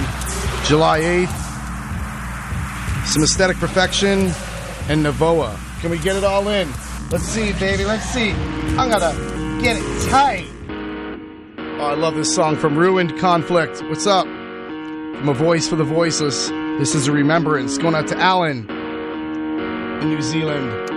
July 0.66 1.00
8th. 1.00 1.32
Some 3.06 3.22
Aesthetic 3.22 3.56
Perfection 3.56 4.30
and 4.90 5.06
Navoa. 5.06 5.58
Can 5.80 5.90
we 5.90 5.98
get 5.98 6.14
it 6.16 6.24
all 6.24 6.46
in? 6.48 6.70
Let's 7.10 7.24
see, 7.24 7.54
baby. 7.54 7.86
Let's 7.86 8.04
see. 8.04 8.32
I'm 8.32 8.90
gonna 8.90 9.62
get 9.62 9.78
it 9.78 10.10
tight. 10.10 10.46
Oh, 11.80 11.86
I 11.86 11.94
love 11.94 12.14
this 12.14 12.34
song 12.34 12.56
from 12.56 12.76
Ruined 12.76 13.18
Conflict. 13.18 13.82
What's 13.88 14.06
up? 14.06 14.26
From 14.26 15.30
a 15.30 15.34
voice 15.34 15.66
for 15.66 15.76
the 15.76 15.84
voiceless. 15.84 16.48
This 16.78 16.94
is 16.94 17.08
a 17.08 17.12
remembrance 17.12 17.78
going 17.78 17.94
out 17.94 18.08
to 18.08 18.18
Alan 18.18 18.68
in 20.02 20.10
New 20.10 20.20
Zealand. 20.20 20.91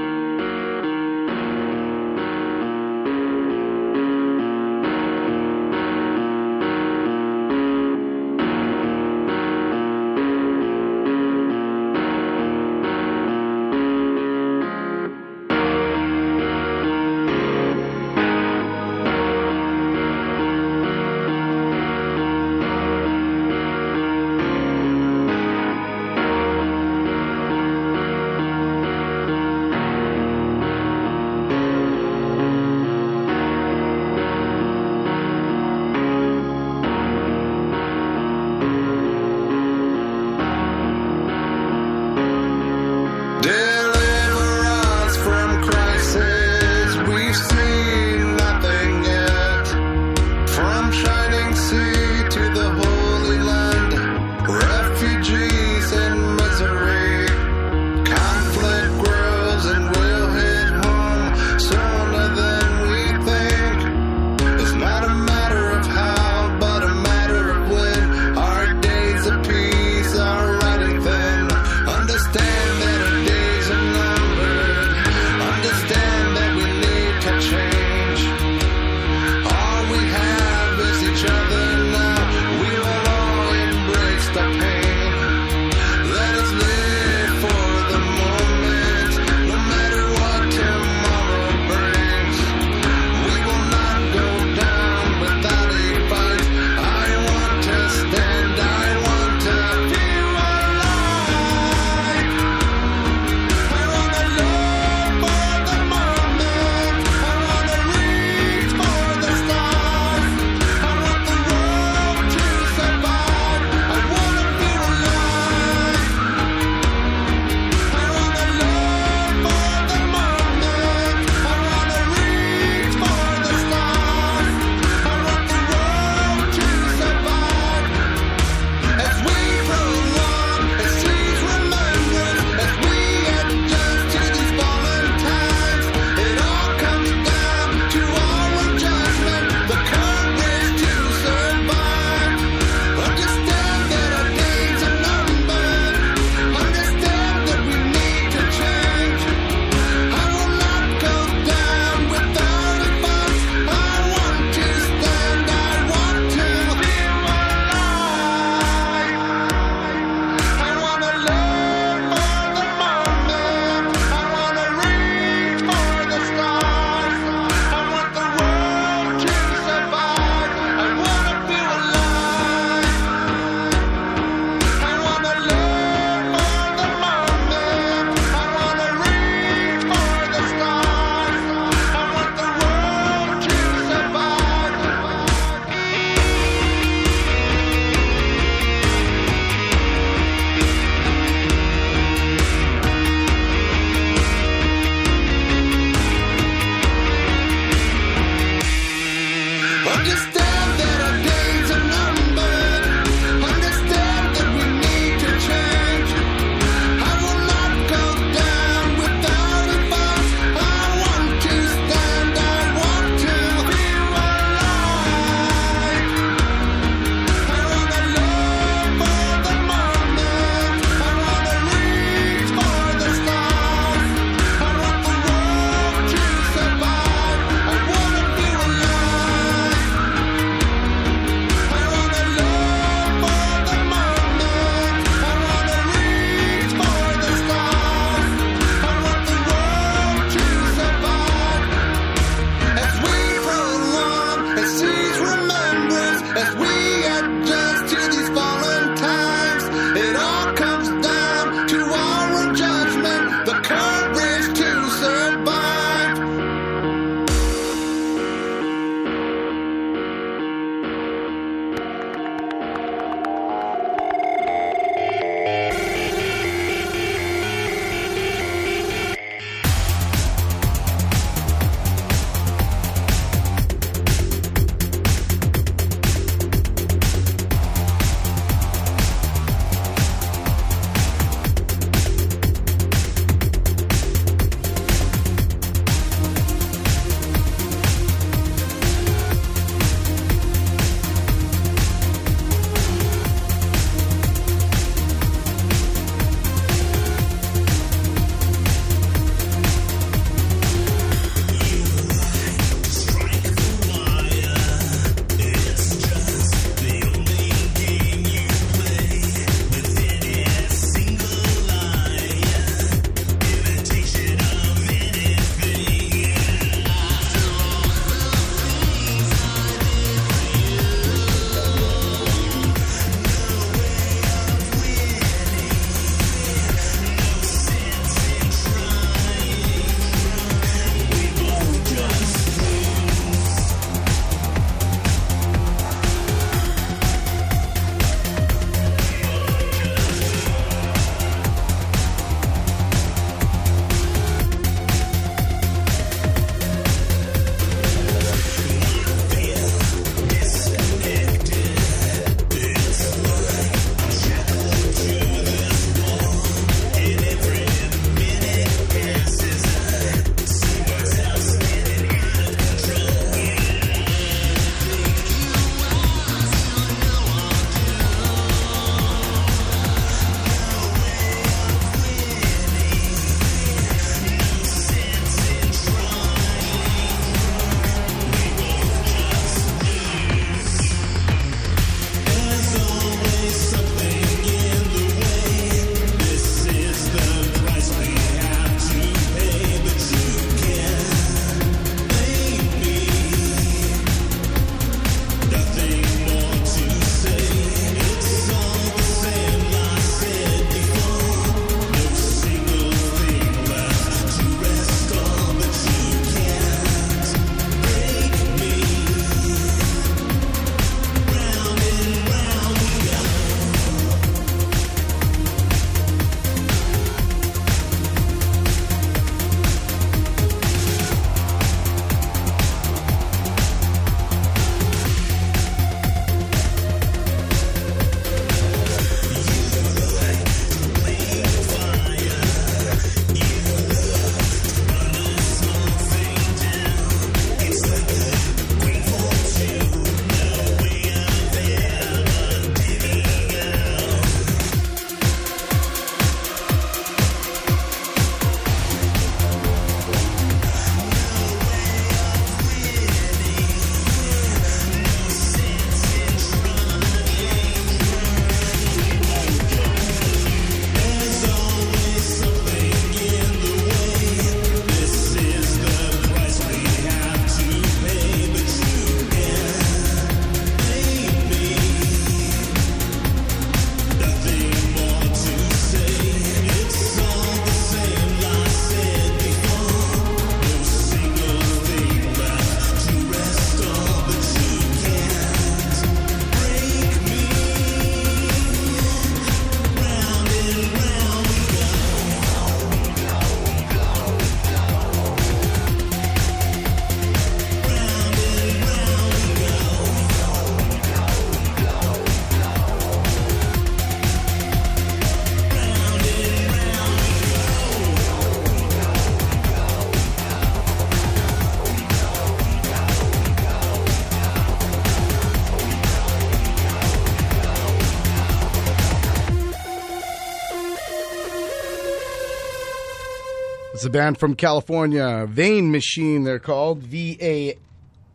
A 524.05 524.09
band 524.09 524.37
from 524.37 524.55
California, 524.55 525.47
Vein 525.49 525.91
Machine, 525.91 526.43
they're 526.43 526.59
called 526.59 526.99
V 526.99 527.37
A 527.41 527.75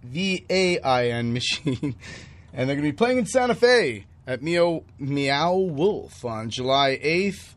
V 0.02 0.44
A 0.50 0.80
I 0.80 1.08
N 1.08 1.32
Machine, 1.32 1.94
and 2.52 2.68
they're 2.68 2.76
going 2.76 2.86
to 2.86 2.92
be 2.92 2.96
playing 2.96 3.18
in 3.18 3.26
Santa 3.26 3.54
Fe 3.54 4.06
at 4.26 4.42
Meow 4.42 4.82
Meow 4.98 5.54
Wolf 5.54 6.24
on 6.24 6.50
July 6.50 6.98
8th. 7.02 7.54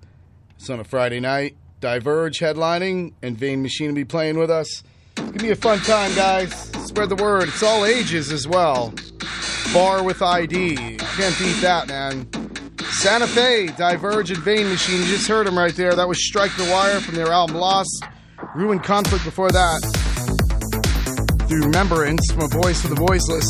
It's 0.58 0.70
on 0.70 0.80
a 0.80 0.84
Friday 0.84 1.20
night. 1.20 1.56
Diverge 1.80 2.40
headlining, 2.40 3.14
and 3.24 3.38
Vein 3.38 3.64
Machine 3.64 3.88
will 3.88 3.96
be 3.96 4.06
playing 4.06 4.38
with 4.38 4.52
us. 4.52 4.84
Give 5.16 5.42
me 5.42 5.50
a 5.50 5.56
fun 5.56 5.80
time, 5.80 6.14
guys. 6.14 6.54
Spread 6.86 7.10
the 7.10 7.16
word. 7.16 7.48
It's 7.48 7.64
all 7.64 7.84
ages 7.86 8.32
as 8.32 8.48
well. 8.48 8.94
Bar 9.74 10.04
with 10.04 10.22
ID. 10.22 10.76
Can't 10.98 11.40
beat 11.40 11.62
that, 11.62 11.88
man. 11.88 12.28
Santa 13.04 13.28
Fe, 13.28 13.68
Divergent 13.68 14.40
Vein 14.40 14.70
Machine. 14.70 15.02
You 15.02 15.08
just 15.08 15.28
heard 15.28 15.46
him 15.46 15.58
right 15.58 15.76
there. 15.76 15.94
That 15.94 16.08
was 16.08 16.26
Strike 16.26 16.56
the 16.56 16.64
Wire 16.72 17.02
from 17.02 17.16
their 17.16 17.34
album 17.34 17.58
Lost. 17.58 18.06
Ruined 18.56 18.86
Conflict 18.86 19.26
before 19.26 19.52
that. 19.52 19.82
the 21.50 21.56
Remembrance 21.66 22.32
from 22.32 22.44
A 22.44 22.48
Voice 22.48 22.82
for 22.82 22.88
the 22.88 22.96
Voiceless. 22.96 23.50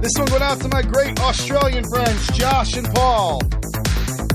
This 0.00 0.12
one 0.16 0.30
went 0.30 0.42
out 0.42 0.58
to 0.60 0.68
my 0.68 0.80
great 0.80 1.20
Australian 1.20 1.84
friends, 1.92 2.28
Josh 2.28 2.78
and 2.78 2.88
Paul. 2.94 3.42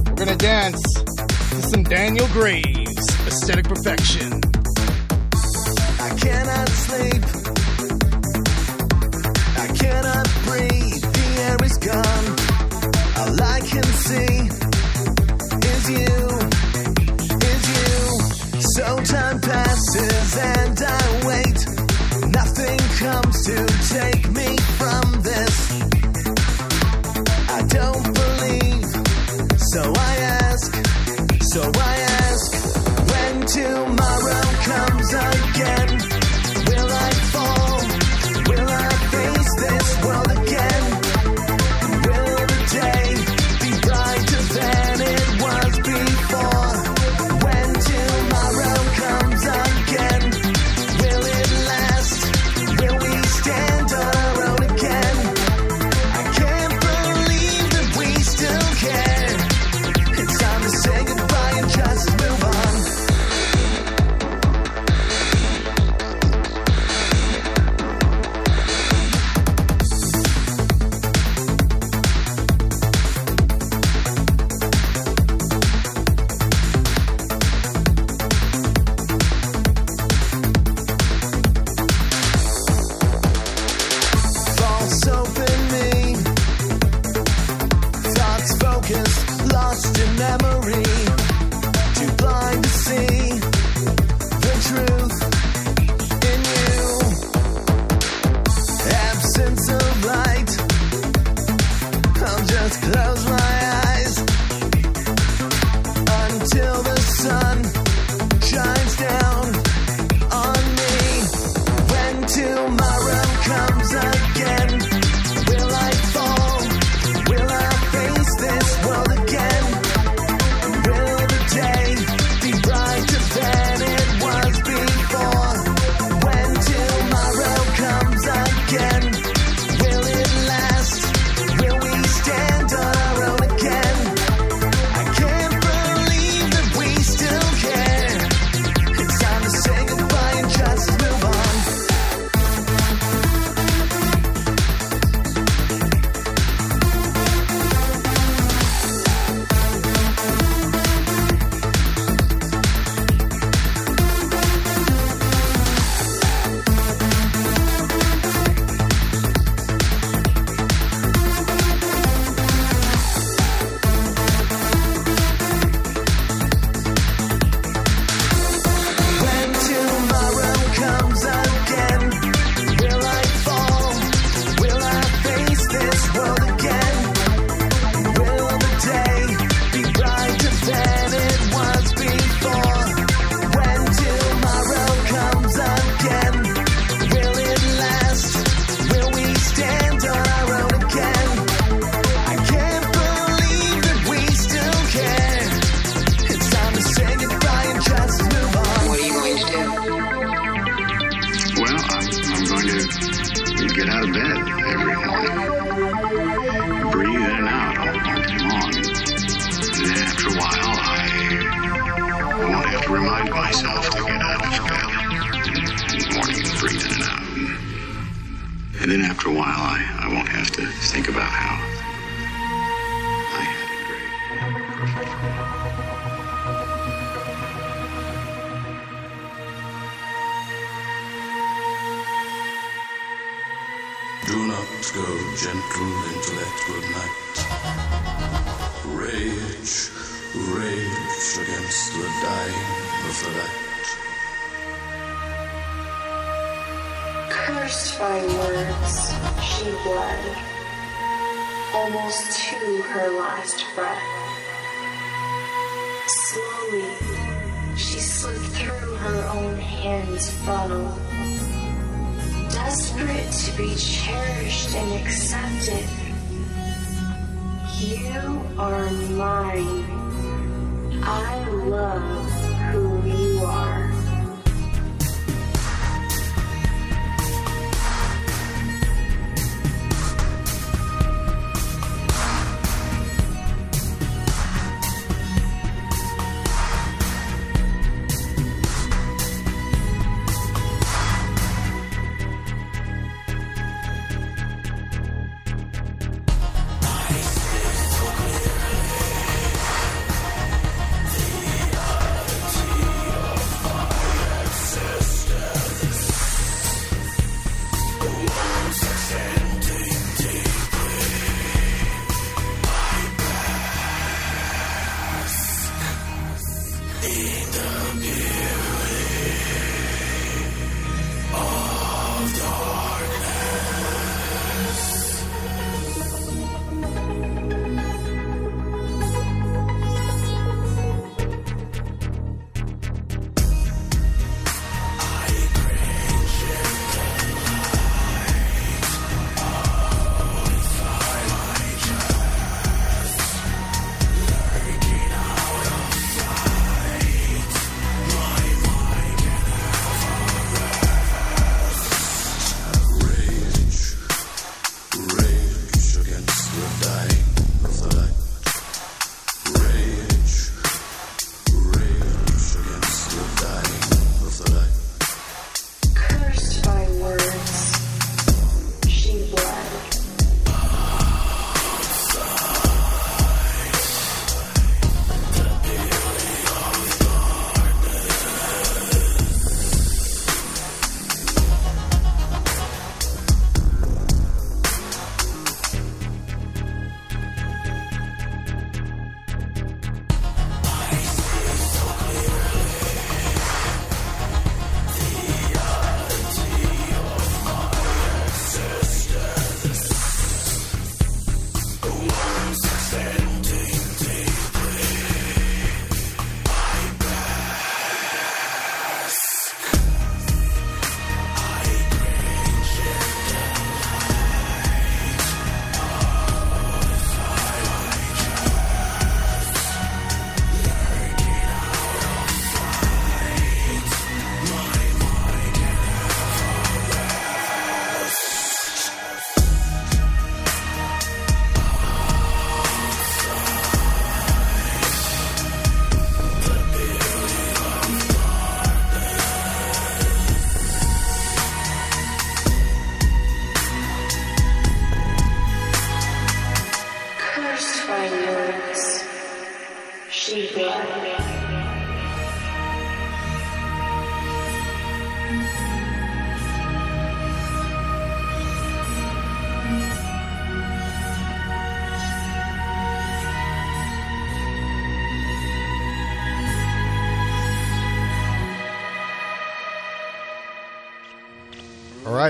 We're 0.06 0.18
going 0.18 0.30
to 0.30 0.38
dance 0.38 0.84
to 1.02 1.62
some 1.64 1.82
Daniel 1.86 2.28
Graves, 2.28 3.10
Aesthetic 3.26 3.66
Perfection. 3.66 4.40
I 6.00 6.16
cannot 6.20 6.70
sleep. 6.70 7.43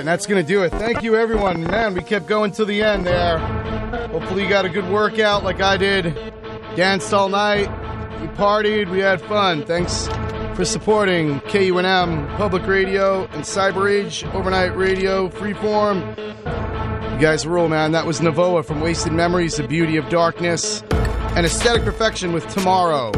And 0.03 0.07
that's 0.09 0.25
going 0.25 0.45
to 0.45 0.45
do 0.45 0.63
it. 0.63 0.69
Thank 0.71 1.01
you, 1.01 1.15
everyone. 1.15 1.63
Man, 1.63 1.93
we 1.93 2.01
kept 2.01 2.27
going 2.27 2.51
to 2.51 2.65
the 2.65 2.83
end 2.83 3.05
there. 3.05 3.37
Hopefully, 4.09 4.43
you 4.43 4.49
got 4.49 4.65
a 4.65 4.69
good 4.69 4.89
workout 4.89 5.45
like 5.45 5.61
I 5.61 5.77
did. 5.77 6.13
Danced 6.75 7.13
all 7.13 7.29
night. 7.29 7.69
We 8.19 8.27
partied. 8.27 8.91
We 8.91 8.99
had 8.99 9.21
fun. 9.21 9.63
Thanks 9.63 10.07
for 10.57 10.65
supporting 10.65 11.39
KUNM, 11.39 12.35
Public 12.35 12.67
Radio, 12.67 13.23
and 13.27 13.45
Cyber 13.45 13.89
Age, 13.89 14.25
Overnight 14.33 14.75
Radio, 14.75 15.29
Freeform. 15.29 16.01
You 17.13 17.19
guys 17.21 17.47
rule, 17.47 17.69
man. 17.69 17.93
That 17.93 18.05
was 18.05 18.19
Navoa 18.19 18.65
from 18.65 18.81
Wasted 18.81 19.13
Memories, 19.13 19.55
The 19.55 19.65
Beauty 19.65 19.95
of 19.95 20.09
Darkness, 20.09 20.83
and 20.91 21.45
Aesthetic 21.45 21.85
Perfection 21.85 22.33
with 22.33 22.45
Tomorrow. 22.49 23.13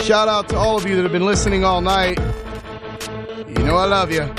Shout 0.00 0.28
out 0.28 0.48
to 0.48 0.56
all 0.56 0.78
of 0.78 0.88
you 0.88 0.96
that 0.96 1.02
have 1.02 1.12
been 1.12 1.26
listening 1.26 1.62
all 1.62 1.82
night. 1.82 2.18
You 3.46 3.62
know 3.66 3.76
I 3.76 3.84
love 3.84 4.10
you. 4.10 4.34